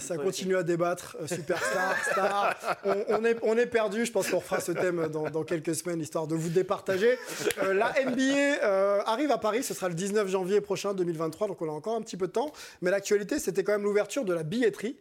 Ça 0.00 0.16
continue 0.16 0.56
à 0.56 0.62
débattre. 0.62 1.16
Euh, 1.20 1.26
superstar, 1.26 1.96
star. 2.10 2.56
On, 3.08 3.24
est, 3.24 3.36
on 3.42 3.56
est 3.56 3.66
perdu. 3.66 4.04
Je 4.04 4.12
pense 4.12 4.28
qu'on 4.30 4.38
refera 4.38 4.60
ce 4.60 4.72
thème 4.72 5.08
dans, 5.08 5.44
quelques 5.44 5.74
semaines, 5.74 6.00
histoire 6.00 6.26
de 6.26 6.34
vous 6.34 6.50
départager. 6.50 7.18
Euh, 7.62 7.74
la 7.74 7.92
NBA 8.04 8.64
euh, 8.64 9.00
arrive 9.06 9.30
à 9.30 9.38
Paris. 9.38 9.62
Ce 9.62 9.74
sera 9.74 9.88
le 9.88 9.94
19 9.94 10.28
janvier 10.28 10.60
prochain, 10.60 10.94
2023. 10.94 11.48
Donc 11.48 11.62
on 11.62 11.68
a 11.68 11.72
encore 11.72 11.96
un 11.96 12.02
petit 12.02 12.16
peu 12.16 12.26
de 12.26 12.32
temps. 12.32 12.52
Mais 12.82 12.90
l'actualité, 12.90 13.38
c'était 13.38 13.64
quand 13.64 13.72
même 13.72 13.84
l'ouverture 13.84 14.24
de 14.24 14.32
la 14.32 14.42
billetterie, 14.42 14.96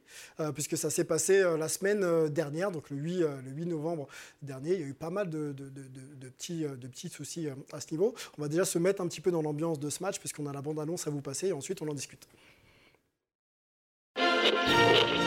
puisque 0.54 0.78
ça 0.78 0.90
s'est 0.90 1.04
passé 1.04 1.44
la 1.58 1.68
semaine 1.68 2.30
dernière, 2.30 2.72
donc 2.72 2.90
le 2.90 2.98
8, 2.98 3.20
le 3.46 3.52
8 3.52 3.66
novembre 3.66 4.08
dernier. 4.42 4.74
Il 4.74 4.82
y 4.82 4.84
a 4.84 4.88
eu 4.88 4.94
pas 4.94 5.10
mal 5.10 5.30
de, 5.30 5.52
de, 5.52 5.70
de, 5.70 6.30
petits, 6.30 6.64
de 6.64 6.88
petits 6.88 7.10
soucis 7.10 7.48
à 7.72 7.80
ce 7.80 7.88
niveau. 7.92 8.14
On 8.38 8.42
va 8.42 8.48
déjà 8.48 8.66
se 8.66 8.80
mettre 8.80 9.02
un 9.02 9.08
petit 9.08 9.22
peu 9.22 9.32
dans 9.32 9.42
l'ambiance 9.42 9.80
de 9.80 9.90
ce 9.90 10.02
match, 10.04 10.20
puisqu'on 10.20 10.46
a 10.48 10.54
la 10.54 10.62
bande-annonce 10.62 11.08
à 11.08 11.10
vous 11.10 11.22
passer, 11.22 11.48
et 11.48 11.54
ensuite 11.54 11.82
on 11.82 11.88
en 11.88 11.94
discute. 11.94 12.28
Thank 14.66 15.12
you. 15.12 15.23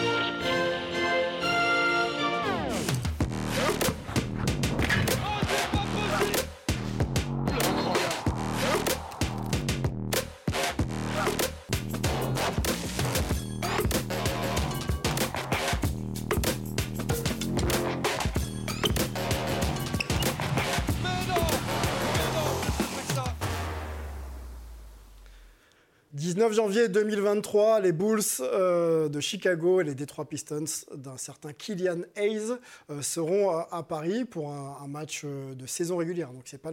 19 26.27 26.55
janvier 26.55 26.89
2023, 26.89 27.79
les 27.79 27.93
Bulls 27.93 28.19
euh, 28.41 29.09
de 29.09 29.21
Chicago 29.21 29.81
et 29.81 29.85
les 29.85 29.95
Detroit 29.95 30.25
Pistons 30.25 30.65
d'un 30.93 31.17
certain 31.17 31.53
Killian 31.53 32.01
Hayes 32.17 32.51
euh, 32.91 33.01
seront 33.01 33.51
à, 33.51 33.85
Paris 33.85 34.25
pour 34.25 34.51
un, 34.51 34.89
match 34.89 35.23
euh, 35.25 35.55
de 35.55 35.67
saison 35.67 35.99
régulière. 35.99 36.33
Donc 36.33 36.43
ce 36.47 36.57
n'est 36.57 36.59
pas, 36.59 36.73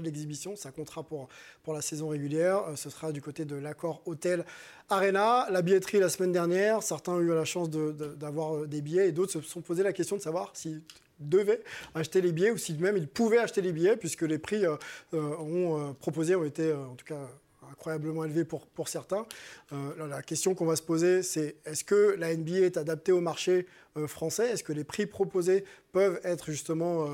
de 0.00 0.06
l'exhibition, 0.06 0.56
ça 0.56 0.70
comptera 0.70 1.02
pour, 1.02 1.28
la 1.68 1.82
saison 1.82 2.08
régulière. 2.08 2.62
ce 2.76 2.88
sera 2.88 3.12
du 3.12 3.20
côté 3.20 3.44
de 3.44 3.56
l'accord 3.56 4.00
Hôtel 4.06 4.42
Arena. 4.88 5.48
La 5.50 5.60
billetterie 5.60 5.98
la 5.98 6.08
semaine 6.08 6.32
dernière, 6.32 6.82
certains 6.82 7.12
ont 7.12 7.20
eu 7.20 7.28
la 7.28 7.44
chance 7.44 7.68
d'avoir 7.68 8.66
des 8.66 8.80
billets 8.80 9.08
et 9.08 9.12
d'autres 9.12 9.32
se 9.32 9.42
sont 9.42 9.60
posé 9.60 9.82
la 9.82 9.92
question 9.92 10.16
de 10.16 10.22
savoir 10.22 10.50
si 10.54 10.82
devaient 11.20 11.62
acheter 11.94 12.22
les 12.22 12.32
billets 12.32 12.52
ou 12.52 12.56
si 12.56 12.72
même 12.78 12.96
ils 12.96 13.06
pouvaient 13.06 13.38
acheter 13.38 13.60
les 13.60 13.72
billets 13.72 13.98
puisque 13.98 14.22
les 14.22 14.38
prix 14.38 14.64
ont 15.12 15.94
proposés 16.00 16.36
ont 16.36 16.44
été 16.44 16.72
en 16.72 16.94
tout 16.94 17.04
cas 17.04 17.28
incroyablement 17.74 18.24
élevé 18.24 18.44
pour, 18.44 18.88
certains. 18.88 19.26
Euh, 19.72 20.06
la 20.06 20.22
question 20.22 20.54
qu'on 20.54 20.64
va 20.64 20.76
se 20.76 20.82
poser, 20.82 21.22
c'est 21.22 21.56
est-ce 21.66 21.82
que 21.82 22.14
la 22.18 22.34
NBA 22.34 22.60
est 22.60 22.76
adaptée 22.76 23.10
au 23.10 23.20
marché 23.20 23.66
français 24.06 24.50
Est-ce 24.50 24.64
que 24.64 24.72
les 24.72 24.84
prix 24.84 25.06
proposés 25.06 25.64
peuvent 25.92 26.20
être 26.24 26.50
justement 26.50 27.06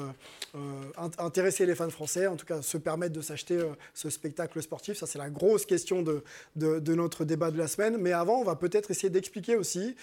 euh, 0.54 1.10
intéresser 1.18 1.66
les 1.66 1.74
fans 1.74 1.90
français, 1.90 2.26
en 2.26 2.36
tout 2.36 2.46
cas 2.46 2.62
se 2.62 2.78
permettre 2.78 3.12
de 3.12 3.20
s'acheter 3.20 3.62
ce 3.94 4.08
spectacle 4.08 4.62
sportif? 4.62 4.96
Ça, 4.96 5.06
c'est 5.06 5.18
la 5.18 5.30
grosse 5.30 5.66
question 5.66 6.02
de, 6.02 6.24
de, 6.56 6.94
notre 6.94 7.24
débat 7.24 7.50
de 7.50 7.58
la 7.58 7.68
semaine. 7.68 7.98
Mais 7.98 8.12
avant, 8.12 8.40
on 8.40 8.44
va 8.44 8.56
peut-être 8.56 8.90
essayer 8.90 9.10
d'expliquer 9.10 9.56
aussi 9.56 9.94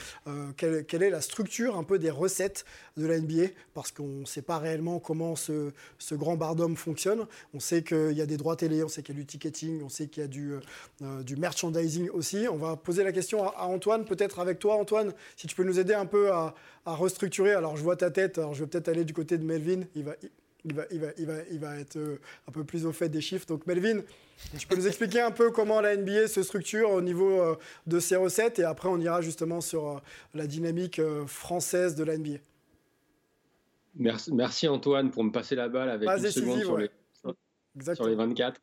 quelle, 0.55 0.85
quelle, 0.85 1.03
est 1.03 1.09
la 1.09 1.21
structure 1.21 1.77
un 1.77 1.83
peu 1.83 1.97
des 1.97 2.11
recettes 2.11 2.65
de 2.95 3.05
la 3.07 3.19
NBA, 3.19 3.47
parce 3.73 3.91
qu'on 3.91 4.19
ne 4.19 4.25
sait 4.25 4.41
pas 4.41 4.59
réellement 4.59 4.99
comment 4.99 5.35
ce, 5.35 5.71
ce 5.97 6.15
grand 6.15 6.35
bardom 6.35 6.75
fonctionne. 6.75 7.25
On 7.53 7.59
sait 7.59 7.83
qu'il 7.83 8.13
y 8.13 8.21
a 8.21 8.25
des 8.25 8.37
droits 8.37 8.55
télé, 8.55 8.83
on 8.83 8.87
sait 8.87 9.01
qu'il 9.01 9.15
y 9.15 9.17
a 9.17 9.21
du 9.21 9.25
ticketing, 9.25 9.81
on 9.83 9.89
sait 9.89 10.07
qu'il 10.07 10.21
y 10.21 10.25
a 10.25 10.29
du 11.23 11.35
merchandising 11.35 12.09
aussi. 12.09 12.47
On 12.49 12.57
va 12.57 12.75
poser 12.75 13.03
la 13.03 13.11
question 13.11 13.47
à, 13.47 13.65
Antoine, 13.65 14.05
peut-être 14.05 14.39
avec 14.39 14.59
toi, 14.59 14.75
Antoine, 14.75 15.13
si 15.35 15.47
tu 15.47 15.55
peux 15.55 15.63
nous 15.63 15.79
aider 15.79 15.93
un 15.93 16.05
peu 16.05 16.31
à, 16.31 16.53
restructurer. 16.85 17.53
Alors, 17.53 17.77
je 17.77 17.83
vois 17.83 17.95
ta 17.95 18.11
tête, 18.11 18.37
alors 18.37 18.53
je 18.53 18.63
vais 18.63 18.69
peut-être 18.69 18.87
aller 18.87 19.03
du 19.03 19.13
côté 19.13 19.37
de 19.37 19.43
Melvin. 19.43 19.81
Il 19.95 20.03
va, 20.03 20.15
il 20.65 20.73
va, 20.73 20.83
il 20.91 20.99
va, 20.99 21.07
il 21.17 21.25
va, 21.25 21.33
il 21.51 21.59
va 21.59 21.79
être 21.79 21.97
euh, 21.97 22.19
un 22.47 22.51
peu 22.51 22.63
plus 22.63 22.85
au 22.85 22.91
fait 22.91 23.09
des 23.09 23.21
chiffres. 23.21 23.45
Donc, 23.45 23.65
Melvin, 23.67 24.01
tu 24.57 24.67
peux 24.67 24.75
nous 24.75 24.87
expliquer 24.87 25.21
un 25.21 25.31
peu 25.31 25.51
comment 25.51 25.81
la 25.81 25.95
NBA 25.95 26.27
se 26.27 26.43
structure 26.43 26.91
au 26.91 27.01
niveau 27.01 27.41
euh, 27.41 27.55
de 27.85 27.99
ses 27.99 28.15
recettes 28.15 28.59
et 28.59 28.63
après, 28.63 28.89
on 28.89 28.99
ira 28.99 29.21
justement 29.21 29.61
sur 29.61 29.87
euh, 29.87 29.99
la 30.33 30.47
dynamique 30.47 31.01
française 31.25 31.95
de 31.95 32.03
la 32.03 32.17
NBA. 32.17 32.39
Merci, 33.99 34.33
merci, 34.33 34.67
Antoine 34.67 35.09
pour 35.09 35.23
me 35.23 35.31
passer 35.31 35.55
la 35.55 35.69
balle 35.69 35.89
avec 35.89 36.07
une 36.07 36.31
seconde 36.31 36.61
sur, 36.61 36.77
les, 36.77 36.89
sur 37.95 38.07
les 38.07 38.15
24. 38.15 38.61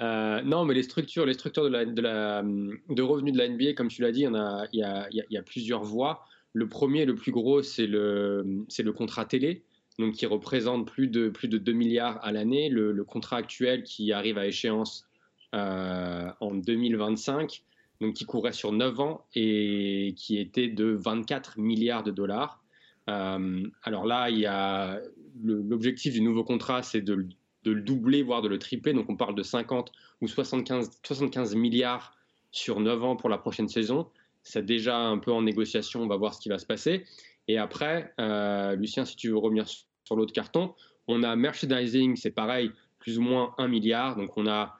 Euh, 0.00 0.42
non, 0.42 0.64
mais 0.64 0.74
les 0.74 0.84
structures, 0.84 1.26
les 1.26 1.34
structures 1.34 1.64
de, 1.64 1.68
la, 1.68 1.84
de, 1.84 2.00
la, 2.00 2.42
de 2.42 3.02
revenus 3.02 3.32
de 3.32 3.38
la 3.38 3.48
NBA, 3.48 3.72
comme 3.74 3.88
tu 3.88 4.02
l'as 4.02 4.12
dit, 4.12 4.22
il 4.22 4.30
y, 4.32 4.36
a, 4.36 4.68
il, 4.72 4.78
y 4.78 4.82
a, 4.84 5.08
il 5.10 5.26
y, 5.30 5.36
a, 5.36 5.42
plusieurs 5.42 5.82
voies. 5.82 6.24
Le 6.52 6.68
premier, 6.68 7.04
le 7.04 7.14
plus 7.14 7.32
gros, 7.32 7.62
c'est 7.62 7.86
le, 7.86 8.66
contrat 8.96 9.24
télé, 9.24 9.64
donc 9.98 10.14
qui 10.14 10.26
représente 10.26 10.86
plus 10.86 11.08
de, 11.08 11.28
plus 11.28 11.48
de 11.48 11.58
2 11.58 11.72
milliards 11.72 12.18
à 12.24 12.32
l'année. 12.32 12.68
Le, 12.68 13.04
contrat 13.04 13.36
actuel 13.36 13.82
qui 13.82 14.12
arrive 14.12 14.38
à 14.38 14.46
échéance 14.46 15.06
euh, 15.54 16.28
en 16.40 16.54
2025, 16.54 17.62
donc 18.00 18.14
qui 18.14 18.24
courait 18.24 18.52
sur 18.52 18.72
9 18.72 19.00
ans 19.00 19.24
et 19.34 20.14
qui 20.16 20.38
était 20.38 20.68
de 20.68 20.86
24 20.86 21.58
milliards 21.58 22.02
de 22.02 22.10
dollars. 22.10 22.62
Euh, 23.08 23.66
alors 23.82 24.06
là, 24.06 24.30
il 24.30 24.38
y 24.38 24.46
a 24.46 25.00
l'objectif 25.42 26.12
du 26.12 26.20
nouveau 26.20 26.44
contrat, 26.44 26.82
c'est 26.82 27.00
de 27.00 27.26
le 27.64 27.80
doubler, 27.80 28.22
voire 28.22 28.42
de 28.42 28.48
le 28.48 28.58
tripler. 28.58 28.92
Donc 28.92 29.08
on 29.08 29.16
parle 29.16 29.34
de 29.34 29.42
50 29.42 29.92
ou 30.20 30.28
75, 30.28 30.90
75 31.04 31.54
milliards 31.54 32.14
sur 32.50 32.80
9 32.80 33.04
ans 33.04 33.16
pour 33.16 33.28
la 33.28 33.38
prochaine 33.38 33.68
saison. 33.68 34.08
C'est 34.42 34.64
déjà 34.64 34.98
un 34.98 35.18
peu 35.18 35.32
en 35.32 35.42
négociation, 35.42 36.02
on 36.02 36.06
va 36.06 36.16
voir 36.16 36.34
ce 36.34 36.40
qui 36.40 36.48
va 36.48 36.58
se 36.58 36.66
passer. 36.66 37.04
Et 37.48 37.58
après, 37.58 38.12
euh, 38.20 38.74
Lucien, 38.76 39.04
si 39.04 39.16
tu 39.16 39.28
veux 39.28 39.38
revenir 39.38 39.66
sur 39.68 40.16
l'autre 40.16 40.32
carton, 40.32 40.74
on 41.06 41.22
a 41.22 41.36
merchandising, 41.36 42.16
c'est 42.16 42.30
pareil, 42.30 42.70
plus 42.98 43.18
ou 43.18 43.22
moins 43.22 43.54
1 43.58 43.68
milliard. 43.68 44.16
Donc 44.16 44.36
on 44.36 44.46
a 44.46 44.74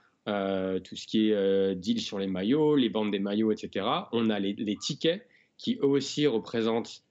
tout 0.85 0.95
ce 0.95 1.07
qui 1.07 1.31
est 1.31 1.75
deal 1.75 2.03
sur 2.03 2.19
les 2.19 2.27
maillots, 2.27 2.77
les 2.77 2.91
ventes 2.91 3.11
des 3.11 3.19
maillots, 3.19 3.51
etc. 3.51 3.87
On 4.13 4.29
a 4.29 4.39
les, 4.39 4.53
les 4.53 4.77
tickets 4.77 5.27
qui 5.57 5.79
eux 5.83 5.87
aussi 5.87 6.27
représentent 6.27 7.03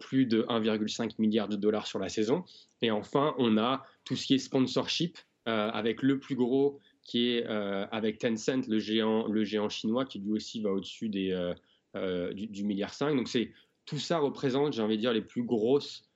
plus 0.00 0.24
de 0.24 0.44
1,5 0.48 1.16
milliard 1.18 1.48
de 1.48 1.56
dollars 1.56 1.86
sur 1.86 1.98
la 1.98 2.08
saison. 2.08 2.42
Et 2.80 2.90
enfin, 2.90 3.34
on 3.36 3.58
a 3.58 3.84
tout 4.06 4.16
ce 4.16 4.26
qui 4.26 4.34
est 4.34 4.38
sponsorship, 4.38 5.18
avec 5.46 6.02
le 6.02 6.18
plus 6.18 6.36
gros 6.36 6.78
qui 7.02 7.32
est 7.32 7.44
avec 7.46 8.18
Tencent, 8.18 8.66
le 8.66 8.78
géant, 8.78 9.26
le 9.28 9.44
géant 9.44 9.68
chinois, 9.68 10.04
qui 10.04 10.18
lui 10.18 10.32
aussi 10.32 10.62
va 10.62 10.70
au-dessus 10.70 11.08
des, 11.08 11.54
du, 11.94 12.46
du, 12.46 12.64
milliard 12.64 12.92
5. 12.92 13.16
Donc 13.16 13.28
c'est 13.28 13.52
tout 13.86 13.98
ça 13.98 14.18
représente, 14.18 14.72
j'ai 14.72 14.82
envie 14.82 14.96
de 14.96 15.00
dire, 15.00 15.12
les 15.12 15.22
plus 15.22 15.44
grosses 15.44 16.08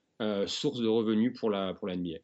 sources 0.46 0.80
de 0.80 0.88
revenus 0.88 1.38
pour 1.38 1.50
la, 1.50 1.74
pour 1.74 1.86
la 1.86 1.96
NBA. 1.96 2.18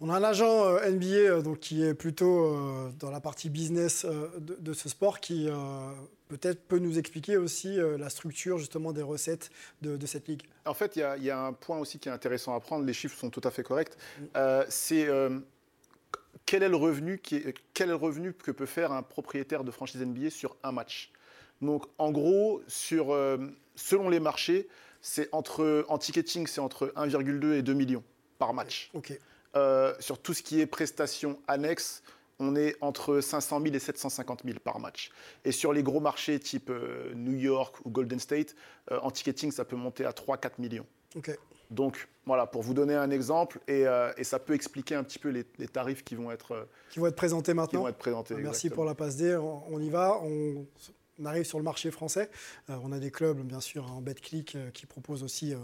On 0.00 0.10
a 0.10 0.16
un 0.16 0.22
agent 0.22 0.64
euh, 0.64 0.90
NBA 0.90 1.06
euh, 1.06 1.42
donc, 1.42 1.58
qui 1.58 1.82
est 1.82 1.94
plutôt 1.94 2.54
euh, 2.54 2.92
dans 3.00 3.10
la 3.10 3.20
partie 3.20 3.50
business 3.50 4.06
de, 4.38 4.72
ce 4.72 4.88
sport 4.88 5.18
qui 5.20 5.48
peut-être 6.28 6.62
peut 6.68 6.78
nous 6.78 6.98
expliquer 6.98 7.36
aussi 7.36 7.76
la 7.76 8.10
structure 8.10 8.58
justement 8.58 8.92
des 8.92 9.02
recettes 9.02 9.50
de, 9.82 10.06
cette 10.06 10.28
ligue. 10.28 10.42
En 10.66 10.74
fait, 10.74 10.96
il 10.96 11.24
y, 11.24 11.30
a 11.30 11.40
un 11.40 11.52
point 11.52 11.78
aussi 11.78 11.98
qui 11.98 12.08
est 12.08 12.12
intéressant 12.12 12.54
à 12.54 12.60
prendre, 12.60 12.84
les 12.84 12.92
chiffres 12.92 13.18
sont 13.18 13.30
tout 13.30 13.40
à 13.44 13.50
fait 13.50 13.62
corrects. 13.62 13.96
Mm. 14.20 14.38
C'est 14.68 15.08
quel, 16.46 16.62
est 16.62 16.68
le 16.68 16.76
revenu 16.76 17.20
quel 17.20 17.54
est 17.78 17.86
le 17.86 17.94
revenu 17.94 18.34
que 18.34 18.50
peut 18.50 18.66
faire 18.66 18.92
un 18.92 19.02
propriétaire 19.02 19.64
de 19.64 19.70
franchise 19.70 20.02
NBA 20.02 20.30
sur 20.30 20.56
un 20.62 20.72
match? 20.72 21.12
Donc 21.60 21.86
en 21.98 22.10
gros, 22.12 22.62
sur, 22.66 23.16
selon 23.74 24.08
les 24.08 24.20
marchés, 24.20 24.68
c'est 25.00 25.28
entre, 25.32 25.84
en 25.88 25.98
ticketing, 25.98 26.46
c'est 26.46 26.60
entre 26.60 26.92
1,2 26.96 27.54
et 27.54 27.62
2 27.62 27.72
millions 27.74 28.04
par 28.38 28.54
match. 28.54 28.90
Euh, 29.56 29.94
sur 29.98 30.18
tout 30.20 30.34
ce 30.34 30.42
qui 30.42 30.60
est 30.60 30.66
prestations 30.66 31.38
annexes, 31.48 32.02
on 32.38 32.54
est 32.54 32.76
entre 32.80 33.20
500 33.20 33.60
000 33.62 33.74
et 33.74 33.78
750 33.78 34.42
000 34.44 34.58
par 34.62 34.78
match. 34.78 35.10
Et 35.44 35.52
sur 35.52 35.72
les 35.72 35.82
gros 35.82 36.00
marchés 36.00 36.38
type 36.38 36.70
euh, 36.70 37.12
New 37.14 37.34
York 37.34 37.76
ou 37.84 37.90
Golden 37.90 38.20
State, 38.20 38.54
euh, 38.92 39.00
en 39.02 39.10
ticketing, 39.10 39.50
ça 39.50 39.64
peut 39.64 39.76
monter 39.76 40.04
à 40.04 40.10
3-4 40.10 40.52
millions. 40.58 40.86
Donc 41.70 42.08
voilà, 42.24 42.46
pour 42.46 42.62
vous 42.62 42.74
donner 42.74 42.94
un 42.94 43.10
exemple, 43.10 43.60
et, 43.66 43.84
ça 44.22 44.38
peut 44.38 44.54
expliquer 44.54 44.94
un 44.94 45.04
petit 45.04 45.18
peu 45.18 45.28
les, 45.28 45.44
tarifs 45.68 46.02
qui 46.02 46.14
vont 46.14 46.30
être, 46.30 46.66
qui 46.90 46.98
vont 46.98 47.06
être 47.06 47.16
présentés 47.16 47.52
maintenant. 47.52 47.80
Qui 47.80 47.82
vont 47.82 47.88
être 47.88 47.98
présentés, 47.98 48.34
Merci 48.36 48.70
pour 48.70 48.84
la 48.84 48.94
passe 48.94 49.16
D, 49.16 49.36
on, 49.36 49.80
y 49.80 49.90
va. 49.90 50.18
On 50.22 50.66
on 51.20 51.24
arrive 51.24 51.44
sur 51.44 51.58
le 51.58 51.64
marché 51.64 51.90
français. 51.90 52.30
Euh, 52.70 52.76
on 52.82 52.92
a 52.92 52.98
des 52.98 53.10
clubs, 53.10 53.38
bien 53.40 53.60
sûr, 53.60 53.90
en 53.90 54.00
BetClick 54.00 54.54
euh, 54.54 54.70
qui 54.70 54.86
proposent 54.86 55.22
aussi 55.22 55.52
euh, 55.52 55.58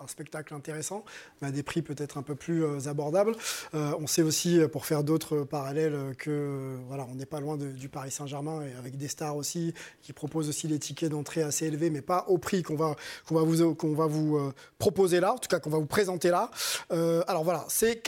un, 0.00 0.06
spectacle 0.06 0.54
intéressant, 0.54 1.04
mais 1.40 1.48
à 1.48 1.50
des 1.50 1.62
prix 1.62 1.82
peut-être 1.82 2.18
un 2.18 2.22
peu 2.22 2.34
plus 2.34 2.88
abordables. 2.88 3.36
on 3.74 4.06
sait 4.06 4.22
aussi, 4.22 4.60
pour 4.72 4.86
faire 4.86 5.04
d'autres 5.04 5.40
parallèles, 5.44 6.14
que 6.16 6.78
voilà, 6.86 7.06
n'est 7.14 7.26
pas 7.26 7.40
loin 7.40 7.56
du 7.56 7.88
Paris 7.88 8.10
Saint-Germain 8.10 8.62
et 8.62 8.74
avec 8.78 8.96
des 8.96 9.08
stars 9.08 9.36
aussi 9.36 9.74
qui 10.00 10.12
proposent 10.12 10.48
aussi 10.48 10.66
des 10.66 10.78
tickets 10.78 11.10
d'entrée 11.10 11.42
assez 11.42 11.66
élevés, 11.66 11.90
mais 11.90 12.00
pas 12.00 12.24
au 12.28 12.38
prix 12.38 12.62
qu'on 12.62 12.76
va, 12.76 12.96
vous, 13.28 14.52
proposer 14.78 15.20
là, 15.20 15.34
en 15.34 15.38
tout 15.38 15.48
cas 15.48 15.60
qu'on 15.60 15.70
va 15.70 15.78
vous 15.78 15.86
présenter 15.86 16.30
là. 16.30 16.50
alors 16.90 17.44
voilà, 17.44 17.66
c'est 17.68 18.02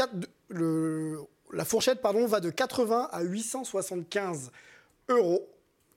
la 1.53 1.65
fourchette 1.65 2.01
pardon, 2.01 2.27
va 2.27 2.41
de 2.41 2.51
80 2.51 3.11
à 3.13 3.23
875 3.23 4.51
euros 5.09 5.50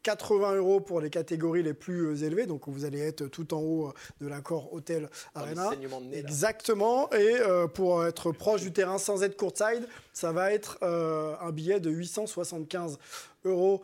80 0.04 0.56
euros 0.56 0.82
pour 0.82 1.00
les 1.00 1.10
catégories 1.10 1.64
les 1.64 1.74
plus 1.74 2.08
euh, 2.08 2.26
élevées, 2.26 2.46
donc 2.46 2.68
vous 2.68 2.86
allez 2.86 3.00
être 3.00 3.28
tout 3.28 3.54
en 3.54 3.62
haut 3.62 3.88
euh, 3.88 3.94
de 4.20 4.28
l'accord 4.28 4.74
Hôtel 4.74 5.10
Arena. 5.34 5.72
Exactement. 6.12 7.12
Et 7.14 7.40
euh, 7.40 7.68
pour 7.68 8.06
être 8.06 8.32
proche 8.32 8.62
du 8.62 8.74
terrain 8.74 8.98
sans 8.98 9.24
être 9.24 9.38
courtside, 9.38 9.88
ça 10.12 10.32
va 10.32 10.52
être 10.52 10.78
un 10.84 11.52
billet 11.52 11.80
de 11.80 11.90
875 11.90 13.00
euros 13.46 13.82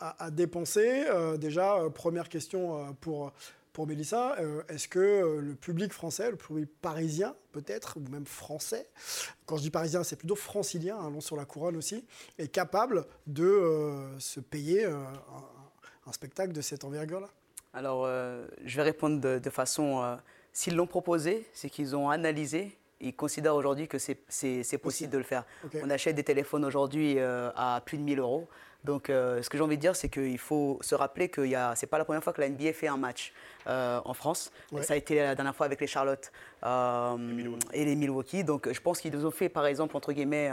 à, 0.00 0.30
dépenser. 0.30 1.04
déjà, 1.38 1.78
première 1.94 2.28
question 2.28 2.94
pour 3.00 3.32
pour 3.72 3.86
Mélissa, 3.86 4.36
est-ce 4.68 4.88
que 4.88 5.38
le 5.40 5.54
public 5.54 5.92
français, 5.92 6.30
le 6.30 6.36
public 6.36 6.68
parisien 6.82 7.36
peut-être, 7.52 7.96
ou 7.96 8.10
même 8.10 8.26
français, 8.26 8.88
quand 9.46 9.56
je 9.56 9.62
dis 9.62 9.70
parisien, 9.70 10.02
c'est 10.02 10.16
plutôt 10.16 10.34
francilien, 10.34 10.98
allons 10.98 11.18
hein, 11.18 11.20
sur 11.20 11.36
la 11.36 11.44
couronne 11.44 11.76
aussi, 11.76 12.04
est 12.38 12.48
capable 12.48 13.06
de 13.28 14.08
se 14.18 14.40
payer 14.40 14.84
un, 14.84 15.12
un 16.10 16.12
spectacle 16.12 16.52
de 16.52 16.60
cette 16.60 16.84
envergure-là 16.84 17.28
Alors, 17.72 18.02
euh, 18.04 18.44
je 18.64 18.76
vais 18.76 18.82
répondre 18.82 19.20
de, 19.20 19.50
façon... 19.50 20.02
Euh, 20.02 20.16
s'ils 20.52 20.74
l'ont 20.74 20.88
proposé, 20.88 21.46
c'est 21.52 21.70
qu'ils 21.70 21.96
ont 21.96 22.10
analysé 22.10 22.76
ils 23.02 23.16
considèrent 23.16 23.54
aujourd'hui 23.54 23.88
que 23.88 23.96
c'est 23.96 24.78
possible 24.78 25.10
de 25.10 25.16
le 25.16 25.24
faire. 25.24 25.44
On 25.82 25.88
achète 25.88 26.14
des 26.16 26.22
téléphones 26.22 26.66
aujourd'hui 26.66 27.14
euh, 27.16 27.50
à 27.56 27.80
plus 27.82 27.96
de 27.96 28.02
1000 28.02 28.18
euros. 28.18 28.46
Donc, 28.84 29.04
ce 29.06 29.48
que 29.48 29.56
j'ai 29.56 29.64
envie 29.64 29.76
de 29.76 29.80
dire, 29.80 29.96
c'est 29.96 30.10
qu'il 30.10 30.38
faut 30.38 30.78
se 30.82 30.94
rappeler 30.94 31.30
que 31.30 31.46
ce 31.46 31.48
n'est 31.48 31.88
pas 31.88 31.96
la 31.96 32.04
première 32.04 32.22
fois 32.22 32.34
que 32.34 32.42
la 32.42 32.50
NBA 32.50 32.74
fait 32.74 32.88
un 32.88 32.98
match 32.98 33.32
en 33.64 34.12
France. 34.12 34.52
Ça 34.82 34.92
a 34.92 34.96
été 34.96 35.16
la 35.16 35.34
dernière 35.34 35.56
fois 35.56 35.64
avec 35.64 35.80
les 35.80 35.86
Charlotte 35.86 36.30
et, 36.62 37.84
les 37.86 37.96
Milwaukee. 37.96 38.44
Donc, 38.44 38.70
je 38.70 38.80
pense 38.82 39.00
qu'ils 39.00 39.26
ont 39.26 39.30
fait, 39.30 39.48
par 39.48 39.64
exemple, 39.64 39.96
entre 39.96 40.12
guillemets, 40.12 40.50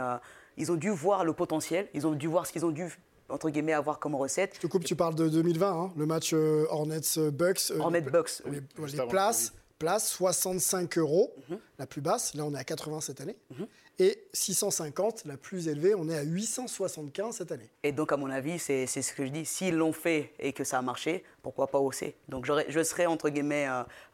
ils 0.56 0.72
ont 0.72 0.76
dû 0.76 0.88
voir 0.88 1.26
le 1.26 1.34
potentiel, 1.34 1.86
ils 1.92 2.06
ont 2.06 2.12
dû 2.12 2.28
voir 2.28 2.46
ce 2.46 2.52
qu'ils 2.52 2.64
ont 2.64 2.70
dû 2.70 2.88
entre 3.28 3.50
guillemets, 3.50 3.72
avoir 3.72 3.98
comme 3.98 4.14
recette. 4.14 4.54
Je 4.54 4.60
te 4.60 4.66
coupe, 4.66 4.84
tu 4.84 4.96
parles 4.96 5.14
de 5.14 5.28
2020, 5.28 5.70
hein, 5.70 5.92
le 5.96 6.06
match 6.06 6.32
euh, 6.32 6.66
Hornets-Bucks. 6.70 7.70
Euh, 7.70 7.78
Hornets-Bucks, 7.78 8.42
oui. 8.46 8.60
Les, 8.92 9.06
places, 9.06 9.52
place 9.78 10.08
65 10.08 10.98
euros, 10.98 11.34
mhm. 11.48 11.58
la 11.78 11.86
plus 11.86 12.00
basse. 12.00 12.34
Là, 12.34 12.44
on 12.44 12.54
est 12.54 12.58
à 12.58 12.64
80 12.64 13.00
cette 13.00 13.20
année. 13.20 13.36
Mhm. 13.50 13.66
Et 14.00 14.28
650, 14.32 15.24
la 15.24 15.36
plus 15.36 15.66
élevée, 15.66 15.94
on 15.96 16.08
est 16.08 16.16
à 16.16 16.22
875 16.22 17.34
cette 17.36 17.50
année. 17.50 17.68
Et 17.82 17.90
donc, 17.90 18.12
à 18.12 18.16
mon 18.16 18.30
avis, 18.30 18.60
c'est 18.60 18.86
ce 18.86 19.12
que 19.12 19.26
je 19.26 19.30
dis. 19.30 19.44
S'ils 19.44 19.74
l'ont 19.74 19.92
fait 19.92 20.32
et 20.38 20.52
que 20.52 20.62
ça 20.62 20.78
a 20.78 20.82
marché, 20.82 21.24
pourquoi 21.42 21.66
pas 21.66 21.80
hausser? 21.80 22.14
Donc, 22.28 22.46
je 22.46 22.82
serais, 22.84 23.06
entre 23.06 23.28
guillemets, 23.28 23.66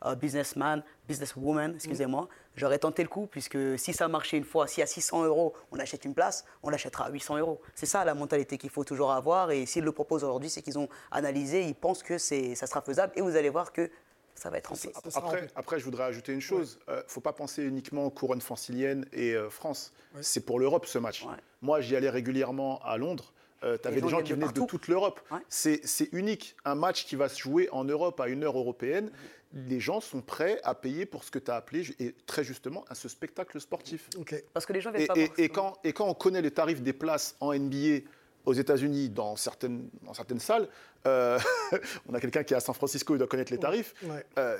euh, 0.06 0.14
businessman, 0.14 0.82
businesswoman, 1.06 1.74
excusez-moi. 1.74 2.28
J'aurais 2.56 2.78
tenté 2.78 3.02
le 3.02 3.08
coup, 3.08 3.26
puisque 3.26 3.58
si 3.78 3.92
ça 3.92 4.04
a 4.04 4.08
marché 4.08 4.36
une 4.36 4.44
fois, 4.44 4.66
si 4.66 4.80
à 4.80 4.86
600 4.86 5.24
euros, 5.24 5.54
on 5.72 5.78
achète 5.78 6.04
une 6.04 6.14
place, 6.14 6.44
on 6.62 6.70
l'achètera 6.70 7.06
à 7.06 7.10
800 7.10 7.38
euros. 7.38 7.60
C'est 7.74 7.86
ça 7.86 8.04
la 8.04 8.14
mentalité 8.14 8.58
qu'il 8.58 8.70
faut 8.70 8.84
toujours 8.84 9.12
avoir. 9.12 9.50
Et 9.50 9.66
s'ils 9.66 9.84
le 9.84 9.92
proposent 9.92 10.24
aujourd'hui, 10.24 10.50
c'est 10.50 10.62
qu'ils 10.62 10.78
ont 10.78 10.88
analysé, 11.10 11.64
ils 11.64 11.74
pensent 11.74 12.02
que 12.02 12.18
ça 12.18 12.66
sera 12.66 12.80
faisable. 12.82 13.12
Et 13.16 13.20
vous 13.20 13.36
allez 13.36 13.50
voir 13.50 13.72
que 13.72 13.90
ça 14.34 14.50
va 14.50 14.58
être 14.58 14.68
rempli. 14.68 14.90
Après, 15.14 15.48
après, 15.54 15.78
je 15.78 15.84
voudrais 15.84 16.04
ajouter 16.04 16.32
une 16.32 16.40
chose. 16.40 16.78
Il 16.88 16.92
ne 16.92 16.98
euh, 16.98 17.02
faut 17.06 17.20
pas 17.20 17.32
penser 17.32 17.62
uniquement 17.62 18.08
couronne 18.10 18.40
francilienne 18.40 19.06
et 19.12 19.32
euh, 19.34 19.48
France. 19.48 19.92
C'est 20.20 20.44
pour 20.44 20.58
l'Europe 20.58 20.86
ce 20.86 20.98
match. 20.98 21.24
Moi, 21.62 21.80
j'y 21.80 21.96
allais 21.96 22.10
régulièrement 22.10 22.80
à 22.84 22.96
Londres. 22.98 23.32
Euh, 23.64 23.78
tu 23.80 23.88
avais 23.88 24.00
des 24.00 24.08
gens 24.08 24.22
qui 24.22 24.32
venaient 24.32 24.52
de 24.52 24.66
toute 24.66 24.88
l'Europe. 24.88 25.20
C'est 25.48 26.08
unique. 26.12 26.56
Un 26.64 26.74
match 26.74 27.06
qui 27.06 27.16
va 27.16 27.28
se 27.28 27.40
jouer 27.40 27.68
en 27.72 27.84
Europe 27.84 28.20
à 28.20 28.28
une 28.28 28.44
heure 28.44 28.58
européenne, 28.58 29.10
les 29.54 29.80
gens 29.80 30.00
sont 30.00 30.20
prêts 30.20 30.60
à 30.64 30.74
payer 30.74 31.06
pour 31.06 31.24
ce 31.24 31.30
que 31.30 31.38
tu 31.38 31.50
as 31.50 31.54
appelé, 31.54 31.84
et 32.00 32.14
très 32.26 32.42
justement, 32.42 32.84
à 32.88 32.94
ce 32.94 33.08
spectacle 33.08 33.60
sportif. 33.60 34.10
Parce 34.52 34.66
que 34.66 34.72
les 34.72 34.80
gens 34.80 34.92
et, 34.92 35.06
pas 35.06 35.14
et, 35.16 35.48
quand, 35.48 35.78
et 35.84 35.92
quand 35.92 36.08
on 36.08 36.14
connaît 36.14 36.42
les 36.42 36.50
tarifs 36.50 36.82
des 36.82 36.92
places 36.92 37.36
en 37.40 37.54
NBA 37.54 38.00
aux 38.44 38.52
États-Unis, 38.52 39.10
dans 39.10 39.36
certaines, 39.36 39.88
dans 40.02 40.12
certaines 40.12 40.40
salles, 40.40 40.68
euh, 41.06 41.38
on 42.08 42.14
a 42.14 42.20
quelqu'un 42.20 42.42
qui 42.42 42.52
est 42.52 42.56
à 42.56 42.60
San 42.60 42.74
Francisco, 42.74 43.14
il 43.14 43.18
doit 43.18 43.28
connaître 43.28 43.52
les 43.52 43.58
tarifs. 43.58 43.94
Euh, 44.38 44.58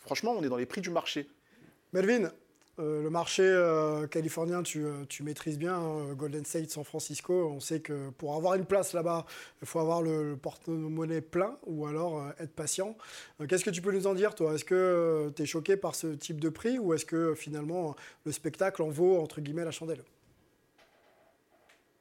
franchement, 0.00 0.34
on 0.36 0.42
est 0.42 0.48
dans 0.48 0.56
les 0.56 0.66
prix 0.66 0.82
du 0.82 0.90
marché. 0.90 1.28
Melvin, 1.92 2.30
euh, 2.80 3.02
le 3.02 3.10
marché 3.10 3.42
californien, 4.10 4.62
tu, 4.62 4.84
tu, 5.08 5.22
maîtrises 5.22 5.58
bien, 5.58 5.74
hein, 5.74 6.14
Golden 6.14 6.44
State, 6.44 6.70
San 6.70 6.84
Francisco. 6.84 7.52
On 7.54 7.60
sait 7.60 7.80
que 7.80 8.10
pour 8.10 8.34
avoir 8.34 8.54
une 8.54 8.64
place 8.64 8.92
là-bas, 8.92 9.26
il 9.62 9.68
faut 9.68 9.78
avoir 9.78 10.02
le, 10.02 10.36
porte-monnaie 10.36 11.20
plein 11.20 11.56
ou 11.66 11.86
alors 11.86 12.26
être 12.38 12.54
patient. 12.54 12.96
Qu'est-ce 13.48 13.64
que 13.64 13.70
tu 13.70 13.82
peux 13.82 13.92
nous 13.92 14.06
en 14.06 14.14
dire, 14.14 14.34
toi? 14.34 14.54
Est-ce 14.54 14.64
que 14.64 15.32
tu 15.36 15.42
es 15.42 15.46
choqué 15.46 15.76
par 15.76 15.94
ce 15.94 16.08
type 16.08 16.40
de 16.40 16.48
prix 16.48 16.78
ou 16.78 16.94
est-ce 16.94 17.06
que 17.06 17.34
finalement 17.34 17.94
le 18.24 18.32
spectacle 18.32 18.82
en 18.82 18.88
vaut, 18.88 19.20
entre 19.20 19.40
guillemets, 19.40 19.64
la 19.64 19.70
chandelle? 19.70 20.02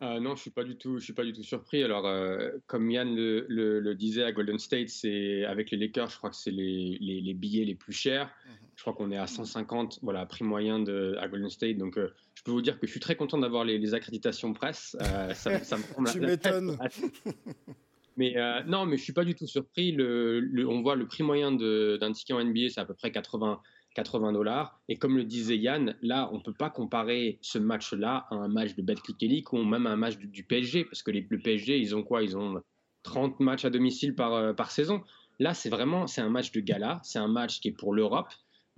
Euh, 0.02 0.20
non, 0.22 0.36
je 0.36 0.42
suis 0.42 0.50
pas 0.50 0.64
du 0.64 0.78
tout, 0.78 0.98
je 0.98 1.04
suis 1.04 1.14
pas 1.14 1.26
du 1.26 1.34
tout 1.34 1.44
surpris. 1.44 1.84
Alors, 1.84 2.08
euh, 2.08 2.52
comme 2.68 2.90
Yann 2.90 3.14
le, 3.14 3.94
disait 3.96 4.24
à 4.24 4.32
Golden 4.32 4.58
State, 4.58 4.90
c'est 4.90 5.44
avec 5.44 5.72
les 5.72 5.78
Lakers, 5.78 6.10
je 6.10 6.18
crois 6.18 6.30
que 6.30 6.38
c'est 6.38 6.52
les, 6.52 6.98
les, 7.02 7.34
billets 7.34 7.66
les 7.66 7.76
plus 7.76 7.92
chers. 7.92 8.34
Je 8.80 8.84
crois 8.86 8.94
qu'on 8.94 9.12
est 9.12 9.18
à 9.18 9.28
150, 9.28 10.00
voilà, 10.04 10.26
prix 10.26 10.46
moyen 10.46 10.80
de, 10.80 11.18
à 11.20 11.28
Golden 11.28 11.50
State. 11.50 11.76
Donc, 11.76 11.98
euh, 11.98 12.14
je 12.34 12.44
peux 12.44 12.52
vous 12.52 12.62
dire 12.62 12.80
que 12.80 12.88
je 12.88 12.92
suis 12.92 13.02
très 13.02 13.18
content 13.18 13.38
d'avoir 13.38 13.66
les, 13.66 13.94
accréditations 13.94 14.54
presse. 14.54 14.96
ça, 15.34 15.64
ça 15.66 15.78
me 15.78 15.84
tu 16.14 16.22
m'étonnes. 16.22 16.78
Mais 18.16 18.36
non, 18.68 18.86
mais 18.86 18.98
je 18.98 19.04
suis 19.04 19.14
pas 19.14 19.24
du 19.24 19.34
tout 19.34 19.48
surpris. 19.48 19.94
Le, 19.94 20.66
on 20.68 20.82
voit 20.82 20.98
le 20.98 21.08
prix 21.08 21.24
moyen 21.24 21.54
d'un 21.54 22.12
ticket 22.12 22.34
en 22.34 22.44
NBA, 22.44 22.68
c'est 22.70 22.82
à 22.82 22.86
peu 22.86 22.94
près 22.94 23.12
80. 23.12 23.62
80 23.96 24.34
dollars. 24.34 24.80
Et 24.88 24.98
comme 24.98 25.18
le 25.18 25.24
disait 25.24 25.58
Yann, 25.58 25.96
là, 26.02 26.30
on 26.32 26.38
ne 26.38 26.44
peut 26.44 26.54
pas 26.54 26.70
comparer 26.70 27.40
ce 27.42 27.58
match-là 27.58 28.28
à 28.30 28.36
un 28.36 28.48
match 28.48 28.76
de 28.76 28.82
Betclic 28.82 29.22
Elite 29.24 29.48
ou 29.52 29.64
même 29.64 29.88
à 29.88 29.92
un 29.92 29.96
match 29.96 30.18
du, 30.18 30.44
PSG, 30.44 30.86
parce 30.86 31.02
que 31.04 31.12
les, 31.12 31.26
le 31.28 31.40
PSG, 31.40 31.78
ils 31.78 31.96
ont 31.96 32.04
quoi? 32.04 32.24
Ils 32.24 32.38
ont 32.38 32.62
30 33.04 33.40
matchs 33.40 33.66
à 33.66 33.70
domicile 33.70 34.16
par, 34.16 34.34
euh, 34.34 34.54
par 34.54 34.72
saison. 34.72 35.02
Là, 35.40 35.54
c'est 35.54 35.70
vraiment 35.70 36.08
c'est 36.08 36.22
un 36.22 36.30
match 36.30 36.52
de 36.52 36.60
gala, 36.60 37.00
c'est 37.04 37.20
un 37.20 37.28
match 37.28 37.60
qui 37.62 37.70
est 37.70 37.78
pour 37.78 37.94
l'Europe. 37.94 38.30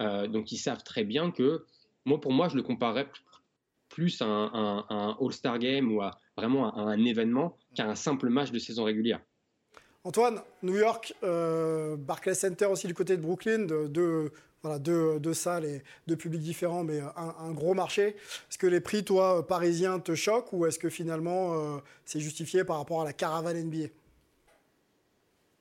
Euh, 0.01 0.27
donc, 0.27 0.51
ils 0.51 0.57
savent 0.57 0.83
très 0.83 1.03
bien 1.03 1.31
que, 1.31 1.65
moi, 2.05 2.19
pour 2.19 2.33
moi, 2.33 2.49
je 2.49 2.55
le 2.55 2.63
comparais 2.63 3.07
plus 3.89 4.21
à 4.21 4.25
un, 4.25 5.17
All-Star 5.21 5.59
Game 5.59 5.93
ou 5.93 6.01
à 6.01 6.17
vraiment 6.37 6.77
un, 6.77 6.87
un 6.87 7.05
événement 7.05 7.57
qu'à 7.75 7.85
un 7.85 7.95
simple 7.95 8.29
match 8.29 8.51
de 8.51 8.59
saison 8.59 8.83
régulière. 8.83 9.21
Antoine, 10.03 10.41
New 10.63 10.75
York, 10.75 11.13
euh, 11.23 11.95
Barclays 11.95 12.33
Center 12.33 12.65
aussi 12.65 12.87
du 12.87 12.93
côté 12.93 13.17
de 13.17 13.21
Brooklyn, 13.21 13.65
deux 13.65 14.31
voilà, 14.63 14.77
deux, 14.77 15.33
salles 15.33 15.65
et 15.65 15.83
deux 16.07 16.15
publics 16.15 16.41
différents, 16.41 16.83
mais 16.83 16.99
un, 17.15 17.51
gros 17.51 17.73
marché. 17.73 18.09
Est-ce 18.09 18.57
que 18.57 18.67
les 18.67 18.79
prix, 18.79 19.03
toi, 19.03 19.45
parisiens, 19.47 19.99
te 19.99 20.13
choquent 20.13 20.53
ou 20.53 20.67
est-ce 20.67 20.77
que 20.77 20.89
finalement 20.89 21.53
euh, 21.53 21.77
c'est 22.05 22.19
justifié 22.19 22.63
par 22.63 22.77
rapport 22.77 23.01
à 23.01 23.05
la 23.05 23.13
caravane 23.13 23.57
NBA 23.57 23.87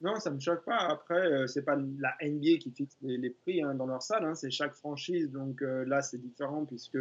non, 0.02 0.16
ça 0.16 0.30
ne 0.30 0.36
me 0.36 0.40
choque 0.40 0.64
pas. 0.64 0.78
Après, 0.78 1.26
euh, 1.26 1.46
c'est 1.46 1.62
pas 1.62 1.76
la 1.76 2.16
NBA 2.22 2.58
qui 2.60 2.70
fixe 2.70 2.96
les, 3.02 3.30
prix 3.30 3.62
hein, 3.62 3.74
dans 3.74 3.86
leur 3.86 4.02
salle, 4.02 4.24
hein. 4.24 4.34
c'est 4.34 4.50
chaque 4.50 4.74
franchise. 4.74 5.30
Donc 5.30 5.60
là, 5.60 6.02
c'est 6.02 6.18
différent 6.18 6.64
puisque 6.64 6.98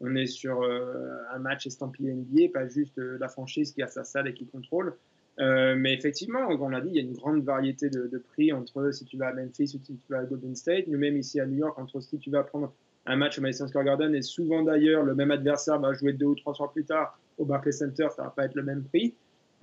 on 0.00 0.14
est 0.16 0.26
sur 0.26 0.62
un 0.64 1.38
match 1.38 1.66
estampillé 1.66 2.12
NBA, 2.12 2.52
pas 2.52 2.68
juste 2.68 2.98
la 2.98 3.28
franchise 3.28 3.72
qui 3.72 3.82
a 3.82 3.86
sa 3.86 4.04
salle 4.04 4.28
et 4.28 4.34
qui 4.34 4.46
contrôle. 4.46 4.96
Euh, 5.40 5.74
mais 5.76 5.92
effectivement, 5.94 6.46
on 6.48 6.68
l'a 6.68 6.80
dit, 6.80 6.90
il 6.90 6.94
y 6.94 6.98
a 6.98 7.02
une 7.02 7.14
grande 7.14 7.42
variété 7.42 7.90
de, 7.90 8.18
prix 8.32 8.52
entre 8.52 8.90
si 8.92 9.04
tu 9.04 9.16
vas 9.16 9.28
à 9.28 9.32
Memphis 9.32 9.74
ou 9.74 9.84
si 9.84 9.96
tu 9.96 9.98
vas 10.08 10.20
à 10.20 10.24
Golden 10.24 10.54
State. 10.54 10.86
Nous-mêmes 10.86 11.16
ici 11.16 11.40
à 11.40 11.46
New 11.46 11.58
York, 11.58 11.78
entre 11.78 12.00
si 12.00 12.18
tu 12.18 12.30
vas 12.30 12.44
prendre 12.44 12.72
un 13.06 13.16
match 13.16 13.38
au 13.38 13.42
Madison 13.42 13.66
Square 13.66 13.84
Garden 13.84 14.14
et 14.14 14.22
souvent 14.22 14.62
d'ailleurs 14.62 15.02
le 15.02 15.14
même 15.14 15.30
adversaire 15.30 15.78
va 15.78 15.92
jouer 15.92 16.14
deux 16.14 16.26
ou 16.26 16.34
trois 16.34 16.54
soirs 16.54 16.72
plus 16.72 16.84
tard 16.84 17.18
au 17.36 17.44
Barclays 17.44 17.72
Center, 17.72 18.06
ça 18.16 18.22
va 18.22 18.30
pas 18.30 18.46
être 18.46 18.54
le 18.54 18.62
même 18.62 18.84
prix. 18.84 19.14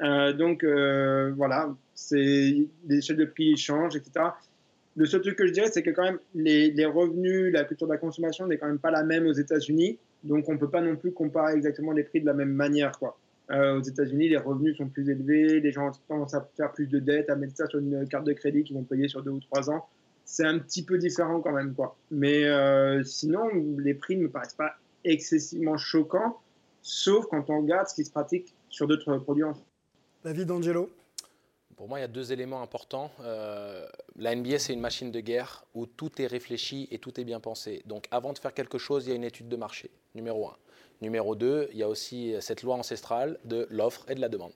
Euh, 0.02 0.34
donc 0.34 0.64
euh, 0.64 1.32
voilà, 1.36 1.76
c'est 1.93 2.68
les 2.88 2.97
échelles 2.97 3.18
de 3.18 3.26
prix 3.26 3.56
changent, 3.58 3.95
etc. 3.95 4.26
Le 4.95 5.06
seul 5.06 5.22
truc 5.22 5.38
que 5.38 5.47
je 5.47 5.54
dirais, 5.54 5.70
c'est 5.72 5.84
que 5.84 5.91
quand 5.91 6.04
même 6.04 6.20
les, 6.34 6.86
revenus, 6.86 7.54
la 7.54 7.64
culture 7.64 7.88
de 7.88 7.93
la 7.93 7.97
consommation 7.97 8.47
n'est 8.47 8.58
quand 8.58 8.68
même 8.68 8.80
pas 8.80 8.91
la 8.91 9.04
même 9.04 9.26
aux 9.26 9.34
États-Unis, 9.34 9.99
donc 10.24 10.49
on 10.49 10.58
peut 10.58 10.70
pas 10.70 10.82
non 10.82 10.95
plus 10.95 11.12
comparer 11.12 11.54
exactement 11.54 11.91
les 11.91 12.04
prix 12.04 12.20
de 12.20 12.26
la 12.26 12.34
même 12.34 12.52
manière. 12.52 12.91
Euh, 13.52 13.80
aux 13.80 13.82
États-Unis, 13.82 14.30
les 14.30 14.38
revenus 14.38 14.78
sont 14.78 14.88
plus 14.88 15.10
élevés, 15.10 15.60
les 15.60 15.72
gens 15.72 15.91
commencent 16.08 16.34
à 16.34 16.47
faire 16.58 16.72
plus 16.72 16.88
de 16.88 16.99
dettes, 16.99 17.30
à 17.30 17.36
mettre 17.36 17.56
ça 17.56 17.68
sur 17.68 17.80
une 17.80 18.08
carte 18.08 18.26
de 18.26 18.34
crédit 18.34 18.64
qu'ils 18.64 18.76
vont 18.76 18.84
payer 18.84 19.08
sur 19.08 19.24
deux 19.24 19.32
ou 19.32 19.39
trois 19.39 19.70
ans. 19.70 19.86
C'est 20.26 20.45
un 20.45 20.60
petit 20.60 20.84
peu 20.84 20.97
différent 20.97 21.41
quand 21.41 21.52
même, 21.52 21.74
quoi. 21.74 21.95
Mais 22.10 22.45
sinon, 23.04 23.49
les 23.78 23.93
prix 23.93 24.16
ne 24.16 24.24
me 24.24 24.30
paraissent 24.30 24.54
pas 24.54 24.76
excessivement 25.04 25.78
choquants, 25.78 26.39
sauf 26.82 27.26
quand 27.28 27.49
on 27.49 27.62
regarde 27.62 27.88
ce 27.88 27.95
qui 27.95 28.06
se 28.06 28.12
pratique 28.12 28.54
sur 28.70 28.88
d'autres 28.88 29.18
produits. 29.18 29.43
David 30.24 30.51
Angelo 30.51 30.89
pour 31.78 31.88
moi, 31.88 31.97
il 31.97 32.01
y 32.03 32.05
a 32.05 32.09
deux 32.09 32.32
éléments 32.32 32.61
importants. 32.61 33.09
Euh, 33.22 33.88
la 34.15 34.36
NBA, 34.36 34.59
c'est 34.59 34.72
une 34.72 34.82
machine 34.82 35.09
de 35.09 35.19
guerre 35.19 35.65
où 35.74 35.88
tout 35.88 36.22
est 36.22 36.28
réfléchi 36.28 36.88
et 36.91 36.99
tout 36.99 37.19
est 37.19 37.24
bien 37.24 37.39
pensé. 37.39 37.82
Donc, 37.88 38.07
avant 38.11 38.34
de 38.34 38.38
faire 38.38 38.53
quelque 38.53 38.78
chose, 38.78 39.07
il 39.07 39.09
y 39.09 39.13
a 39.13 39.15
une 39.15 39.24
étude 39.24 39.49
de 39.49 39.55
marché, 39.55 39.89
numéro 40.13 40.47
un. 40.47 40.55
Numéro 41.01 41.34
2, 41.34 41.69
il 41.72 41.80
y 41.80 41.82
a 41.82 41.89
aussi 41.89 42.36
cette 42.39 42.61
loi 42.61 42.76
ancestrale 42.76 43.39
de 43.45 43.67
l'offre 43.72 44.05
et 44.09 44.13
de 44.13 44.22
la 44.22 44.30
demande. 44.30 44.51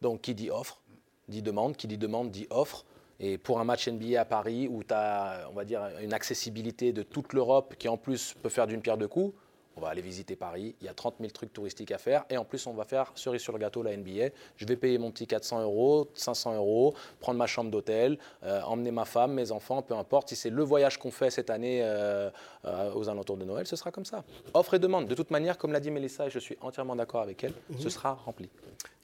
Donc 0.00 0.22
qui 0.22 0.34
dit 0.34 0.50
offre, 0.50 0.80
dit 1.28 1.42
demande, 1.42 1.76
qui 1.76 1.86
dit 1.86 1.98
demande, 1.98 2.32
dit 2.32 2.48
offre. 2.50 2.84
Et 3.20 3.38
pour 3.38 3.60
un 3.60 3.64
match 3.64 3.86
NBA 3.86 4.20
à 4.20 4.24
Paris 4.24 4.66
où 4.66 4.82
tu 4.82 4.92
as, 4.92 5.48
on 5.50 5.54
va 5.54 5.64
dire, 5.64 5.88
une 6.02 6.12
accessibilité 6.12 6.92
de 6.92 7.04
toute 7.04 7.32
l'Europe 7.32 7.76
qui 7.78 7.88
en 7.88 7.96
plus 7.96 8.34
peut 8.42 8.48
faire 8.48 8.66
d'une 8.66 8.82
pierre 8.82 8.98
deux 8.98 9.06
coups, 9.06 9.32
on 9.76 9.80
va 9.80 9.88
aller 9.88 10.02
visiter 10.02 10.36
Paris, 10.36 10.74
il 10.80 10.86
y 10.86 10.88
a 10.88 10.94
30 10.94 11.16
000 11.20 11.30
trucs 11.30 11.52
touristiques 11.52 11.92
à 11.92 11.98
faire, 11.98 12.24
et 12.30 12.36
en 12.36 12.44
plus 12.44 12.66
on 12.66 12.74
va 12.74 12.84
faire 12.84 13.12
cerise 13.14 13.40
sur 13.40 13.52
le 13.52 13.58
gâteau 13.58 13.82
la 13.82 13.96
NBA. 13.96 14.34
Je 14.56 14.66
vais 14.66 14.76
payer 14.76 14.98
mon 14.98 15.10
petit 15.10 15.26
400 15.26 15.62
euros, 15.62 16.08
500 16.14 16.56
euros, 16.56 16.94
prendre 17.20 17.38
ma 17.38 17.46
chambre 17.46 17.70
d'hôtel, 17.70 18.18
euh, 18.42 18.60
emmener 18.62 18.90
ma 18.90 19.04
femme, 19.04 19.32
mes 19.32 19.52
enfants, 19.52 19.82
peu 19.82 19.94
importe. 19.94 20.28
Si 20.28 20.36
c'est 20.36 20.50
le 20.50 20.62
voyage 20.62 20.98
qu'on 20.98 21.10
fait 21.10 21.30
cette 21.30 21.50
année 21.50 21.80
euh, 21.82 22.30
euh, 22.64 22.92
aux 22.94 23.08
alentours 23.08 23.36
de 23.36 23.44
Noël, 23.44 23.66
ce 23.66 23.76
sera 23.76 23.90
comme 23.90 24.04
ça. 24.04 24.24
Offre 24.54 24.74
et 24.74 24.78
demande. 24.78 25.06
De 25.08 25.14
toute 25.14 25.30
manière, 25.30 25.58
comme 25.58 25.72
l'a 25.72 25.80
dit 25.80 25.90
Mélissa, 25.90 26.26
et 26.26 26.30
je 26.30 26.38
suis 26.38 26.56
entièrement 26.60 26.96
d'accord 26.96 27.22
avec 27.22 27.42
elle, 27.44 27.54
ce 27.78 27.88
sera 27.88 28.14
rempli. 28.14 28.48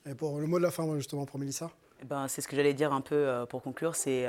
Et 0.07 0.15
pour 0.15 0.39
le 0.39 0.47
mot 0.47 0.59
de 0.59 0.65
la 0.65 0.71
fin, 0.71 0.97
justement, 0.97 1.27
pour 1.27 1.39
Mélissa? 1.39 1.71
Eh 2.01 2.05
ben, 2.05 2.29
C'est 2.29 2.41
ce 2.41 2.49
que 2.49 2.57
j'allais 2.57 2.75
dire 2.75 2.93
un 2.93 3.01
peu 3.01 3.45
pour 3.49 3.63
conclure, 3.63 3.95
c'est 3.97 4.27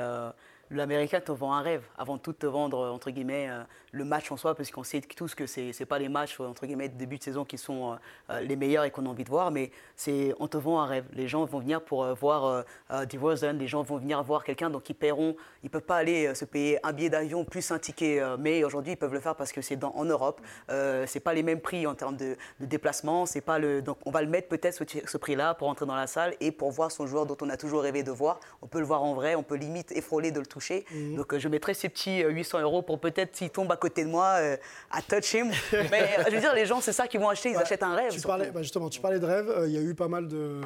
l'Américain 0.70 1.20
te 1.20 1.32
vend 1.32 1.52
un 1.52 1.62
rêve 1.62 1.82
avant 1.98 2.18
tout 2.18 2.32
de 2.32 2.36
te 2.36 2.46
vendre, 2.46 2.98
guillemets, 3.08 3.48
euh, 3.48 3.62
le 3.92 4.04
match 4.04 4.30
en 4.30 4.36
soi, 4.36 4.54
parce 4.54 4.70
qu'on 4.70 4.84
sait 4.84 5.00
tous 5.00 5.34
que 5.34 5.46
ce 5.46 5.60
n'est 5.60 5.86
pas 5.86 5.98
les 5.98 6.08
matchs, 6.08 6.38
entre 6.38 6.66
guillemets, 6.66 6.88
de 6.88 6.96
début 6.96 7.18
de 7.18 7.22
saison 7.22 7.44
qui 7.44 7.58
sont 7.58 7.92
euh, 7.92 7.96
euh, 8.30 8.40
les 8.40 8.56
meilleurs 8.56 8.84
et 8.84 8.90
qu'on 8.90 9.06
a 9.06 9.08
envie 9.08 9.24
de 9.24 9.28
voir, 9.28 9.50
mais 9.50 9.70
c'est 9.96 10.34
on 10.38 10.46
te 10.46 10.56
vend 10.56 10.80
un 10.80 10.86
rêve. 10.86 11.04
Les 11.12 11.26
gens 11.26 11.44
vont 11.44 11.58
venir 11.58 11.82
pour 11.82 12.04
voir 12.14 12.64
DeRozan, 13.08 13.52
les 13.54 13.66
gens 13.66 13.82
vont 13.82 13.96
venir 13.96 14.22
voir 14.22 14.44
quelqu'un, 14.44 14.70
donc 14.70 14.88
ils 14.88 14.94
paieront, 14.94 15.36
ils 15.62 15.66
ne 15.66 15.70
peuvent 15.70 15.82
pas 15.82 15.96
aller 15.96 16.34
se 16.34 16.44
payer 16.44 16.84
un 16.86 16.92
billet 16.92 17.10
d'avion 17.10 17.44
plus 17.44 17.70
un 17.70 17.78
ticket, 17.78 18.22
mais 18.38 18.64
aujourd'hui 18.64 18.92
ils 18.92 18.96
peuvent 18.96 19.12
le 19.12 19.20
faire 19.20 19.34
parce 19.34 19.52
que 19.52 19.60
c'est 19.60 19.82
en 19.82 20.04
Europe. 20.04 20.40
ce 20.68 21.12
n'est 21.12 21.20
pas 21.20 21.34
les 21.34 21.42
mêmes 21.42 21.60
prix 21.60 21.86
en 21.86 21.94
termes 21.94 22.16
de, 22.16 22.36
déplacement, 22.60 23.26
c'est 23.26 23.44
donc 23.82 23.98
on 24.06 24.10
va 24.10 24.22
le 24.22 24.28
mettre 24.28 24.48
peut-être 24.48 24.84
ce, 25.06 25.18
prix-là 25.18 25.54
pour 25.54 25.68
entrer 25.68 25.86
dans 25.86 25.96
la 25.96 26.06
salle 26.06 26.34
et 26.40 26.52
pour 26.52 26.70
voir 26.70 26.90
son 26.90 27.06
joueur 27.06 27.26
dont 27.26 27.36
on 27.40 27.48
a 27.50 27.56
toujours 27.56 27.82
rêvé 27.82 28.02
de 28.02 28.10
voir. 28.10 28.38
On 28.62 28.66
peut 28.66 28.78
le 28.78 28.86
voir 28.86 29.02
en 29.02 29.14
vrai, 29.14 29.34
on 29.34 29.42
peut 29.42 29.56
limite 29.56 29.92
effroler 29.92 30.30
de 30.30 30.40
le 30.40 30.46
toucher. 30.46 30.59
Mhm. 30.68 31.16
Donc 31.16 31.32
euh, 31.32 31.38
je 31.38 31.48
mettrai 31.48 31.74
ces 31.74 31.88
petits 31.88 32.22
800 32.22 32.58
euh, 32.58 32.62
euros 32.62 32.82
pour 32.82 33.00
peut-être 33.00 33.36
s'il 33.36 33.50
tombe 33.50 33.70
à 33.72 33.76
côté 33.76 34.04
de 34.04 34.08
moi, 34.08 34.36
euh, 34.38 34.56
à 34.90 35.02
touch 35.02 35.34
him. 35.34 35.50
Mais 35.90 36.16
je 36.26 36.34
veux 36.34 36.40
dire, 36.40 36.54
les 36.54 36.66
gens, 36.66 36.80
c'est 36.80 36.92
ça 36.92 37.06
qu'ils 37.06 37.20
vont 37.20 37.28
acheter, 37.28 37.50
ils 37.50 37.56
achètent 37.56 37.82
un 37.82 37.94
rêve. 37.94 38.12
Tu 38.12 38.20
parlais, 38.20 38.50
bah, 38.50 38.62
justement, 38.62 38.88
tu 38.88 39.00
parlais 39.00 39.18
de 39.18 39.26
rêve, 39.26 39.52
il 39.66 39.72
y 39.72 39.78
a 39.78 39.80
eu 39.80 39.94
pas 39.94 40.08
mal 40.08 40.28
de 40.28 40.60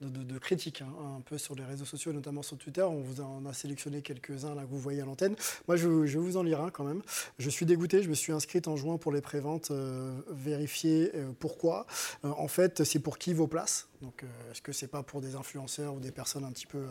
de, 0.00 0.38
critiques 0.38 0.82
hein, 0.82 0.92
un 1.16 1.20
peu 1.20 1.38
sur 1.38 1.54
les 1.54 1.64
réseaux 1.64 1.84
sociaux, 1.84 2.12
notamment 2.12 2.42
sur 2.42 2.56
Twitter. 2.58 2.82
On 2.82 3.00
vous 3.00 3.20
a, 3.20 3.50
a 3.50 3.52
sélectionné 3.52 4.02
quelques-uns 4.02 4.54
là 4.54 4.62
que 4.62 4.68
vous 4.68 4.78
voyez 4.78 5.00
à 5.00 5.04
l'antenne. 5.04 5.36
Moi, 5.68 5.76
je, 5.76 5.88
vais 5.88 6.18
vous 6.18 6.36
en 6.36 6.42
lire 6.42 6.60
un 6.60 6.70
quand 6.70 6.84
même. 6.84 7.02
Je 7.38 7.50
suis 7.50 7.66
dégoûté. 7.66 8.02
Je 8.02 8.08
me 8.08 8.14
suis 8.14 8.32
inscrite 8.32 8.68
en 8.68 8.76
juin 8.76 8.98
pour 8.98 9.12
les 9.12 9.20
préventes. 9.20 9.70
Euh, 9.70 10.20
vérifier 10.28 11.10
euh, 11.14 11.32
pourquoi. 11.38 11.86
Euh, 12.24 12.32
en 12.36 12.48
fait, 12.48 12.84
c'est 12.84 12.98
pour 12.98 13.18
qui 13.18 13.32
vos 13.34 13.46
places. 13.46 13.88
Donc, 14.02 14.24
est-ce 14.50 14.60
que 14.60 14.72
c'est 14.72 14.88
pas 14.88 15.02
pour 15.02 15.22
des 15.22 15.34
influenceurs 15.34 15.94
ou 15.94 16.00
des 16.00 16.10
personnes 16.10 16.44
un 16.44 16.52
petit 16.52 16.66
peu 16.66 16.84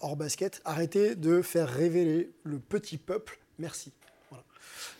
hors 0.00 0.16
basket? 0.16 0.62
Arrêtez 0.64 1.14
de 1.14 1.42
faire 1.42 1.68
révéler 1.68 2.30
le 2.42 2.58
petit 2.58 2.96
peuple. 2.96 3.38
Merci. 3.58 3.92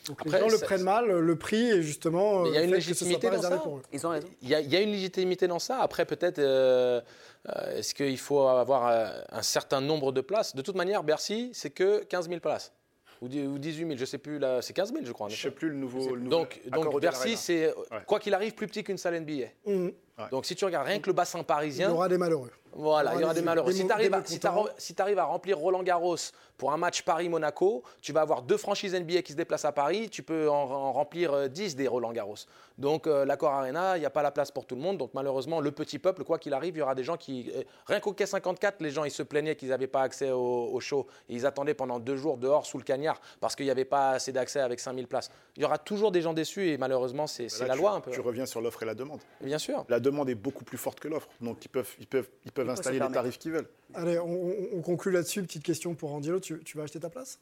Donc 0.07 0.24
les 0.24 0.31
gens 0.31 0.49
le 0.49 0.59
prennent 0.59 0.83
mal, 0.83 1.07
le 1.07 1.37
prix 1.37 1.70
est 1.70 1.83
justement. 1.83 2.47
Il 2.47 2.55
y 2.55 2.59
a 2.59 2.62
une 2.62 2.72
légitimité 2.72 3.31
dans 3.31 3.43
ça. 3.43 3.62
Ils 3.93 4.07
ont 4.07 4.11
raison. 4.11 4.29
Il 4.43 4.49
y, 4.49 4.55
a, 4.55 4.81
une 4.81 4.93
légitimité 4.93 5.47
dans 5.47 5.59
ça. 5.59 5.81
Après, 5.81 6.05
peut-être, 6.05 6.39
euh, 6.39 7.01
euh, 7.49 7.79
est-ce 7.79 7.95
qu'il 7.95 8.18
faut 8.18 8.47
avoir 8.47 8.89
euh, 8.89 9.20
un 9.31 9.43
certain 9.43 9.81
nombre 9.81 10.12
de 10.12 10.20
places? 10.20 10.55
De 10.55 10.62
toute 10.62 10.76
manière, 10.76 11.03
Bercy, 11.03 11.51
c'est 11.53 11.70
que 11.70 12.05
15 12.05 12.29
000 12.29 12.41
places. 12.41 12.72
Ou 13.20 13.29
18 13.29 13.79
000, 13.79 13.91
je 13.97 14.01
ne 14.01 14.05
sais 14.05 14.18
plus, 14.18 14.39
là, 14.39 14.62
c'est 14.62 14.72
15 14.72 14.93
000, 14.93 15.05
je 15.05 15.12
crois. 15.12 15.29
Je 15.29 15.35
ne 15.35 15.39
sais 15.39 15.51
plus 15.51 15.70
le 15.70 15.74
nouveau. 15.74 16.16
donc, 16.16 16.61
donc 16.66 17.01
Bercy, 17.01 17.37
c'est, 17.37 17.74
quoi 18.07 18.20
qu'il 18.20 18.33
arrive, 18.33 18.55
plus 18.55 18.68
petit 18.68 18.85
qu'une 18.85 18.99
salle 18.99 19.20
NBA. 19.20 19.47
Mmh. 19.66 19.89
Donc, 20.31 20.47
si 20.47 20.55
tu 20.55 20.64
regardes 20.64 20.87
rien 20.87 21.01
que 21.01 21.09
le 21.09 21.14
bassin 21.14 21.43
parisien. 21.43 21.89
Il 21.89 21.93
y 21.93 21.95
aura 21.95 22.09
des 22.09 22.18
malheureux. 22.18 22.51
Voilà, 22.79 23.14
il 23.16 23.20
y 23.20 23.24
aura 23.24 23.35
des, 23.35 23.43
malheureux. 23.43 23.72
si 23.72 23.85
tu 23.85 23.93
arrives, 23.93 25.18
à, 25.18 25.22
à 25.22 25.24
remplir 25.24 25.59
Roland 25.59 25.83
Garros 25.83 26.16
pour 26.57 26.72
un 26.72 26.76
match 26.76 27.03
Paris-Monaco, 27.03 27.83
tu 28.01 28.12
vas 28.12 28.20
avoir 28.20 28.43
deux 28.43 28.57
franchises 28.57 28.95
NBA 28.95 29.22
qui 29.22 29.33
se 29.33 29.37
déplacent 29.37 29.64
à 29.64 29.72
Paris, 29.72 30.09
tu 30.11 30.22
peux 30.22 30.49
en, 30.49 30.93
remplir 30.93 31.49
10 31.49 31.74
euh, 31.74 31.76
des 31.76 31.89
Roland 31.89 32.12
Garros. 32.12 32.37
Donc 32.79 33.07
euh, 33.07 33.24
l'accord 33.24 33.53
Arena, 33.53 33.97
il 33.97 34.01
n'y 34.01 34.07
a 34.07 34.11
pas 34.11 34.22
la 34.22 34.31
place 34.31 34.53
pour 34.53 34.64
tout 34.64 34.76
le 34.76 34.81
monde. 34.81 34.97
Donc 34.97 35.11
malheureusement, 35.12 35.61
le 35.61 35.72
petit 35.72 35.99
peuple, 35.99 36.22
quoi 36.22 36.39
qu'il 36.39 36.55
arrive, 36.55 36.76
il 36.76 36.79
y 36.79 36.83
aura 36.83 36.95
des 36.95 37.03
gens 37.03 37.16
qui... 37.16 37.51
Euh, 37.55 37.62
rien 37.87 37.99
qu'au 37.99 38.12
Quai 38.12 38.26
54, 38.26 38.81
les 38.81 38.91
gens, 38.91 39.05
ils 39.05 39.11
se 39.11 39.24
plaignaient 39.24 39.57
qu'ils 39.57 39.70
n'avaient 39.70 39.89
pas 39.89 40.03
accès 40.03 40.31
au, 40.31 40.79
show. 40.81 41.09
ils 41.29 41.47
attendaient 41.47 41.74
pendant 41.74 41.99
deux 41.99 42.16
jours 42.16 42.37
dehors 42.37 42.64
sous 42.64 42.79
le 42.79 42.85
cagnard 42.85 43.20
parce 43.41 43.57
qu'il 43.57 43.64
n'y 43.64 43.72
avait 43.72 43.85
pas 43.85 44.11
assez 44.11 44.33
d'accès 44.33 44.61
avec 44.61 44.79
5000 44.79 45.09
places. 45.09 45.31
Il 45.57 45.62
y 45.62 45.64
aura 45.64 45.79
toujours 45.79 46.12
des 46.12 46.22
gens 46.22 46.33
déçus 46.33 46.68
et 46.68 46.79
malheureusement, 46.79 47.26
c'est 47.26 47.49
la 47.66 47.74
loi 47.74 47.93
un 47.93 48.01
peu. 48.01 48.12
Tu 48.12 48.20
reviens 48.20 48.47
sur 48.47 48.61
l'offre 48.61 48.83
et 48.85 48.87
la 48.87 48.95
demande. 48.95 49.20
Bien 49.41 49.59
sûr. 49.59 49.85
La 49.89 49.99
demande 49.99 50.31
est 50.31 50.37
beaucoup 50.37 50.64
plus 50.64 50.79
forte 50.79 51.01
que 51.01 51.09
l'offre. 51.09 51.29
Donc 51.41 51.64
ils 51.64 51.68
peuvent, 51.68 51.95
ils 51.99 52.07
peuvent, 52.07 52.29
ils 52.45 52.53
peuvent 52.53 52.67
installer 52.70 52.98
les 52.98 53.10
tarifs 53.10 53.38
qu'ils 53.38 53.52
veulent. 53.52 53.68
Allez, 53.94 54.18
on, 54.18 54.82
conclut 54.82 55.12
là-dessus. 55.12 55.42
Petite 55.42 55.62
question 55.62 55.94
pour 55.94 56.12
Angelo. 56.12 56.40
Tu, 56.40 56.60
tu 56.64 56.76
vas 56.76 56.84
acheter 56.84 57.00
ta 57.00 57.10
place? 57.10 57.38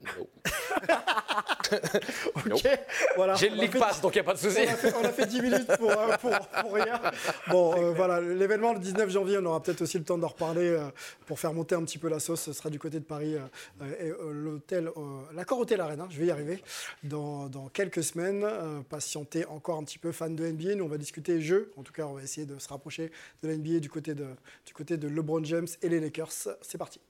ok, 2.50 2.78
voilà. 3.16 3.34
J'ai 3.34 3.50
le 3.50 3.56
League 3.56 3.78
Pass, 3.78 4.00
donc 4.00 4.14
il 4.14 4.18
n'y 4.18 4.20
a 4.20 4.24
pas 4.24 4.32
de 4.32 4.38
souci. 4.38 4.60
On, 5.00 5.04
a 5.04 5.10
fait 5.10 5.26
10 5.26 5.42
minutes 5.42 5.76
pour, 5.78 5.90
euh, 5.90 6.16
pour, 6.16 6.30
pour 6.30 6.72
rien. 6.72 7.00
Bon, 7.48 7.74
euh, 7.76 7.92
voilà, 7.92 8.20
l'événement 8.20 8.72
le 8.72 8.80
19 8.80 9.10
janvier, 9.10 9.38
on 9.38 9.44
aura 9.44 9.62
peut-être 9.62 9.82
aussi 9.82 9.98
le 9.98 10.04
temps 10.04 10.16
d'en 10.16 10.28
reparler 10.28 10.68
euh, 10.68 10.84
pour 11.26 11.38
faire 11.38 11.52
monter 11.52 11.74
un 11.74 11.82
petit 11.82 11.98
peu 11.98 12.08
la 12.08 12.18
sauce. 12.18 12.40
Ce 12.40 12.52
sera 12.52 12.70
du 12.70 12.78
côté 12.78 12.98
de 12.98 13.04
Paris, 13.04 13.36
l'hôtel, 14.30 14.90
l'accord 15.34 15.58
Hôtel 15.58 15.80
Arena, 15.80 16.06
je 16.10 16.18
vais 16.18 16.26
y 16.26 16.30
arriver, 16.30 16.62
dans, 17.02 17.48
dans 17.48 17.68
quelques 17.68 18.02
semaines. 18.02 18.46
patientez 18.88 19.44
encore 19.46 19.78
un 19.78 19.84
petit 19.84 19.98
peu, 19.98 20.12
fan 20.12 20.34
de 20.34 20.46
NBA. 20.46 20.76
Nous, 20.76 20.84
on 20.84 20.88
va 20.88 20.98
discuter 20.98 21.40
jeux. 21.40 21.72
En 21.76 21.82
tout 21.82 21.92
cas, 21.92 22.04
on 22.04 22.14
va 22.14 22.22
essayer 22.22 22.46
de 22.46 22.58
se 22.58 22.68
rapprocher 22.68 23.12
de 23.42 23.48
la 23.48 23.56
NBA 23.56 23.80
du 23.80 23.90
côté 23.90 24.14
de, 24.14 24.26
du 24.64 24.72
côté 24.72 24.96
de 24.96 25.08
LeBron 25.08 25.44
James 25.44 25.68
et 25.82 25.88
les 25.88 26.00
Lakers. 26.00 26.32
C'est 26.62 26.78
parti. 26.78 27.00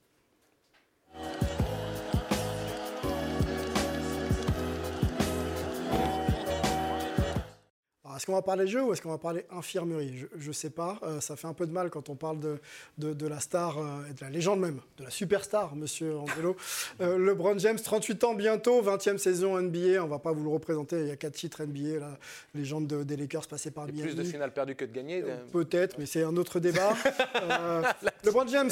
Est-ce 8.21 8.27
qu'on 8.27 8.35
va 8.35 8.43
parler 8.43 8.67
jeu 8.67 8.83
ou 8.83 8.93
est-ce 8.93 9.01
qu'on 9.01 9.09
va 9.09 9.17
parler 9.17 9.47
infirmerie? 9.51 10.27
Je 10.37 10.49
ne 10.49 10.53
sais 10.53 10.69
pas. 10.69 10.99
Euh, 11.05 11.23
ça 11.23 11.37
fait 11.37 11.47
un 11.47 11.55
peu 11.55 11.67
de 11.67 11.73
mal 11.73 11.89
quand 11.89 12.11
on 12.11 12.17
parle 12.17 12.39
de, 12.39 12.59
de, 12.99 13.27
la 13.27 13.41
star 13.41 13.79
euh, 13.79 14.11
et 14.11 14.13
de 14.13 14.21
la 14.21 14.29
légende 14.29 14.61
même, 14.61 14.79
de 14.99 15.05
la 15.05 15.09
superstar, 15.11 15.75
monsieur 15.75 16.19
Angelo. 16.19 16.55
Euh, 17.01 17.17
LeBron 17.17 17.57
James, 17.57 17.79
38 17.83 18.25
ans 18.25 18.35
bientôt, 18.35 18.83
20e 18.83 19.17
saison 19.17 19.59
NBA. 19.59 20.03
On 20.03 20.05
ne 20.05 20.11
va 20.11 20.19
pas 20.19 20.33
vous 20.33 20.45
le 20.45 20.51
représenter. 20.51 21.01
Il 21.01 21.07
y 21.07 21.11
a 21.11 21.17
4 21.17 21.33
titres 21.33 21.65
NBA. 21.65 21.99
La 21.99 22.19
légende 22.55 22.89
des 22.89 23.17
Lakers 23.17 23.47
passé 23.47 23.71
par 23.71 23.87
Miami. 23.87 24.03
Plus 24.03 24.15
de 24.17 24.25
finales 24.25 24.53
perdues 24.53 24.75
que 24.75 24.85
de 24.85 24.93
gagnées. 24.93 25.25
Peut-être, 25.51 25.97
mais 25.99 26.05
c'est 26.05 26.23
un 26.23 26.37
autre 26.37 26.61
débat. 26.61 26.95
LeBron 28.25 28.47
James 28.49 28.71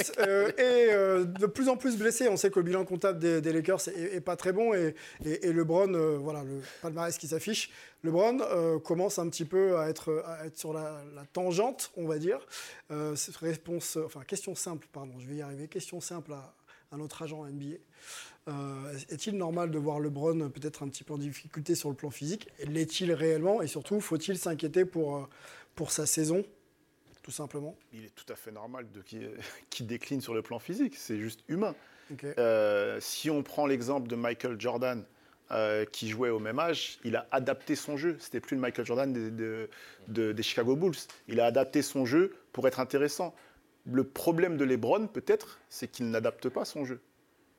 est 0.58 0.92
de 1.24 1.46
plus 1.46 1.70
en 1.70 1.78
plus 1.78 1.96
blessé. 1.96 2.28
On 2.28 2.36
sait 2.36 2.50
que 2.50 2.58
le 2.58 2.66
bilan 2.66 2.84
comptable 2.84 3.18
des, 3.18 3.50
Lakers 3.50 3.88
est, 3.88 4.20
pas 4.20 4.36
très 4.36 4.52
bon 4.52 4.74
et, 4.74 4.94
et, 5.24 5.54
LeBron, 5.54 6.18
voilà, 6.18 6.42
le 6.42 6.60
palmarès 6.82 7.16
qui 7.16 7.28
s'affiche. 7.28 7.70
LeBron 8.04 8.38
euh, 8.40 8.78
commence 8.78 9.18
un 9.18 9.28
petit 9.28 9.44
peu 9.44 9.78
à 9.78 9.88
être, 9.88 10.24
être 10.44 10.56
sur 10.56 10.72
la, 10.72 11.02
tangente, 11.32 11.90
on 11.96 12.06
va 12.06 12.18
dire. 12.18 12.38
Euh, 12.90 13.16
réponse, 13.40 13.98
enfin, 14.04 14.22
question 14.22 14.54
simple, 14.54 14.86
pardon, 14.92 15.18
je 15.18 15.26
vais 15.26 15.36
y 15.36 15.42
arriver. 15.42 15.68
Question 15.68 16.00
simple 16.00 16.32
à, 16.32 16.54
un 16.92 16.98
notre 16.98 17.22
agent 17.22 17.44
NBA. 17.44 17.76
Euh, 18.48 18.98
est-il 19.10 19.36
normal 19.36 19.70
de 19.70 19.78
voir 19.78 20.00
LeBron 20.00 20.48
peut-être 20.48 20.82
un 20.82 20.88
petit 20.88 21.04
peu 21.04 21.14
en 21.14 21.18
difficulté 21.18 21.74
sur 21.74 21.90
le 21.90 21.96
plan 21.96 22.10
physique? 22.10 22.48
L'est-il 22.64 23.12
réellement? 23.12 23.62
Et 23.62 23.66
surtout, 23.66 24.00
faut-il 24.00 24.38
s'inquiéter 24.38 24.84
pour, 24.84 25.28
pour 25.74 25.90
sa 25.90 26.06
saison 26.06 26.44
tout 27.22 27.32
simplement? 27.32 27.76
Il 27.92 28.06
est 28.06 28.14
tout 28.14 28.32
à 28.32 28.36
fait 28.36 28.50
normal 28.50 28.86
qu'il 29.68 29.86
décline 29.86 30.22
sur 30.22 30.32
le 30.32 30.40
plan 30.40 30.58
physique, 30.58 30.96
c'est 30.96 31.18
juste 31.18 31.44
humain. 31.48 31.74
si 33.00 33.28
on 33.28 33.42
prend 33.42 33.66
l'exemple 33.66 34.08
de 34.08 34.16
Michael 34.16 34.58
Jordan, 34.58 35.04
euh, 35.50 35.84
qui 35.86 36.08
jouait 36.08 36.30
au 36.30 36.38
même 36.38 36.58
âge, 36.58 36.98
il 37.04 37.16
a 37.16 37.26
adapté 37.30 37.74
son 37.74 37.96
jeu. 37.96 38.16
C'était 38.20 38.40
plus 38.40 38.54
le 38.54 38.60
Michael 38.60 38.84
Jordan 38.84 39.12
des 40.08 40.42
Chicago 40.42 40.76
Bulls. 40.76 40.96
Il 41.26 41.40
a 41.40 41.46
adapté 41.46 41.82
son 41.82 42.04
jeu 42.04 42.34
pour 42.52 42.68
être 42.68 42.80
intéressant. 42.80 43.34
Le 43.90 44.04
problème 44.04 44.56
de 44.56 44.64
LeBron, 44.64 45.06
peut-être, 45.06 45.58
c'est 45.70 45.88
qu'il 45.88 46.10
n'adapte 46.10 46.48
pas 46.48 46.64
son 46.64 46.84
jeu. 46.84 47.00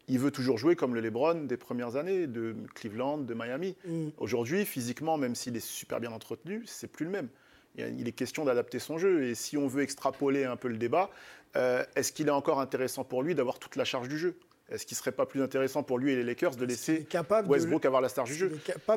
Il 0.07 0.19
veut 0.19 0.31
toujours 0.31 0.57
jouer 0.57 0.75
comme 0.75 0.93
le 0.93 1.01
LeBron 1.01 1.45
des 1.45 1.57
premières 1.57 1.95
années, 1.95 2.27
de 2.27 2.55
Cleveland, 2.75 3.19
de 3.19 3.33
Miami. 3.33 3.75
Mm. 3.85 4.09
Aujourd'hui, 4.17 4.65
physiquement, 4.65 5.17
même 5.17 5.35
s'il 5.35 5.55
est 5.55 5.65
super 5.65 5.99
bien 5.99 6.11
entretenu, 6.11 6.63
c'est 6.65 6.91
plus 6.91 7.05
le 7.05 7.11
même. 7.11 7.29
Il 7.77 8.07
est 8.07 8.11
question 8.11 8.45
d'adapter 8.45 8.79
son 8.79 8.97
jeu. 8.97 9.23
Et 9.23 9.35
si 9.35 9.55
on 9.55 9.67
veut 9.67 9.83
extrapoler 9.83 10.43
un 10.43 10.57
peu 10.57 10.67
le 10.67 10.77
débat, 10.77 11.09
euh, 11.55 11.83
est-ce 11.95 12.11
qu'il 12.11 12.27
est 12.27 12.31
encore 12.31 12.59
intéressant 12.59 13.03
pour 13.03 13.23
lui 13.23 13.35
d'avoir 13.35 13.59
toute 13.59 13.75
la 13.75 13.85
charge 13.85 14.09
du 14.09 14.17
jeu? 14.17 14.35
Est-ce 14.71 14.85
qu'il 14.85 14.95
ne 14.95 14.99
serait 14.99 15.11
pas 15.11 15.25
plus 15.25 15.41
intéressant 15.41 15.83
pour 15.83 15.97
lui 15.97 16.11
et 16.11 16.15
les 16.15 16.23
Lakers 16.23 16.55
de 16.55 16.65
laisser 16.65 17.07
Westbrook 17.47 17.85
avoir 17.85 18.01
la 18.01 18.09
star 18.09 18.25
du 18.25 18.33
jeu 18.33 18.51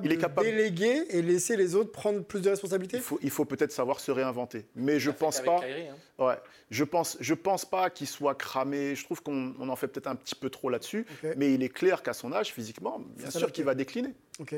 Il 0.05 0.13
est 0.13 0.17
capable, 0.17 0.47
de 0.47 0.51
déléguer 0.51 1.05
et 1.11 1.23
laisser 1.23 1.57
les 1.57 1.75
autres 1.75 1.93
prendre 1.93 2.23
plus 2.23 2.41
de 2.41 2.51
responsabilités 2.51 3.01
Il 3.23 3.31
faut, 3.31 3.45
peut-être 3.45 3.73
savoir 3.73 4.01
se 4.01 4.11
réinventer. 4.11 4.67
Mais 4.77 4.99
je 4.99 5.11
pense 5.11 5.41
pas. 5.41 5.61
Hein. 5.65 5.95
Ouais, 6.25 6.37
je 6.71 6.85
pense, 6.85 7.17
je 7.21 7.35
pense 7.35 7.65
pas 7.65 7.91
qu'il 7.91 8.07
soit 8.07 8.35
cramé. 8.35 8.95
Je 8.95 9.05
trouve 9.05 9.23
qu'on 9.23 9.69
en 9.69 9.77
fait 9.77 9.89
peut-être 9.89 10.07
un 10.07 10.17
petit 10.17 10.35
peu 10.35 10.51
trop 10.51 10.71
là-dessus. 10.71 11.07
Mais 11.37 11.55
il 11.55 11.63
est 11.63 11.69
clair 11.69 12.03
qu'à 12.03 12.13
son 12.13 12.33
âge, 12.33 12.53
physiquement, 12.53 13.01
bien 13.17 13.31
sûr 13.31 13.51
qu'il 13.53 13.65
va 13.65 13.75
décliner. 13.75 14.15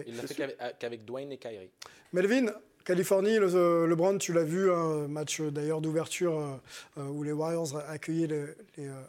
Il 0.07 0.17
l'a 0.17 0.27
fait 0.27 0.57
qu'avec 0.79 1.05
Dwayne 1.05 1.33
et 1.33 1.39
Kyrie. 1.39 1.71
Melvin, 2.13 2.47
Californie, 2.85 3.39
le, 3.39 3.87
LeBron, 3.87 4.19
tu 4.19 4.33
l'as 4.33 4.45
vu, 4.45 4.71
un 4.71 5.09
match 5.09 5.41
d'ailleurs 5.41 5.81
d'ouverture 5.81 6.39
euh, 6.39 6.55
euh, 6.99 7.09
où 7.09 7.23
les 7.23 7.33
Warriors 7.33 7.77
accueillaient 7.89 8.27
les, 8.27 8.45
les, 8.77 8.89
euh, 8.89 9.03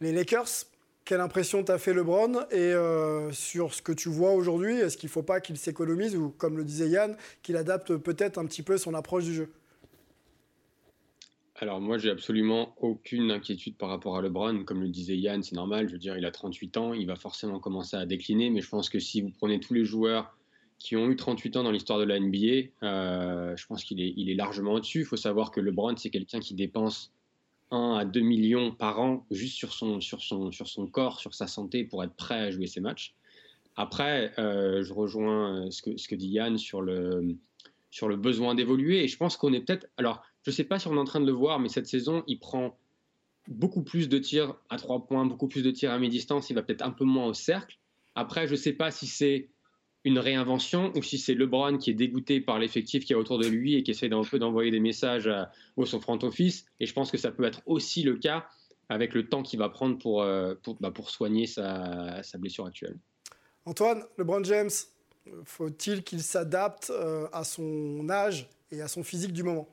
les 0.00 0.12
Lakers. 0.12 0.66
Quelle 1.08 1.22
impression 1.22 1.64
t'a 1.64 1.78
fait 1.78 1.94
LeBron? 1.94 2.34
Et 2.50 2.58
euh, 2.58 3.32
sur 3.32 3.72
ce 3.72 3.80
que 3.80 3.92
tu 3.92 4.10
vois 4.10 4.32
aujourd'hui, 4.32 4.74
est-ce 4.74 4.98
qu'il 4.98 5.06
ne 5.06 5.12
faut 5.12 5.22
pas 5.22 5.40
qu'il 5.40 5.56
s'économise 5.56 6.14
ou, 6.14 6.28
comme 6.28 6.58
le 6.58 6.64
disait 6.64 6.90
Yann, 6.90 7.16
qu'il 7.42 7.56
adapte 7.56 7.96
peut-être 7.96 8.36
un 8.36 8.44
petit 8.44 8.62
peu 8.62 8.76
son 8.76 8.92
approche 8.92 9.24
du 9.24 9.32
jeu? 9.32 9.50
Alors 11.56 11.80
moi, 11.80 11.96
j'ai 11.96 12.10
absolument 12.10 12.74
aucune 12.76 13.30
inquiétude 13.30 13.78
par 13.78 13.88
rapport 13.88 14.18
à 14.18 14.20
LeBron. 14.20 14.64
Comme 14.64 14.82
le 14.82 14.88
disait 14.88 15.16
Yann, 15.16 15.42
c'est 15.42 15.54
normal. 15.54 15.88
Je 15.88 15.94
veux 15.94 15.98
dire, 15.98 16.18
il 16.18 16.26
a 16.26 16.30
38 16.30 16.76
ans, 16.76 16.92
il 16.92 17.06
va 17.06 17.16
forcément 17.16 17.58
commencer 17.58 17.96
à 17.96 18.04
décliner. 18.04 18.50
Mais 18.50 18.60
je 18.60 18.68
pense 18.68 18.90
que 18.90 18.98
si 18.98 19.22
vous 19.22 19.30
prenez 19.30 19.60
tous 19.60 19.72
les 19.72 19.86
joueurs 19.86 20.36
qui 20.78 20.94
ont 20.94 21.08
eu 21.08 21.16
38 21.16 21.56
ans 21.56 21.62
dans 21.62 21.72
l'histoire 21.72 21.98
de 21.98 22.04
la 22.04 22.20
NBA, 22.20 22.68
euh, 22.82 23.56
je 23.56 23.66
pense 23.66 23.82
qu'il 23.82 24.02
est, 24.02 24.12
est 24.14 24.34
largement 24.34 24.74
au-dessus. 24.74 25.00
Il 25.00 25.06
faut 25.06 25.16
savoir 25.16 25.52
que 25.52 25.60
LeBron, 25.62 25.96
c'est 25.96 26.10
quelqu'un 26.10 26.40
qui 26.40 26.52
dépense 26.52 27.14
1 27.70 27.94
à 28.00 28.04
2 28.04 28.20
millions 28.20 28.72
par 28.72 29.00
an 29.00 29.26
juste 29.30 29.56
sur 29.56 29.72
son, 29.72 30.00
sur, 30.00 30.22
son, 30.22 30.52
sur 30.52 30.68
son 30.68 30.86
corps, 30.86 31.20
sur 31.20 31.34
sa 31.34 31.46
santé 31.46 31.84
pour 31.84 32.02
être 32.04 32.14
prêt 32.14 32.40
à 32.40 32.50
jouer 32.50 32.66
ses 32.66 32.80
matchs. 32.80 33.14
Après, 33.76 34.32
euh, 34.38 34.82
je 34.82 34.92
rejoins 34.92 35.66
euh, 35.66 35.70
ce 35.70 35.82
que, 35.82 35.96
ce 35.96 36.08
que 36.08 36.14
dit 36.14 36.28
Yann 36.28 36.58
sur 36.58 36.82
le, 36.82 37.36
sur 37.90 38.08
le 38.08 38.16
besoin 38.16 38.54
d'évoluer. 38.54 39.04
Et 39.04 39.08
je 39.08 39.16
pense 39.16 39.36
qu'on 39.36 39.52
est 39.52 39.60
peut-être. 39.60 39.86
Alors, 39.96 40.22
je 40.42 40.50
ne 40.50 40.54
sais 40.54 40.64
pas 40.64 40.78
si 40.78 40.88
on 40.88 40.96
est 40.96 40.98
en 40.98 41.04
train 41.04 41.20
de 41.20 41.26
le 41.26 41.32
voir, 41.32 41.60
mais 41.60 41.68
cette 41.68 41.86
saison, 41.86 42.24
il 42.26 42.38
prend 42.38 42.76
beaucoup 43.46 43.82
plus 43.82 44.08
de 44.08 44.18
tirs 44.18 44.56
à 44.68 44.78
3 44.78 45.06
points, 45.06 45.24
beaucoup 45.24 45.48
plus 45.48 45.62
de 45.62 45.70
tirs 45.70 45.92
à 45.92 45.98
mi-distance. 45.98 46.50
Il 46.50 46.54
va 46.54 46.62
peut-être 46.62 46.82
un 46.82 46.90
peu 46.90 47.04
moins 47.04 47.26
au 47.26 47.34
cercle. 47.34 47.78
Après, 48.14 48.46
je 48.46 48.52
ne 48.52 48.56
sais 48.56 48.72
pas 48.72 48.90
si 48.90 49.06
c'est 49.06 49.48
une 50.04 50.18
réinvention 50.18 50.92
ou 50.94 51.02
si 51.02 51.18
c'est 51.18 51.34
LeBron 51.34 51.78
qui 51.78 51.90
est 51.90 51.94
dégoûté 51.94 52.40
par 52.40 52.58
l'effectif 52.58 53.04
qui 53.04 53.12
est 53.12 53.16
autour 53.16 53.38
de 53.38 53.46
lui 53.46 53.74
et 53.74 53.82
qui 53.82 53.90
essaie 53.90 54.08
d'un 54.08 54.22
peu 54.22 54.38
d'envoyer 54.38 54.70
des 54.70 54.80
messages 54.80 55.30
au 55.76 55.86
son 55.86 56.00
front 56.00 56.18
office. 56.22 56.66
Et 56.80 56.86
je 56.86 56.92
pense 56.92 57.10
que 57.10 57.18
ça 57.18 57.30
peut 57.30 57.44
être 57.44 57.62
aussi 57.66 58.02
le 58.02 58.16
cas 58.16 58.46
avec 58.88 59.14
le 59.14 59.28
temps 59.28 59.42
qu'il 59.42 59.58
va 59.58 59.68
prendre 59.68 59.98
pour, 59.98 60.22
euh, 60.22 60.54
pour, 60.62 60.76
bah, 60.80 60.90
pour 60.90 61.10
soigner 61.10 61.46
sa, 61.46 62.22
sa, 62.22 62.38
blessure 62.38 62.66
actuelle. 62.66 62.96
Antoine, 63.64 64.02
LeBron 64.16 64.42
James, 64.44 64.70
faut-il 65.44 66.02
qu'il 66.02 66.22
s'adapte 66.22 66.90
euh, 66.90 67.28
à 67.32 67.44
son 67.44 68.08
âge 68.08 68.48
et 68.70 68.80
à 68.80 68.88
son 68.88 69.02
physique 69.02 69.32
du 69.32 69.42
moment? 69.42 69.68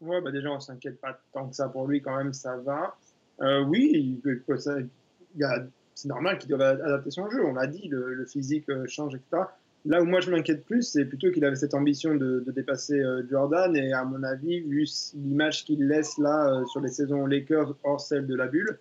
Ouais, 0.00 0.20
bah 0.20 0.30
déjà, 0.30 0.50
on 0.50 0.60
s'inquiète 0.60 1.00
pas 1.00 1.18
tant 1.32 1.48
que 1.48 1.56
ça 1.56 1.68
pour 1.68 1.86
lui, 1.86 2.02
quand 2.02 2.16
même, 2.16 2.34
ça 2.34 2.56
va. 2.58 2.96
Euh, 3.40 3.62
oui, 3.64 3.90
il, 3.94 4.20
il 4.26 5.40
y 5.40 5.44
a 5.44 5.66
c'est 5.94 6.08
normal 6.08 6.38
qu'il 6.38 6.48
doive 6.48 6.62
adapter 6.62 7.10
son 7.10 7.30
jeu. 7.30 7.44
On 7.44 7.54
l'a 7.54 7.66
dit, 7.66 7.88
le, 7.88 8.24
physique 8.26 8.68
euh, 8.68 8.84
change, 8.86 9.14
etc. 9.14 9.44
Là 9.86 10.02
où 10.02 10.06
moi 10.06 10.20
je 10.20 10.30
m'inquiète 10.30 10.64
plus, 10.64 10.82
c'est 10.82 11.04
plutôt 11.04 11.30
qu'il 11.30 11.44
avait 11.44 11.56
cette 11.56 11.74
ambition 11.74 12.14
de, 12.14 12.44
dépasser 12.54 12.98
euh, 12.98 13.22
Jordan. 13.30 13.76
Et 13.76 13.92
à 13.92 14.04
mon 14.04 14.22
avis, 14.22 14.60
vu 14.60 14.86
l'image 15.14 15.64
qu'il 15.64 15.86
laisse 15.86 16.18
là 16.18 16.48
euh, 16.48 16.66
sur 16.66 16.80
les 16.80 16.88
saisons 16.88 17.26
Lakers 17.26 17.76
hors 17.84 18.00
celle 18.00 18.26
de 18.26 18.34
la 18.34 18.46
bulle, 18.46 18.78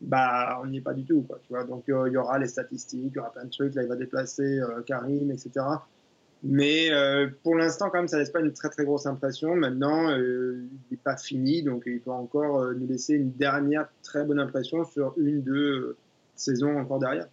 bah 0.00 0.58
on 0.62 0.66
n'y 0.66 0.78
est 0.78 0.82
pas 0.82 0.94
du 0.94 1.04
tout. 1.04 1.22
Quoi, 1.22 1.38
tu 1.42 1.52
vois 1.52 1.64
Donc 1.64 1.84
il 1.88 2.12
y 2.12 2.16
aura 2.16 2.38
les 2.38 2.48
statistiques, 2.48 3.12
il 3.12 3.16
y 3.16 3.18
aura 3.18 3.32
plein 3.32 3.44
de 3.44 3.50
trucs. 3.50 3.74
Là, 3.74 3.82
il 3.82 3.88
va 3.88 3.96
déplacer 3.96 4.60
Karim, 4.84 5.30
etc. 5.30 5.64
Mais 6.42 6.90
pour 7.42 7.54
l'instant, 7.54 7.88
quand 7.88 7.98
même, 7.98 8.08
ça 8.08 8.18
laisse 8.18 8.28
pas 8.28 8.40
une 8.40 8.52
très 8.52 8.68
très 8.68 8.84
grosse 8.84 9.06
impression. 9.06 9.56
Maintenant, 9.56 10.14
il 10.14 10.68
n'est 10.90 10.98
pas 10.98 11.16
fini, 11.16 11.62
donc 11.62 11.84
il 11.86 12.00
peut 12.00 12.10
encore 12.10 12.74
nous 12.74 12.86
laisser 12.86 13.14
une 13.14 13.32
dernière 13.32 13.88
très 14.02 14.22
bonne 14.22 14.38
impression 14.38 14.84
sur 14.84 15.14
une, 15.16 15.40
deux 15.40 15.96
saison 16.36 16.78
encore 16.78 16.98
derrière. 16.98 17.28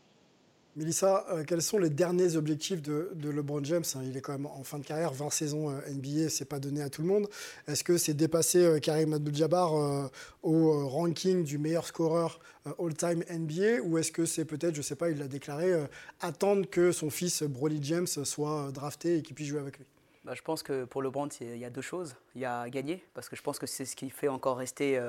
Mélissa, 0.75 1.23
euh, 1.29 1.43
quels 1.43 1.61
sont 1.61 1.77
les 1.77 1.91
derniers 1.91 2.35
objectifs 2.35 2.81
de, 2.81 3.11
LeBron 3.23 3.63
James 3.63 3.83
hein, 3.95 3.99
Il 4.03 4.17
est 4.17 4.21
quand 4.21 4.31
même 4.31 4.47
en 4.47 4.63
fin 4.63 4.79
de 4.79 4.83
carrière, 4.83 5.13
20 5.13 5.29
saisons 5.29 5.69
euh, 5.69 5.79
NBA, 5.87 6.29
c'est 6.29 6.45
pas 6.45 6.57
donné 6.57 6.81
à 6.81 6.89
tout 6.89 7.03
le 7.03 7.07
monde. 7.07 7.27
Est-ce 7.67 7.83
que 7.83 7.97
c'est 7.97 8.15
dépasser 8.15 8.63
euh, 8.63 8.79
Karim 8.79 9.13
Abdul-Jabbar 9.13 10.09
au 10.41 10.87
ranking 10.87 11.43
du 11.43 11.59
meilleur 11.59 11.85
scoreur 11.85 12.39
all-time 12.79 13.23
NBA 13.29 13.81
ou 13.83 13.99
est-ce 13.99 14.11
que 14.11 14.25
c'est 14.25 14.45
peut-être, 14.45 14.73
je 14.73 14.81
sais 14.81 14.95
pas, 14.95 15.11
il 15.11 15.19
l'a 15.19 15.27
déclaré, 15.27 15.73
attendre 16.21 16.67
que 16.67 16.91
son 16.91 17.09
fils 17.09 17.43
Broly 17.43 17.79
James 17.83 18.07
soit 18.07 18.71
drafté 18.71 19.17
et 19.17 19.21
qu'il 19.21 19.35
puisse 19.35 19.47
jouer 19.47 19.59
avec 19.59 19.77
lui? 19.77 19.85
Bah, 20.23 20.33
Je 20.35 20.41
pense 20.41 20.63
que 20.63 20.85
pour 20.85 21.03
LeBron, 21.03 21.29
il 21.41 21.57
y 21.57 21.65
a 21.65 21.69
deux 21.69 21.81
choses. 21.81 22.15
Il 22.35 22.41
y 22.41 22.45
a 22.45 22.67
gagner, 22.69 23.03
parce 23.13 23.29
que 23.29 23.35
je 23.35 23.41
pense 23.43 23.59
que 23.59 23.67
c'est 23.67 23.85
ce 23.85 23.95
qui 23.95 24.09
fait 24.09 24.27
encore 24.27 24.57
rester 24.57 24.99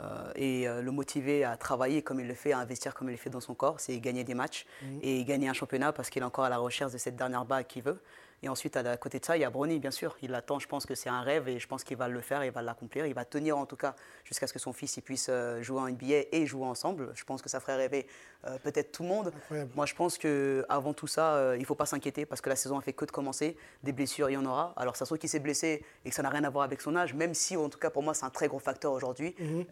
euh, 0.00 0.32
et 0.34 0.68
euh, 0.68 0.82
le 0.82 0.90
motiver 0.90 1.44
à 1.44 1.56
travailler 1.56 2.02
comme 2.02 2.18
il 2.18 2.26
le 2.26 2.34
fait, 2.34 2.52
à 2.52 2.58
investir 2.58 2.94
comme 2.94 3.08
il 3.08 3.12
le 3.12 3.16
fait 3.16 3.30
dans 3.30 3.40
son 3.40 3.54
corps, 3.54 3.78
c'est 3.78 3.98
gagner 4.00 4.24
des 4.24 4.34
matchs 4.34 4.66
mhm. 4.82 4.98
et 5.02 5.24
gagner 5.24 5.48
un 5.48 5.52
championnat 5.52 5.92
parce 5.92 6.10
qu'il 6.10 6.22
est 6.22 6.26
encore 6.26 6.44
à 6.44 6.48
la 6.48 6.58
recherche 6.58 6.92
de 6.92 6.98
cette 6.98 7.16
dernière 7.16 7.44
bague 7.44 7.66
qu'il 7.66 7.82
veut. 7.82 8.00
Et 8.42 8.48
ensuite, 8.48 8.76
à 8.76 8.96
côté 8.96 9.18
de 9.18 9.24
ça, 9.24 9.36
il 9.36 9.40
y 9.40 9.44
a 9.44 9.50
Brony, 9.50 9.78
bien 9.78 9.90
sûr. 9.90 10.16
Il 10.22 10.34
attend, 10.34 10.58
je 10.58 10.68
pense 10.68 10.86
que 10.86 10.94
c'est 10.94 11.08
un 11.08 11.22
rêve 11.22 11.48
et 11.48 11.58
je 11.58 11.66
pense 11.66 11.84
qu'il 11.84 11.96
va 11.96 12.08
le 12.08 12.20
faire, 12.20 12.44
il 12.44 12.50
va 12.50 12.62
l'accomplir. 12.62 13.06
Il 13.06 13.14
va 13.14 13.24
tenir 13.24 13.56
en 13.56 13.66
tout 13.66 13.76
cas 13.76 13.94
jusqu'à 14.24 14.46
ce 14.46 14.52
que 14.52 14.58
son 14.58 14.72
fils 14.72 14.98
puisse 15.04 15.28
euh, 15.30 15.62
jouer 15.62 15.80
en 15.80 15.88
NBA 15.88 16.26
et 16.32 16.46
jouer 16.46 16.66
ensemble. 16.66 17.10
Je 17.14 17.24
pense 17.24 17.42
que 17.42 17.48
ça 17.48 17.60
ferait 17.60 17.76
rêver 17.76 18.06
euh, 18.46 18.58
peut-être 18.58 18.92
tout 18.92 19.02
le 19.02 19.08
monde. 19.08 19.32
Moi, 19.74 19.86
je 19.86 19.94
pense 19.94 20.18
qu'avant 20.18 20.92
tout 20.92 21.06
ça, 21.06 21.36
euh, 21.36 21.56
il 21.56 21.60
ne 21.60 21.66
faut 21.66 21.74
pas 21.74 21.86
s'inquiéter 21.86 22.26
parce 22.26 22.40
que 22.40 22.48
la 22.48 22.56
saison 22.56 22.78
a 22.78 22.82
fait 22.82 22.92
que 22.92 23.04
de 23.04 23.10
commencer. 23.10 23.56
Des 23.82 23.92
blessures, 23.92 24.30
il 24.30 24.34
y 24.34 24.36
en 24.36 24.44
aura. 24.44 24.74
Alors, 24.76 24.96
ça 24.96 25.04
se 25.04 25.08
trouve 25.08 25.18
qu'il 25.18 25.30
s'est 25.30 25.40
blessé 25.40 25.84
et 26.04 26.10
que 26.10 26.14
ça 26.14 26.22
n'a 26.22 26.30
rien 26.30 26.44
à 26.44 26.50
voir 26.50 26.64
avec 26.64 26.80
son 26.80 26.96
âge, 26.96 27.14
même 27.14 27.34
si, 27.34 27.56
en 27.56 27.68
tout 27.68 27.78
cas, 27.78 27.90
pour 27.90 28.02
moi, 28.02 28.14
c'est 28.14 28.24
un 28.24 28.30
très 28.30 28.48
gros 28.48 28.58
facteur 28.58 28.92
aujourd'hui. 28.92 29.34
Mhm. 29.38 29.64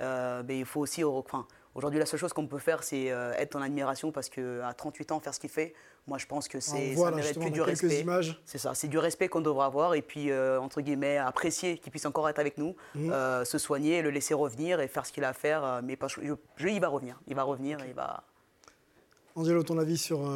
mais 0.47 0.59
il 0.59 0.65
faut 0.65 0.81
aussi. 0.81 1.05
Enfin, 1.05 1.47
Aujourd'hui, 1.75 1.99
la 1.99 2.07
seule 2.07 2.21
chose 2.21 2.33
qu'on 2.33 2.47
peut 2.47 2.59
faire, 2.59 2.83
c'est 2.83 3.05
être 3.07 3.57
en 3.57 3.63
admiration 3.63 4.13
parce 4.13 4.29
qu'à 4.29 4.75
38 4.77 5.13
ans, 5.13 5.21
faire 5.21 5.35
ce 5.35 5.41
qu'il 5.41 5.51
fait, 5.51 5.75
moi, 6.07 6.19
je 6.19 6.27
pense 6.27 6.49
que 6.49 6.59
c'est 6.59 6.97
ça 6.97 7.11
mérite 7.13 7.39
que 7.39 7.49
du 7.49 7.63
respect. 7.63 8.05
C'est 8.45 8.59
ça, 8.59 8.75
c'est 8.75 8.89
du 8.89 8.99
respect 8.99 9.29
qu'on 9.29 9.41
devra 9.41 9.67
avoir 9.67 9.95
et 9.95 10.03
puis 10.03 10.31
euh, 10.31 10.61
entre 10.61 10.81
guillemets 10.81 11.17
apprécier 11.17 11.79
qu'il 11.79 11.93
puisse 11.93 12.07
encore 12.07 12.29
être 12.29 12.41
avec 12.41 12.59
nous, 12.59 12.75
mmh. 12.95 13.11
euh, 13.11 13.45
se 13.45 13.57
soigner, 13.59 14.03
le 14.03 14.11
laisser 14.11 14.35
revenir 14.35 14.81
et 14.81 14.89
faire 14.89 15.07
ce 15.07 15.13
qu'il 15.13 15.23
a 15.23 15.29
à 15.29 15.33
faire. 15.33 15.65
Euh, 15.65 15.81
mais 15.83 15.97
pas, 15.97 16.09
je, 16.09 16.21
il 16.21 16.81
va 16.81 16.89
revenir, 16.89 17.21
il 17.29 17.37
va 17.37 17.45
revenir, 17.45 17.79
il 17.87 17.95
va. 17.95 18.25
Angelo, 19.37 19.63
ton 19.63 19.79
avis 19.79 19.97
sur 19.97 20.29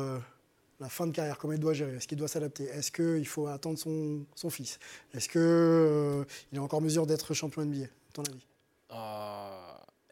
la 0.80 0.88
fin 0.88 1.06
de 1.06 1.12
carrière, 1.12 1.36
comment 1.38 1.52
il 1.54 1.60
doit 1.60 1.74
gérer? 1.74 1.96
Est-ce 1.96 2.06
qu'il 2.06 2.18
doit 2.18 2.28
s'adapter? 2.28 2.64
Est-ce 2.64 2.92
qu'il 2.92 3.26
faut 3.26 3.48
attendre 3.48 3.78
son, 3.78 4.24
son 4.34 4.50
fils? 4.50 4.78
Est-ce 5.14 5.28
qu'il 5.28 5.40
euh, 5.40 6.24
est 6.52 6.58
encore 6.58 6.78
en 6.78 6.82
mesure 6.82 7.06
d'être 7.06 7.34
champion 7.34 7.64
NBA, 7.64 7.86
ton 8.12 8.22
avis? 8.22 8.46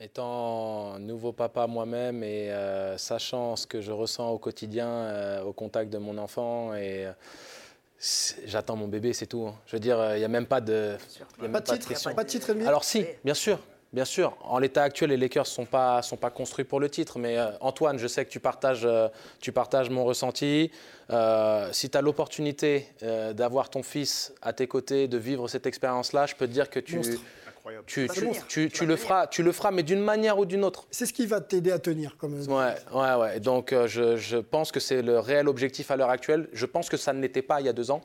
Étant 0.04 0.98
nouveau 0.98 1.32
papa 1.32 1.66
moi-même 1.66 2.22
et 2.22 2.50
sachant 2.98 3.56
ce 3.56 3.66
que 3.66 3.80
je 3.80 3.90
ressens 3.90 4.28
au 4.28 4.38
quotidien 4.38 5.40
au 5.42 5.54
contact 5.54 5.90
de 5.90 5.96
mon 5.96 6.18
enfant 6.18 6.74
et 6.74 7.08
J'attends 8.44 8.76
mon 8.76 8.86
bébé, 8.86 9.14
c'est 9.14 9.26
tout. 9.26 9.46
Hein. 9.48 9.54
Je 9.66 9.76
veux 9.76 9.80
dire, 9.80 10.14
il 10.14 10.18
n'y 10.18 10.24
a 10.24 10.28
même 10.28 10.44
pas 10.44 10.60
de, 10.60 10.96
y 11.40 11.46
a 11.46 11.48
pas, 11.48 11.60
de 11.60 11.64
titre, 11.78 12.14
pas 12.14 12.24
de 12.24 12.28
titre 12.28 12.54
Alors 12.66 12.84
si, 12.84 13.06
bien 13.24 13.32
sûr, 13.32 13.58
bien 13.94 14.04
sûr. 14.04 14.36
En 14.42 14.58
l'état 14.58 14.82
actuel, 14.82 15.10
les 15.10 15.16
Lakers 15.16 15.44
ne 15.44 15.48
sont 15.48 15.64
pas, 15.64 16.02
sont 16.02 16.16
pas 16.16 16.30
construits 16.30 16.64
pour 16.64 16.80
le 16.80 16.90
titre. 16.90 17.18
Mais 17.18 17.38
euh, 17.38 17.50
Antoine, 17.60 17.98
je 17.98 18.06
sais 18.06 18.24
que 18.24 18.30
tu 18.30 18.40
partages, 18.40 18.84
euh, 18.84 19.08
tu 19.40 19.52
partages 19.52 19.88
mon 19.88 20.04
ressenti. 20.04 20.70
Euh, 21.10 21.68
si 21.72 21.88
tu 21.88 21.96
as 21.96 22.02
l'opportunité 22.02 22.88
d'avoir 23.32 23.70
ton 23.70 23.82
fils 23.82 24.34
à 24.42 24.52
tes 24.52 24.66
côtés, 24.66 25.06
de 25.06 25.16
vivre 25.16 25.48
cette 25.48 25.66
expérience-là, 25.66 26.26
je 26.26 26.34
peux 26.34 26.46
te 26.46 26.52
dire 26.52 26.68
que 26.68 26.80
tu... 26.80 27.00
Tu, 27.86 28.10
tu, 28.46 28.68
tu, 28.68 28.84
le 28.84 28.94
feras, 28.94 29.26
tu 29.26 29.42
le 29.42 29.50
feras, 29.50 29.70
mais 29.70 29.82
d'une 29.82 30.02
manière 30.02 30.38
ou 30.38 30.44
d'une 30.44 30.64
autre. 30.64 30.86
C'est 30.90 31.06
ce 31.06 31.14
qui 31.14 31.24
va 31.24 31.40
t'aider 31.40 31.72
à 31.72 31.78
tenir. 31.78 32.14
Comme... 32.18 32.38
Ouais, 32.46 32.74
ouais, 32.92 33.14
ouais. 33.14 33.40
Donc, 33.40 33.74
je, 33.86 34.18
je, 34.18 34.36
pense 34.36 34.70
que 34.70 34.80
c'est 34.80 35.00
le 35.00 35.18
réel 35.18 35.48
objectif 35.48 35.90
à 35.90 35.96
l'heure 35.96 36.10
actuelle. 36.10 36.46
Je 36.52 36.66
pense 36.66 36.90
que 36.90 36.98
ça 36.98 37.14
ne 37.14 37.22
l'était 37.22 37.40
pas 37.40 37.62
il 37.62 37.66
y 37.66 37.70
a 37.70 37.72
deux 37.72 37.90
ans. 37.90 38.02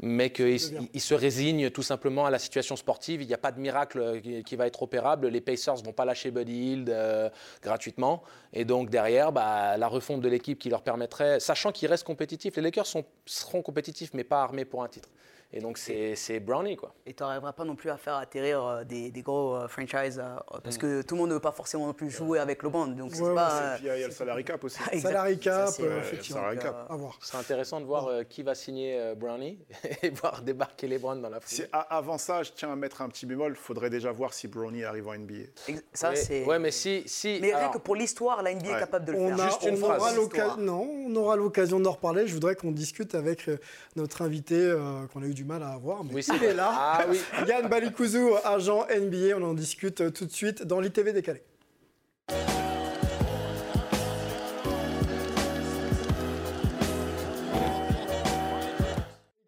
Mais 0.00 0.30
qu'il 0.30 0.58
il 0.94 1.00
se 1.00 1.14
résigne 1.14 1.70
tout 1.70 1.82
simplement 1.82 2.24
à 2.24 2.30
la 2.30 2.38
situation 2.38 2.76
sportive. 2.76 3.20
Il 3.20 3.26
n'y 3.26 3.34
a 3.34 3.38
pas 3.38 3.50
de 3.50 3.58
miracle 3.58 3.98
euh, 3.98 4.42
qui, 4.42 4.56
va 4.56 4.66
être 4.66 4.82
opérable. 4.82 5.26
Les 5.26 5.40
Pacers 5.40 5.76
ne 5.76 5.82
vont 5.82 5.92
pas 5.92 6.04
lâcher 6.04 6.30
Buddy 6.30 6.52
Hield 6.52 6.90
euh, 6.90 7.28
gratuitement. 7.62 8.22
Et 8.52 8.64
donc, 8.64 8.90
derrière, 8.90 9.32
bah, 9.32 9.76
la 9.76 9.88
refonte 9.88 10.20
de 10.20 10.28
l'équipe 10.28 10.58
qui 10.58 10.68
leur 10.68 10.82
permettrait, 10.82 11.40
sachant 11.40 11.72
qu'ils 11.72 11.88
restent 11.88 12.06
compétitifs, 12.06 12.54
les 12.56 12.62
Lakers 12.62 12.86
sont, 12.86 13.04
seront 13.26 13.62
compétitifs, 13.62 14.10
mais 14.14 14.24
pas 14.24 14.42
armés 14.42 14.64
pour 14.64 14.84
un 14.84 14.88
titre. 14.88 15.08
Et 15.50 15.60
donc, 15.60 15.78
c'est 15.78 16.40
Brownie, 16.40 16.76
quoi. 16.76 16.94
Et 17.06 17.14
tu 17.14 17.22
n'arriveras 17.22 17.54
pas 17.54 17.64
non 17.64 17.74
plus 17.74 17.88
à 17.88 17.96
faire 17.96 18.16
atterrir 18.16 18.62
euh, 18.62 18.84
des, 18.84 19.10
des 19.10 19.22
gros 19.22 19.56
euh, 19.56 19.66
franchises, 19.66 20.20
euh, 20.22 20.36
parce 20.62 20.76
mm. 20.76 20.80
que 20.80 21.02
tout 21.02 21.14
le 21.14 21.20
monde 21.20 21.30
ne 21.30 21.34
veut 21.34 21.40
pas 21.40 21.52
forcément 21.52 21.86
non 21.86 21.94
plus 21.94 22.10
jouer 22.10 22.38
avec 22.38 22.62
le 22.62 22.68
band. 22.68 22.88
Donc, 22.88 23.14
c'est 23.14 23.34
pas. 23.34 23.76
il 23.78 23.86
y, 23.86 23.90
a 23.90 24.06
le 24.06 24.12
salary 24.12 24.44
cap 24.44 24.62
aussi. 24.62 24.78
salary 25.00 25.38
cap, 25.38 25.70
effectivement. 26.00 26.42
C'est 27.22 27.36
intéressant 27.38 27.80
de 27.80 27.86
voir 27.86 28.26
qui 28.28 28.42
va 28.42 28.54
signer 28.54 29.14
Brownie 29.16 29.58
et 30.02 30.10
voir 30.10 30.42
débarquer 30.42 30.86
les 30.86 30.98
Browns 30.98 31.22
dans 31.22 31.30
la 31.30 31.40
foule. 31.40 31.66
Avant 31.72 32.18
ça, 32.18 32.42
je 32.42 32.50
tiens 32.54 32.72
à 32.72 32.76
mettre 32.76 33.00
un 33.00 33.08
petit 33.08 33.24
bémol. 33.24 33.52
Il 33.52 33.56
faudrait 33.56 33.90
déjà 33.90 34.12
voir 34.12 34.34
si 34.34 34.48
Brownie 34.48 34.84
arrive 34.84 35.08
en 35.08 35.16
NBA. 35.16 35.44
Ça, 35.94 36.14
c'est. 36.14 36.44
Ouais, 36.44 36.58
mais 36.58 36.70
si. 36.70 37.04
si 37.06 37.38
mais 37.40 37.54
rien 37.54 37.70
que 37.70 37.78
pour 37.78 37.96
l'histoire, 37.96 38.42
la 38.42 38.52
NBA 38.52 38.76
est 38.76 38.80
capable 38.80 39.06
de 39.06 39.12
le 39.12 39.18
faire. 39.18 39.48
Juste 39.48 39.62
une 39.64 39.78
phrase. 39.78 40.18
Non, 40.58 40.86
on 41.06 41.16
aura 41.16 41.36
l'occasion 41.36 41.80
d'en 41.80 41.92
reparler. 41.92 42.26
Je 42.26 42.34
voudrais 42.34 42.54
qu'on 42.54 42.72
discute 42.72 43.14
avec 43.14 43.50
notre 43.96 44.20
invité 44.20 44.74
qu'on 45.12 45.22
a 45.22 45.26
eu 45.26 45.37
du 45.38 45.44
mal 45.44 45.62
à 45.62 45.70
avoir, 45.70 46.02
mais 46.02 46.20
il 46.20 46.44
est 46.44 46.52
là. 46.52 46.68
Ah, 46.72 47.04
oui. 47.08 47.20
Yann 47.46 47.68
Balikouzou, 47.68 48.34
agent 48.44 48.86
NBA, 48.86 49.36
on 49.36 49.42
en 49.44 49.54
discute 49.54 50.12
tout 50.12 50.26
de 50.26 50.32
suite 50.32 50.64
dans 50.64 50.80
l'ITV 50.80 51.12
décalé. 51.12 51.42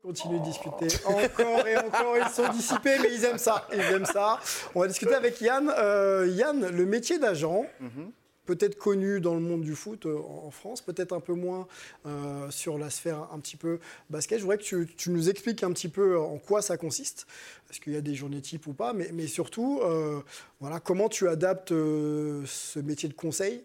continue 0.03 0.41
de 0.41 0.45
discuter 0.45 0.89
encore 1.07 1.67
et 1.69 1.77
encore. 1.79 2.17
Ils 2.17 2.35
sont 2.35 2.49
dissipés, 2.49 2.99
mais 3.01 3.15
ils 3.15 3.25
aiment 3.25 3.39
ça. 3.39 3.69
Ils 3.73 3.95
aiment 3.95 4.05
ça. 4.05 4.41
On 4.75 4.81
va 4.81 4.89
discuter 4.89 5.15
avec 5.15 5.41
Yann. 5.41 5.73
Euh, 5.79 6.27
Yann, 6.33 6.69
le 6.69 6.85
métier 6.85 7.21
d'agent, 7.21 7.65
mhm 7.79 8.11
peut-être 8.51 8.77
connu 8.77 9.21
dans 9.21 9.35
le 9.35 9.41
monde 9.41 9.61
du 9.61 9.77
foot 9.77 10.07
euh, 10.07 10.19
en 10.19 10.51
France, 10.51 10.81
peut-être 10.81 11.13
un 11.13 11.21
peu 11.21 11.35
moins 11.35 11.69
euh, 12.05 12.51
sur 12.51 12.79
la 12.79 12.91
sphère 12.91 13.29
un 13.33 13.39
petit 13.39 13.57
peu 13.57 13.79
basket. 14.09 14.39
Je 14.39 14.43
voudrais 14.43 14.59
que 14.59 14.83
tu, 14.83 15.11
nous 15.11 15.31
expliques 15.31 15.63
un 15.63 15.71
petit 15.73 15.89
peu 15.89 16.19
en 16.19 16.39
quoi 16.39 16.61
ça 16.61 16.77
consiste. 16.77 17.29
Est-ce 17.71 17.79
qu'il 17.79 17.93
y 17.93 17.97
a 17.97 18.01
des 18.01 18.17
journées 18.17 18.41
types 18.41 18.67
ou 18.67 18.73
pas? 18.73 18.93
Mais, 18.93 19.29
surtout, 19.29 19.81
euh, 19.85 20.21
voilà, 20.59 20.81
comment 20.81 21.09
tu 21.09 21.29
adaptes 21.29 21.69
ce 21.71 22.81
métier 22.81 23.09
de 23.09 23.15
conseil 23.15 23.63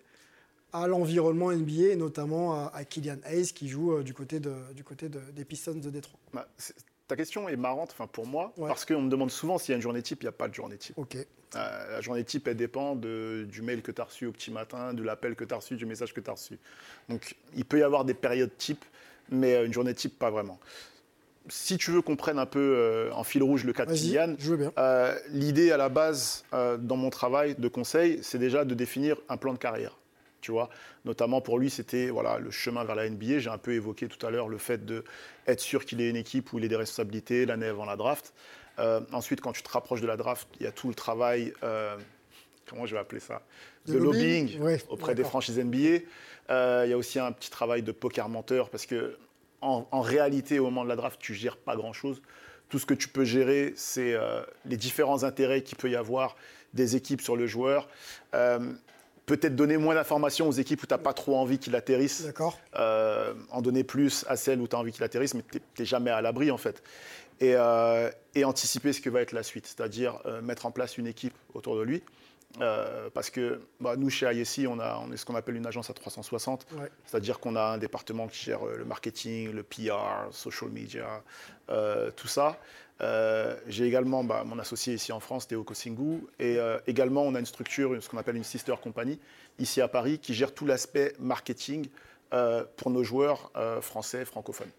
à 0.72 0.86
l'environnement 0.88 1.52
NBA, 1.52 1.94
et 1.94 1.96
notamment 1.96 2.54
à, 2.54 2.84
Kylian 2.84 3.18
Hayes 3.26 3.54
qui 3.54 3.68
joue 3.68 4.04
du 4.04 4.14
côté, 4.14 4.40
de, 4.40 4.54
du 4.76 4.84
côté 4.84 5.10
des 5.10 5.46
Pistons 5.46 5.76
de 5.76 5.90
Détroit? 5.90 6.20
Bah, 6.32 6.48
ta 7.08 7.16
question 7.16 7.48
est 7.48 7.56
marrante 7.56 7.92
enfin, 7.92 8.08
pour 8.08 8.26
moi, 8.26 8.54
parce 8.58 8.86
qu'on 8.86 9.02
me 9.02 9.10
demande 9.10 9.32
souvent 9.32 9.58
s'il 9.58 9.72
y 9.72 9.74
a 9.74 9.76
une 9.76 9.82
journée 9.82 10.02
type, 10.02 10.24
il 10.24 10.26
n'y 10.26 10.30
a 10.30 10.34
pas 10.34 10.48
de 10.48 10.54
journée 10.54 10.78
type. 10.78 10.98
Ok. 10.98 11.18
Euh, 11.56 11.92
la 11.92 12.02
journée 12.02 12.24
type, 12.24 12.48
elle 12.48 12.58
dépend 12.58 12.96
de, 12.96 13.46
du 13.50 13.62
mail 13.62 13.82
que 13.82 13.92
tu 13.92 14.02
as 14.02 14.06
reçu 14.06 14.26
au 14.26 14.32
petit 14.32 14.52
matin, 14.52 14.94
de 14.94 15.04
l'appel 15.04 15.36
que 15.36 15.44
tu 15.44 15.54
as 15.54 15.58
reçu, 15.58 15.76
du 15.76 15.86
message 15.86 16.14
que 16.14 16.20
tu 16.20 16.30
as 16.30 16.34
reçu. 16.34 16.60
Donc, 17.08 17.36
il 17.56 17.64
peut 17.64 17.80
y 17.80 17.84
avoir 17.84 18.04
des 18.04 18.14
périodes 18.14 18.58
type, 18.58 18.84
mais 19.30 19.56
euh, 19.56 19.66
une 19.66 19.74
journée 19.74 19.94
type, 19.94 20.18
pas 20.18 20.32
vraiment. 20.32 20.60
Si 21.48 21.78
tu 21.78 21.92
veux 21.92 22.02
qu'on 22.02 22.16
prenne 22.16 22.40
un 22.40 22.48
peu 22.48 22.60
euh, 22.60 23.12
en 23.14 23.24
fil 23.24 23.44
rouge 23.44 23.66
le 23.66 23.74
cas 23.74 23.86
de 23.86 23.94
Kylian, 23.94 24.36
l'idée 25.30 25.72
à 25.72 25.78
la 25.78 25.90
base 25.90 26.44
dans 26.52 26.98
mon 26.98 27.12
travail 27.12 27.54
de 27.54 27.68
conseil, 27.68 28.20
c'est 28.24 28.40
déjà 28.40 28.66
de 28.66 28.74
définir 28.74 29.18
un 29.30 29.38
plan 29.38 29.54
de 29.54 29.60
carrière 29.60 29.96
tu 30.46 30.52
vois. 30.52 30.70
Notamment 31.06 31.42
pour 31.42 31.58
lui, 31.58 31.72
c'était 31.72 32.10
voilà, 32.10 32.38
le 32.38 32.52
chemin 32.52 32.84
vers 32.84 32.96
la 32.96 33.10
NBA. 33.10 33.40
J'ai 33.40 33.50
un 33.50 33.58
peu 33.58 33.74
évoqué 33.74 34.08
tout 34.08 34.24
à 34.26 34.30
l'heure 34.30 34.48
le 34.48 34.60
fait 34.60 34.86
d'être 34.86 35.60
sûr 35.60 35.86
qu'il 35.86 36.02
ait 36.02 36.10
une 36.10 36.16
équipe 36.16 36.54
où 36.54 36.60
il 36.60 36.66
ait 36.66 36.68
des 36.68 36.76
responsabilités 36.76 37.48
l'année 37.48 37.66
avant 37.66 37.86
la 37.86 37.96
draft. 37.96 38.32
Euh, 38.78 39.02
ensuite, 39.12 39.42
quand 39.42 39.54
tu 39.54 39.64
te 39.64 39.70
rapproches 39.70 40.02
de 40.02 40.08
la 40.08 40.18
draft, 40.18 40.48
il 40.60 40.66
y 40.66 40.68
a 40.68 40.72
tout 40.72 40.88
le 40.88 40.94
travail, 40.94 41.52
euh, 41.64 41.98
comment 42.68 42.86
je 42.86 42.94
vais 42.94 43.02
appeler 43.02 43.20
ça? 43.20 43.42
De, 43.88 43.98
lobbying, 43.98 44.60
auprès 44.90 45.16
des 45.16 45.24
franchises 45.24 45.58
NBA. 45.58 46.06
Euh, 46.52 46.84
il 46.86 46.92
y 46.92 46.94
a 46.94 46.98
aussi 46.98 47.18
un 47.18 47.32
petit 47.32 47.50
travail 47.50 47.82
de 47.82 47.92
poker 47.92 48.30
menteur 48.30 48.70
parce 48.70 48.86
que 48.86 49.18
en, 49.62 50.02
réalité, 50.02 50.60
au 50.60 50.66
moment 50.66 50.84
de 50.84 50.90
la 50.90 50.96
draft, 50.96 51.20
tu 51.20 51.34
gères 51.34 51.58
pas 51.58 51.76
grand-chose. 51.76 52.22
Tout 52.70 52.78
ce 52.78 52.86
que 52.86 52.94
tu 52.94 53.08
peux 53.08 53.26
gérer, 53.26 53.74
c'est 53.76 54.16
les 54.66 54.78
différents 54.78 55.24
intérêts 55.24 55.64
qu'il 55.64 55.76
peut 55.76 55.90
y 55.90 55.96
avoir 55.96 56.36
des 56.76 56.96
équipes 56.96 57.22
sur 57.22 57.36
le 57.36 57.48
joueur 57.48 57.88
peut-être 59.26 59.56
donner 59.56 59.78
moins 59.78 59.96
d'informations 59.96 60.48
aux 60.48 60.52
équipes 60.52 60.84
où 60.84 60.86
tu 60.86 60.94
n'as 60.94 61.00
pas 61.00 61.14
trop 61.14 61.38
envie 61.38 61.58
qu'il 61.58 61.76
atterrisse. 61.76 62.24
D'accord. 62.24 62.60
Euh, 62.76 63.34
en 63.52 63.62
donner 63.62 63.84
plus 63.84 64.26
à 64.28 64.36
celles 64.36 64.62
où 64.62 64.68
tu 64.68 64.76
as 64.76 64.80
envie 64.80 64.92
qu'il 64.92 65.04
atterrisse, 65.04 65.34
mais 65.34 65.44
tu 65.52 65.60
n'es 65.80 65.86
jamais 65.86 66.12
à 66.12 66.22
l'abri 66.22 66.52
en 66.52 66.58
fait. 66.58 66.84
Euh, 67.42 68.10
et, 68.34 68.46
anticiper 68.46 68.94
ce 68.94 69.02
que 69.02 69.10
va 69.10 69.22
être 69.22 69.34
la 69.34 69.44
suite, 69.44 69.68
c'est-à-dire 69.68 70.20
euh, 70.26 70.42
mettre 70.42 70.66
en 70.66 70.72
place 70.72 70.98
une 70.98 71.08
équipe 71.08 71.34
autour 71.54 71.78
de 71.78 71.82
lui. 71.82 72.02
Parce 73.14 73.30
que 73.30 73.60
bah, 73.80 73.96
nous, 73.98 74.10
chez 74.10 74.32
ISI, 74.34 74.68
on, 74.68 74.80
a, 74.80 75.02
on 75.06 75.12
est 75.12 75.18
ce 75.18 75.26
qu'on 75.26 75.36
appelle 75.36 75.56
une 75.56 75.68
agence 75.68 75.90
à 75.90 75.94
360. 75.94 76.68
C'est-à-dire 77.06 77.40
qu'on 77.40 77.56
a 77.56 77.64
un 77.64 77.78
département 77.78 78.28
qui 78.28 78.46
gère 78.46 78.66
le 78.66 78.86
marketing, 78.86 79.52
le 79.52 79.64
PR, 79.64 80.32
social 80.32 80.70
media, 80.70 81.24
tout 82.16 82.28
ça. 82.28 82.58
Euh, 83.02 83.56
j'ai 83.68 83.86
également 83.86 84.24
bah, 84.24 84.44
mon 84.46 84.58
associé 84.58 84.94
ici 84.94 85.12
en 85.12 85.20
France, 85.20 85.48
Théo 85.48 85.64
Kosingu, 85.64 86.22
et 86.40 86.58
euh, 86.58 86.80
également 86.88 87.24
on 87.24 87.36
a 87.36 87.40
une 87.40 87.46
structure, 87.46 88.02
ce 88.02 88.08
qu'on 88.10 88.18
appelle 88.18 88.38
une 88.38 88.44
sister 88.44 88.76
company, 88.82 89.20
ici 89.60 89.82
à 89.82 89.88
Paris, 89.88 90.20
qui 90.20 90.34
gère 90.34 90.54
tout 90.54 90.66
l'aspect 90.66 91.14
marketing 91.20 91.88
euh, 92.34 92.64
pour 92.78 92.92
nos 92.92 93.04
joueurs 93.04 93.52
français, 93.82 94.26
francophones. 94.26 94.72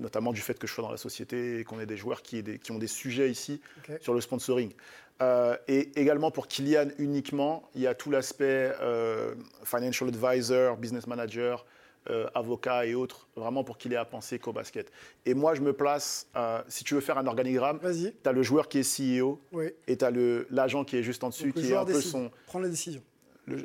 notamment 0.00 0.32
du 0.32 0.40
fait 0.40 0.58
que 0.58 0.66
je 0.66 0.74
sois 0.74 0.84
dans 0.84 0.90
la 0.90 0.98
société 0.98 1.60
et 1.60 1.64
qu'on 1.64 1.80
ait 1.80 1.86
des 1.86 1.96
joueurs 1.96 2.22
qui, 2.22 2.42
qui, 2.58 2.72
ont 2.72 2.78
des 2.78 2.88
sujets 2.88 3.30
ici 3.30 3.60
sur 4.00 4.12
le 4.12 4.20
sponsoring. 4.20 4.72
Et 5.20 5.98
également 5.98 6.30
pour 6.30 6.48
Kylian 6.48 6.88
uniquement, 6.98 7.68
il 7.74 7.82
y 7.82 7.86
a 7.86 7.94
tout 7.94 8.10
l'aspect 8.10 8.72
financial 9.64 10.08
advisor, 10.08 10.76
business 10.76 11.06
manager, 11.06 11.64
euh, 12.10 12.26
avocats 12.34 12.84
et 12.84 12.94
autres, 12.94 13.26
vraiment 13.34 13.64
pour 13.64 13.78
qu'il 13.78 13.94
ait 13.94 13.96
à 13.96 14.04
penser 14.04 14.38
qu'au 14.38 14.52
basket. 14.52 14.92
Et 15.24 15.32
moi, 15.32 15.54
je 15.54 15.62
me 15.62 15.72
place, 15.72 16.26
euh, 16.36 16.60
si 16.68 16.84
tu 16.84 16.92
veux 16.92 17.00
faire 17.00 17.16
un 17.16 17.26
organigramme, 17.26 17.80
tu 17.80 18.28
as 18.28 18.32
le 18.32 18.42
joueur 18.42 18.68
qui 18.68 18.80
est 18.80 19.16
CEO 19.16 19.40
et 19.88 19.96
tu 19.96 20.04
as 20.04 20.10
l'agent 20.50 20.84
qui 20.84 20.98
est 20.98 21.02
juste 21.02 21.24
en 21.24 21.30
dessus, 21.30 21.54
qui 21.54 21.72
est 21.72 21.74
un 21.74 21.86
peu 21.86 22.02
son... 22.02 22.30
Prends 22.46 22.58
la 22.58 22.68
décision 22.68 23.00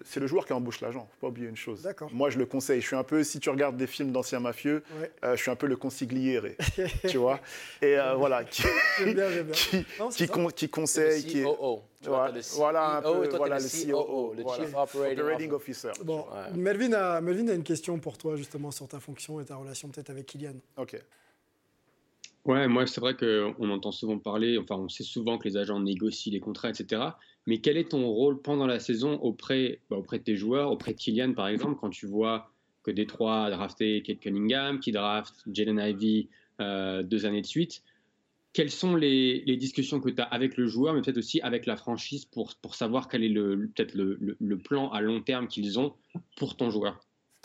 c'est 0.04 0.20
le 0.20 0.28
joueur 0.28 0.46
qui 0.46 0.54
embauche 0.54 0.82
l'agent. 0.82 1.08
Faut 1.12 1.28
pas 1.28 1.28
oublier 1.28 1.48
une 1.48 1.56
chose. 1.56 1.88
Moi, 2.12 2.30
je 2.30 2.38
le 2.38 2.46
conseille. 2.46 2.82
Je 2.82 2.88
suis 2.88 2.96
un 2.96 3.04
peu, 3.04 3.24
si 3.24 3.40
tu 3.40 3.50
regardes 3.50 3.78
des 3.78 3.88
films 3.88 4.12
d'anciens 4.12 4.40
mafieux, 4.40 4.84
euh, 5.24 5.36
je 5.36 5.42
suis 5.42 5.52
un 5.52 5.56
peu 5.56 5.68
le 5.68 5.76
consigliere, 5.76 6.56
tu 7.08 7.18
vois. 7.18 7.40
Et 7.82 7.98
euh, 7.98 8.16
voilà, 8.16 8.44
qui, 8.44 8.64
bien, 9.04 9.14
bien. 9.14 9.44
qui, 9.54 10.28
qui, 10.56 10.70
conseille, 10.70 11.24
qui 11.24 11.40
est, 11.40 11.46
voilà, 12.02 12.98
un 12.98 13.02
peu, 13.02 13.30
voilà 13.36 13.60
le 13.60 13.92
COO, 13.92 14.34
le 14.36 14.44
Chief 14.56 14.76
Operating, 14.76 15.52
Officer. 15.52 15.92
Bon, 16.04 16.26
Melvin 16.56 16.94
a, 16.94 17.22
Melvin 17.22 17.48
a 17.50 17.54
une 17.54 17.64
question 17.64 18.00
pour 18.00 18.18
toi 18.18 18.36
justement 18.36 18.72
sur 18.72 18.88
ta 18.88 19.00
fonction 19.00 19.40
et 19.40 19.46
ta 19.46 19.56
relation 19.56 19.90
peut-être 19.90 20.10
avec 20.10 20.26
Kylian. 20.26 20.56
Ok. 20.78 21.02
Ouais, 22.46 22.68
moi 22.68 22.88
c'est 22.88 23.02
vrai 23.02 23.16
qu'on 23.16 23.70
entend 23.70 23.92
souvent 23.92 24.18
parler, 24.18 24.58
enfin 24.58 24.76
on 24.76 24.90
sait 24.90 25.04
souvent 25.04 25.38
que 25.38 25.48
les 25.48 25.58
agents 25.58 25.80
négocient 25.80 26.32
les 26.32 26.40
contrats, 26.40 26.70
etc. 26.70 27.02
Mais 27.50 27.58
quel 27.58 27.78
est 27.78 27.90
ton 27.90 28.08
rôle 28.08 28.40
pendant 28.44 28.68
la 28.68 28.80
saison 28.80 29.16
auprès, 29.22 29.80
bah, 29.90 29.98
auprès 29.98 30.20
de 30.20 30.24
tes 30.24 30.36
joueurs, 30.36 30.72
auprès 30.72 30.94
de 30.94 31.00
Kylian 31.00 31.34
par 31.34 31.48
exemple, 31.48 31.80
quand 31.82 31.90
tu 31.90 32.06
vois 32.06 32.52
que 32.84 32.92
Détroit 32.92 33.46
a 33.46 33.50
drafté 33.50 34.04
Kate 34.04 34.20
Cunningham, 34.20 34.80
qui 34.80 34.92
draft 34.92 35.34
Jalen 35.52 35.80
Ivy 35.80 36.30
euh, 36.62 37.02
deux 37.02 37.26
années 37.26 37.42
de 37.42 37.48
suite? 37.48 37.82
Quelles 38.54 38.70
sont 38.70 38.96
les, 38.96 39.42
discussions 39.58 40.00
que 40.00 40.12
tu 40.12 40.22
as 40.22 40.26
avec 40.26 40.58
le 40.58 40.68
joueur, 40.68 40.94
mais 40.94 41.02
peut-être 41.02 41.18
aussi 41.18 41.42
avec 41.42 41.66
la 41.66 41.76
franchise 41.76 42.26
pour, 42.26 42.54
pour 42.62 42.76
savoir 42.76 43.08
quel 43.08 43.24
est 43.24 43.34
peut-être 43.34 43.96
le, 43.96 44.20
le, 44.40 44.58
plan 44.60 44.92
à 44.92 45.02
long 45.02 45.20
terme 45.24 45.48
qu'ils 45.48 45.80
ont 45.80 45.96
pour 46.36 46.56
ton 46.56 46.70
joueur? 46.70 47.00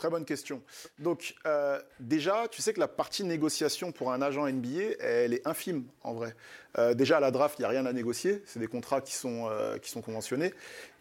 Très 0.05 0.11
bonne 0.11 0.26
question. 0.26 0.61
Donc, 0.98 1.34
euh, 1.46 1.80
déjà, 1.98 2.46
tu 2.50 2.61
sais 2.61 2.74
que 2.74 2.78
la 2.78 2.88
partie 2.88 3.24
négociation 3.24 3.90
pour 3.90 4.12
un 4.12 4.20
agent 4.20 4.46
NBA, 4.46 4.96
elle 5.00 5.32
est 5.32 5.48
infime 5.48 5.84
en 6.02 6.12
vrai. 6.12 6.34
Euh, 6.76 6.92
déjà, 6.92 7.16
à 7.16 7.20
la 7.20 7.30
draft, 7.30 7.59
il 7.59 7.62
n'y 7.62 7.64
a 7.64 7.70
rien 7.70 7.86
à 7.86 7.92
négocier. 7.94 8.42
C'est 8.44 8.59
des 8.59 8.66
contrats 8.66 9.00
qui 9.00 9.14
sont, 9.14 9.48
euh, 9.48 9.78
qui 9.78 9.88
sont 9.88 10.02
conventionnés. 10.02 10.52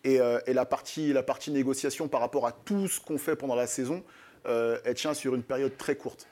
Et, 0.05 0.19
la, 0.47 0.65
partie, 0.65 1.11
la 1.11 1.21
partie 1.21 1.51
négociation 1.51 2.07
par 2.07 2.21
rapport 2.21 2.47
à 2.47 2.53
tout 2.53 2.87
ce 2.87 3.01
qu'on 3.01 3.17
fait 3.17 3.35
pendant 3.35 3.55
la 3.55 3.67
saison, 3.67 4.05
elle 4.45 4.93
tient 4.95 5.13
sur 5.13 5.35
une 5.35 5.43
période 5.43 5.75
très 5.77 5.97
courte. 5.97 6.25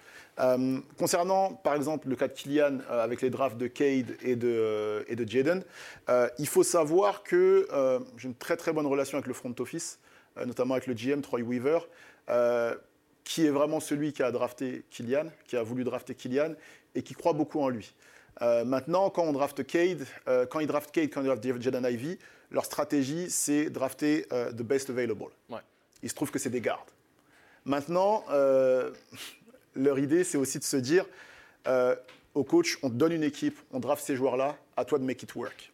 concernant, 0.97 1.53
par 1.53 1.75
exemple, 1.75 2.07
le 2.07 2.15
cas 2.15 2.29
de 2.29 2.33
Kylian 2.33 2.77
avec 2.89 3.21
les 3.21 3.29
drafts 3.29 3.57
de 3.57 3.67
Cade 3.67 4.15
et 4.21 4.37
de, 4.37 5.03
et 5.09 5.17
de 5.17 5.29
Jaden, 5.29 5.61
il 6.39 6.47
faut 6.47 6.63
savoir 6.63 7.23
que 7.23 7.67
j'ai 8.15 8.29
une 8.29 8.35
très 8.35 8.55
très 8.55 8.71
bonne 8.71 8.87
relation 8.87 9.17
avec 9.17 9.27
le 9.27 9.33
front 9.33 9.55
office, 9.59 9.99
notamment 10.45 10.75
avec 10.75 10.87
le 10.87 10.93
GM 10.93 11.21
Troy 11.21 11.41
Weaver. 11.41 11.79
Euh, 12.31 12.75
qui 13.23 13.45
est 13.45 13.49
vraiment 13.49 13.79
celui 13.79 14.13
qui 14.13 14.23
a 14.23 14.31
drafté 14.31 14.83
Kylian, 14.89 15.27
qui 15.45 15.55
a 15.55 15.63
voulu 15.63 15.83
drafter 15.83 16.15
Kylian 16.15 16.55
et 16.95 17.03
qui 17.03 17.13
croit 17.13 17.33
beaucoup 17.33 17.61
en 17.61 17.69
lui. 17.69 17.93
Euh, 18.41 18.65
maintenant, 18.65 19.09
quand 19.09 19.23
on 19.23 19.31
draft 19.31 19.63
Cade, 19.65 20.05
euh, 20.27 20.45
quand 20.47 20.59
ils 20.59 20.67
draftent 20.67 20.91
Cade, 20.91 21.11
quand 21.11 21.21
ils 21.21 21.27
draftent 21.27 21.61
Jaden 21.61 21.85
Ivy, 21.85 22.17
leur 22.49 22.65
stratégie, 22.65 23.29
c'est 23.29 23.69
drafter 23.69 24.25
the 24.29 24.63
best 24.63 24.89
available. 24.89 25.31
Il 26.01 26.09
se 26.09 26.15
trouve 26.15 26.31
que 26.31 26.39
c'est 26.39 26.49
des 26.49 26.61
gardes. 26.61 26.89
Maintenant, 27.63 28.25
leur 29.75 29.99
idée, 29.99 30.23
c'est 30.23 30.37
aussi 30.37 30.57
de 30.57 30.63
se 30.63 30.77
dire 30.77 31.05
au 32.33 32.43
coach, 32.43 32.79
on 32.81 32.89
te 32.89 32.95
donne 32.95 33.13
une 33.13 33.23
équipe, 33.23 33.59
on 33.71 33.79
draft 33.79 34.03
ces 34.03 34.15
joueurs-là, 34.15 34.57
à 34.75 34.83
toi 34.83 34.97
de 34.97 35.03
make 35.03 35.21
it 35.23 35.33
work. 35.35 35.71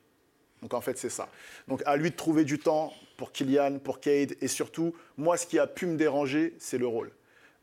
Donc 0.62 0.74
en 0.74 0.82
fait, 0.82 0.98
c'est 0.98 1.10
ça. 1.10 1.30
Donc 1.68 1.82
à 1.86 1.96
lui 1.96 2.12
de 2.12 2.16
trouver 2.16 2.44
du 2.44 2.60
temps 2.60 2.94
pour 3.18 3.32
Kylian, 3.32 3.80
pour 3.80 4.00
Cade, 4.00 4.36
et 4.40 4.48
surtout, 4.48 4.94
moi, 5.18 5.36
ce 5.38 5.48
qui 5.48 5.60
a 5.60 5.68
pu 5.68 5.88
me 5.88 5.98
déranger, 5.98 6.56
c'est 6.60 6.78
le 6.78 6.88
rôle. 6.88 7.12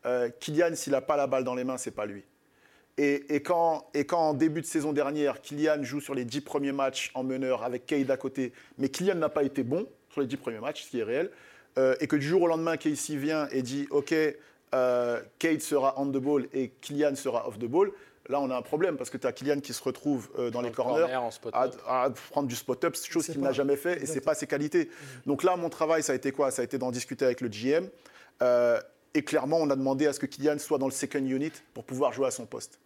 Euh, 0.04 0.28
Kylian, 0.40 0.74
s'il 0.74 0.92
n'a 0.92 1.00
pas 1.00 1.16
la 1.16 1.26
balle 1.26 1.44
dans 1.44 1.54
les 1.54 1.64
mains, 1.64 1.78
c'est 1.78 1.92
pas 1.92 2.06
lui. 2.06 2.24
Et, 2.96 3.42
quand, 3.42 3.88
et 3.92 4.04
quand 4.04 4.20
en 4.20 4.34
début 4.34 4.60
de 4.60 4.66
saison 4.66 4.92
dernière, 4.92 5.40
Kylian 5.40 5.82
joue 5.82 6.00
sur 6.00 6.14
les 6.14 6.24
dix 6.24 6.40
premiers 6.40 6.70
matchs 6.70 7.10
en 7.14 7.24
meneur 7.24 7.64
avec 7.64 7.86
Cade 7.86 8.08
à 8.10 8.16
côté, 8.16 8.52
mais 8.78 8.88
Kylian 8.88 9.16
n'a 9.16 9.28
pas 9.28 9.42
été 9.42 9.64
bon 9.64 9.88
sur 10.10 10.20
les 10.20 10.28
dix 10.28 10.36
premiers 10.36 10.60
matchs, 10.60 10.84
ce 10.84 10.90
qui 10.90 11.00
est 11.00 11.04
réel, 11.04 11.30
euh, 11.76 11.96
et 11.98 12.06
que 12.06 12.14
du 12.14 12.24
jour 12.24 12.42
au 12.42 12.46
lendemain, 12.46 12.76
Casey 12.76 13.16
vient 13.16 13.48
et 13.50 13.62
dit, 13.62 13.88
OK, 13.90 14.14
euh, 14.74 15.20
Cade 15.40 15.60
sera 15.60 15.94
on 15.96 16.06
the 16.06 16.18
ball 16.18 16.46
et 16.52 16.70
Kylian 16.80 17.16
sera 17.16 17.48
off 17.48 17.58
the 17.58 17.64
ball, 17.64 17.90
Là, 18.28 18.40
on 18.40 18.50
a 18.50 18.56
un 18.56 18.62
problème 18.62 18.96
parce 18.96 19.10
que 19.10 19.18
tu 19.18 19.26
as 19.26 19.32
Kylian 19.32 19.60
qui 19.60 19.74
se 19.74 19.82
retrouve 19.82 20.30
euh, 20.38 20.50
dans, 20.50 20.62
les 20.62 20.70
corners 20.70 21.12
à, 21.52 22.10
prendre 22.30 22.48
du 22.48 22.56
spot-up, 22.56 22.96
chose 22.96 23.26
qu'il 23.26 23.40
n'a 23.40 23.52
jamais 23.52 23.76
fait 23.76 24.02
et 24.02 24.06
ce 24.06 24.14
n'est 24.14 24.20
pas 24.22 24.34
ses 24.34 24.46
qualités. 24.46 24.88
Donc 25.26 25.42
là, 25.42 25.56
mon 25.56 25.68
travail, 25.68 26.02
ça 26.02 26.12
a 26.12 26.14
été 26.14 26.32
quoi? 26.32 26.50
Ça 26.50 26.62
a 26.62 26.64
été 26.64 26.78
d'en 26.78 26.90
discuter 26.90 27.24
avec 27.26 27.42
le 27.42 27.48
GM. 27.48 27.88
Euh, 28.42 28.80
et 29.12 29.22
clairement, 29.22 29.58
on 29.58 29.68
a 29.68 29.76
demandé 29.76 30.06
à 30.06 30.12
ce 30.14 30.20
que 30.20 30.26
Kylian 30.26 30.58
soit 30.58 30.78
dans 30.78 30.86
le 30.86 30.92
second 30.92 31.24
unit 31.24 31.52
pour 31.74 31.84
pouvoir 31.84 32.12
jouer 32.12 32.26
à 32.26 32.30
son 32.30 32.46
poste. 32.46 32.78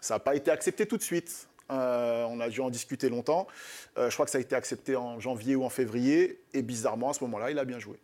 Ça 0.00 0.14
n'a 0.14 0.20
pas 0.20 0.34
été 0.34 0.50
accepté 0.50 0.86
tout 0.86 0.98
de 0.98 1.02
suite. 1.02 1.48
Euh, 1.70 2.24
on 2.28 2.38
a 2.40 2.48
dû 2.50 2.60
en 2.60 2.70
discuter 2.70 3.08
longtemps. 3.08 3.46
je 3.96 4.12
crois 4.12 4.26
que 4.26 4.30
ça 4.30 4.38
a 4.38 4.42
été 4.42 4.54
accepté 4.54 4.94
en 4.94 5.18
janvier 5.20 5.56
ou 5.56 5.64
en 5.64 5.70
février. 5.70 6.38
Et 6.52 6.60
bizarrement, 6.60 7.10
à 7.10 7.14
ce 7.14 7.24
moment-là, 7.24 7.50
il 7.50 7.58
a 7.58 7.64
bien 7.64 7.78
joué. 7.78 7.98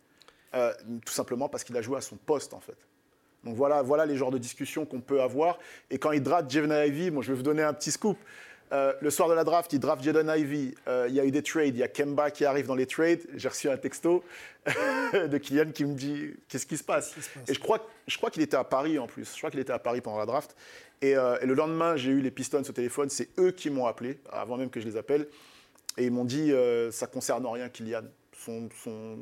tout 0.51 1.13
simplement 1.13 1.49
parce 1.49 1.63
qu'il 1.63 1.77
a 1.77 1.83
joué 1.83 1.97
à 1.97 2.01
son 2.01 2.15
poste, 2.15 2.55
en 2.55 2.59
fait. 2.59 2.77
Donc 3.43 3.55
voilà, 3.55 3.81
voilà 3.81 4.05
les 4.05 4.15
genres 4.15 4.31
de 4.31 4.37
discussions 4.37 4.85
qu'on 4.85 5.01
peut 5.01 5.21
avoir. 5.21 5.59
Et 5.89 5.97
quand 5.97 6.11
il 6.11 6.23
draft 6.23 6.49
Jaden 6.49 6.71
Ivy, 6.71 7.11
moi 7.11 7.23
je 7.23 7.29
vais 7.29 7.37
vous 7.37 7.43
donner 7.43 7.63
un 7.63 7.73
petit 7.73 7.91
scoop. 7.91 8.17
Euh, 8.73 8.93
le 9.01 9.09
soir 9.11 9.29
de 9.29 9.35
la 9.35 9.43
draft, 9.43 9.71
il 9.73 9.79
draft 9.79 10.03
Jaden 10.03 10.29
Ivy. 10.35 10.73
Euh, 10.87 11.05
il 11.07 11.13
y 11.13 11.19
a 11.19 11.25
eu 11.25 11.31
des 11.31 11.43
trades. 11.43 11.75
Il 11.75 11.77
y 11.77 11.83
a 11.83 11.87
Kemba 11.87 12.31
qui 12.31 12.43
arrive 12.43 12.65
dans 12.65 12.75
les 12.75 12.87
trades. 12.87 13.21
J'ai 13.35 13.47
reçu 13.47 13.69
un 13.69 13.77
texto 13.77 14.23
de 15.13 15.37
Kylian 15.37 15.71
qui 15.71 15.85
me 15.85 15.93
dit 15.93 16.33
Qu'est-ce 16.47 16.65
qui 16.65 16.77
se 16.77 16.83
passe, 16.83 17.13
Et 17.47 17.53
je 17.53 17.59
crois, 17.59 17.87
je 18.07 18.17
crois 18.17 18.31
qu'il 18.31 18.41
était 18.41 18.57
à 18.57 18.63
Paris 18.63 18.97
en 18.97 19.05
plus. 19.05 19.31
Je 19.31 19.37
crois 19.37 19.51
qu'il 19.51 19.59
était 19.59 19.73
à 19.73 19.79
Paris 19.79 20.01
pendant 20.01 20.17
la 20.17 20.25
draft. 20.25 20.55
Et, 21.01 21.15
euh, 21.15 21.37
le 21.43 21.53
lendemain, 21.53 21.97
j'ai 21.97 22.11
eu 22.11 22.21
les 22.21 22.31
Pistons 22.31 22.61
au 22.61 22.71
téléphone. 22.71 23.09
C'est 23.09 23.29
eux 23.37 23.51
qui 23.51 23.69
m'ont 23.69 23.85
appelé, 23.85 24.19
avant 24.31 24.57
même 24.57 24.69
que 24.69 24.79
je 24.79 24.87
les 24.87 24.97
appelle. 24.97 25.27
Et 25.97 26.05
ils 26.05 26.11
m'ont 26.11 26.25
dit 26.25 26.51
Ça 26.91 27.05
concerne 27.05 27.45
rien, 27.45 27.69
Kylian. 27.69 28.03
Son, 28.35 28.69
son, 28.83 29.19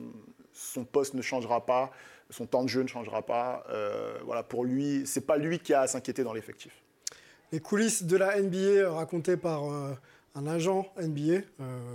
son 0.54 0.86
poste 0.86 1.14
ne 1.14 1.22
changera 1.22 1.66
pas 1.66 1.92
son 2.32 2.46
temps 2.46 2.64
de 2.64 2.70
jeu 2.70 2.82
ne 2.82 2.88
changera 2.88 3.22
pas. 3.22 3.64
Euh, 3.70 4.18
voilà, 4.26 4.44
pour 4.44 4.66
lui, 4.66 5.04
c'est 5.06 5.26
pas 5.26 5.38
lui 5.38 5.60
qui 5.60 5.74
a 5.74 5.82
à 5.82 5.88
s'inquiéter 5.88 6.24
dans 6.24 6.34
l'effectif. 6.34 6.72
Les 7.52 7.60
coulisses 7.60 8.04
de 8.04 8.18
la 8.18 8.42
NBA 8.42 8.92
racontées 8.92 9.38
par 9.38 9.70
euh, 9.72 9.94
un 10.36 10.48
agent 10.48 10.88
NBA. 10.98 11.22
Euh, 11.22 11.44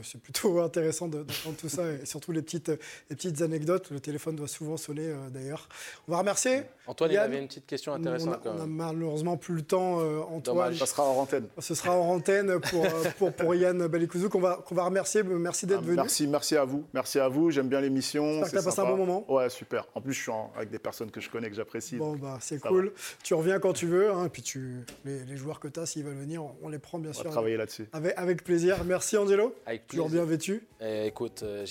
c'est 0.03 0.21
plutôt 0.21 0.61
intéressant 0.63 1.09
d'entendre 1.09 1.57
tout 1.59 1.69
ça 1.69 1.83
et 1.91 2.05
surtout 2.05 2.33
les 2.33 2.43
petites, 2.43 2.69
les 2.69 3.17
petites 3.17 3.41
anecdotes. 3.43 3.91
Le 3.91 4.01
téléphone 4.01 4.37
doit 4.37 4.49
souvent 4.49 4.77
sonner 4.77 5.07
euh, 5.07 5.31
d'ailleurs. 5.31 5.69
On 6.09 6.13
va 6.13 6.19
remercier. 6.19 6.63
Antoine, 6.87 7.11
il 7.13 7.19
avait 7.19 7.39
une 7.39 7.49
petite 7.49 7.67
question 7.67 7.95
intéressante. 7.95 8.41
On 8.45 8.55
n'a 8.55 8.67
malheureusement 8.67 9.37
plus 9.37 9.55
le 9.55 9.63
temps, 9.63 10.01
euh, 10.01 10.21
Antoine. 10.31 10.75
ça 10.75 10.87
sera 10.87 11.05
en 11.05 11.17
antenne. 11.17 11.47
Ce 11.59 11.75
sera 11.75 11.99
en 11.99 12.09
antenne 12.11 12.61
pour, 12.61 12.87
pour, 13.19 13.33
pour 13.33 13.55
Yann 13.55 13.87
Balikouzou 13.87 14.29
qu'on 14.29 14.41
va, 14.41 14.63
qu'on 14.67 14.75
va 14.75 14.85
remercier. 14.85 15.23
Merci 15.23 15.67
d'être 15.67 15.81
ah, 15.83 15.87
venu. 15.87 15.97
Merci, 15.97 16.27
merci 16.27 16.57
à 16.57 16.65
vous. 16.65 16.85
Merci 16.93 17.19
à 17.19 17.29
vous. 17.29 17.51
J'aime 17.51 17.69
bien 17.69 17.81
l'émission. 17.81 18.43
Tu 18.49 18.57
as 18.57 18.63
passé 18.63 18.81
un 18.81 18.85
bon 18.85 18.97
moment 18.97 19.25
Ouais, 19.33 19.49
super. 19.51 19.87
En 19.95 20.01
plus, 20.01 20.13
je 20.13 20.23
suis 20.23 20.33
avec 20.57 20.71
des 20.71 20.79
personnes 20.79 21.11
que 21.11 21.21
je 21.21 21.31
connais, 21.31 21.49
que 21.49 21.57
j'apprécie. 21.57 21.97
Bon, 21.97 22.17
bah, 22.17 22.39
c'est 22.41 22.61
cool. 22.61 22.93
Tu 23.23 23.35
reviens 23.35 23.59
quand 23.59 23.73
tu 23.73 23.87
veux. 23.87 24.11
Hein, 24.11 24.27
et 24.27 24.29
puis 24.29 24.43
tu, 24.43 24.85
les, 25.05 25.37
joueurs 25.37 25.61
que 25.61 25.69
tu 25.69 25.81
as, 25.81 25.87
s'ils 25.87 26.05
veulent 26.05 26.15
venir, 26.15 26.43
on 26.63 26.69
les 26.69 26.79
prend 26.79 26.99
bien 26.99 27.13
sûr. 27.13 27.23
On 27.25 27.29
va 27.29 27.33
travailler 27.33 27.57
là-dessus. 27.57 27.87
Avec, 27.93 28.15
avec 28.17 28.26
plaisir. 28.35 28.85
Merci. 28.85 29.17
Angelo. 29.17 29.55
Avec 29.67 29.87
Toujours 29.87 30.09
bien 30.09 30.25
vêtu. 30.25 30.67
Eh, 30.81 31.07
écoute, 31.07 31.43
euh, 31.43 31.65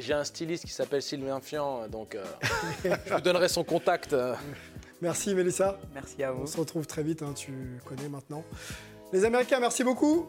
j'ai 0.00 0.12
un, 0.12 0.24
styliste 0.24 0.64
qui 0.64 0.72
s'appelle 0.72 1.02
Sylvain 1.02 1.40
Fian, 1.40 1.88
donc 1.88 2.14
euh, 2.14 2.24
je 2.84 3.14
vous 3.14 3.20
donnerai 3.20 3.48
son 3.48 3.64
contact. 3.64 4.14
Merci 5.00 5.34
Mélissa. 5.34 5.78
Merci 5.94 6.22
à 6.22 6.32
vous. 6.32 6.42
On 6.42 6.46
se 6.46 6.56
retrouve 6.56 6.86
très 6.86 7.02
vite, 7.02 7.22
hein, 7.22 7.32
tu 7.34 7.52
connais 7.84 8.08
maintenant. 8.08 8.44
Les 9.12 9.24
Américains, 9.24 9.60
merci 9.60 9.84
beaucoup. 9.84 10.26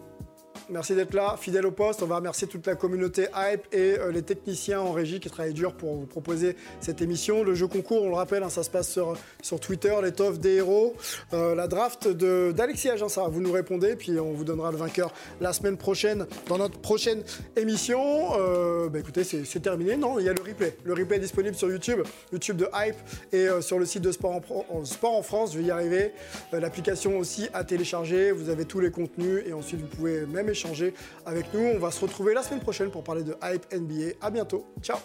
Merci 0.70 0.96
d'être 0.96 1.14
là, 1.14 1.36
fidèle 1.40 1.66
au 1.66 1.72
poste. 1.72 2.04
On 2.04 2.08
va 2.08 2.18
remercier 2.18 2.48
toute 2.48 2.68
la 2.68 2.76
communauté 2.76 3.28
Hype 3.36 3.74
et 3.74 3.98
euh, 3.98 4.12
les 4.12 4.22
techniciens 4.22 4.82
en 4.82 4.92
régie 4.92 5.20
qui 5.20 5.30
travaillent 5.30 5.54
dur 5.54 5.74
pour 5.74 5.96
vous 5.96 6.06
proposer 6.06 6.56
cette 6.82 7.02
émission. 7.02 7.44
Le 7.44 7.56
jeu 7.56 7.68
concours, 7.68 8.04
on 8.04 8.10
le 8.10 8.16
rappelle, 8.16 8.44
hein, 8.44 8.50
ça 8.50 8.64
se 8.64 8.70
passe 8.70 8.92
sur, 8.92 9.60
Twitter, 9.60 9.94
l'étoffe 10.04 10.40
des 10.40 10.56
héros. 10.56 10.96
Euh, 11.34 11.56
la 11.56 11.68
draft 11.68 12.08
d'Alexis 12.08 12.90
Agença, 12.90 13.28
vous 13.30 13.42
nous 13.42 13.52
répondez, 13.52 13.96
puis 13.96 14.20
on 14.20 14.34
vous 14.34 14.44
donnera 14.44 14.72
le 14.72 14.78
vainqueur 14.78 15.14
la 15.42 15.54
semaine 15.54 15.78
prochaine 15.78 16.26
dans 16.48 16.58
notre 16.58 16.80
prochaine 16.80 17.24
émission. 17.56 18.32
Euh, 18.40 18.90
bah, 18.90 19.00
écoutez, 19.00 19.24
c'est 19.24 19.62
terminé. 19.62 19.96
Non, 19.96 20.20
il 20.20 20.26
y 20.26 20.30
a 20.30 20.34
le 20.34 20.42
replay. 20.42 20.76
Le 20.84 20.94
replay 20.94 21.18
est 21.18 21.22
disponible 21.22 21.56
sur 21.56 21.70
YouTube, 21.70 22.00
YouTube 22.32 22.58
de 22.58 22.68
Hype 22.74 22.98
et 23.32 23.48
sur 23.62 23.80
le 23.80 23.86
site 23.86 24.02
de 24.02 24.12
Sport 24.12 24.42
en, 24.70 25.22
France. 25.22 25.54
Je 25.54 25.60
vais 25.60 25.66
y 25.66 25.72
arriver. 25.72 26.12
L'application 26.52 27.18
aussi 27.18 27.48
à 27.54 27.64
télécharger. 27.64 28.32
Vous 28.32 28.50
avez 28.50 28.66
tous 28.66 28.80
les 28.80 28.92
contenus 28.92 29.44
et 29.46 29.54
ensuite 29.54 29.82
vous 29.82 29.88
pouvez 29.88 30.26
échanger 30.50 30.94
avec 31.26 31.54
nous. 31.54 31.62
On 31.76 31.80
va 31.80 31.92
se 31.92 32.02
retrouver 32.02 32.34
la 32.34 32.44
semaine 32.44 32.62
prochaine 32.62 32.90
pour 32.90 33.04
parler 33.04 33.24
de 33.24 33.36
Hype 33.44 33.74
NBA. 33.74 34.16
À 34.22 34.30
bientôt. 34.30 34.66
Ciao 34.82 34.98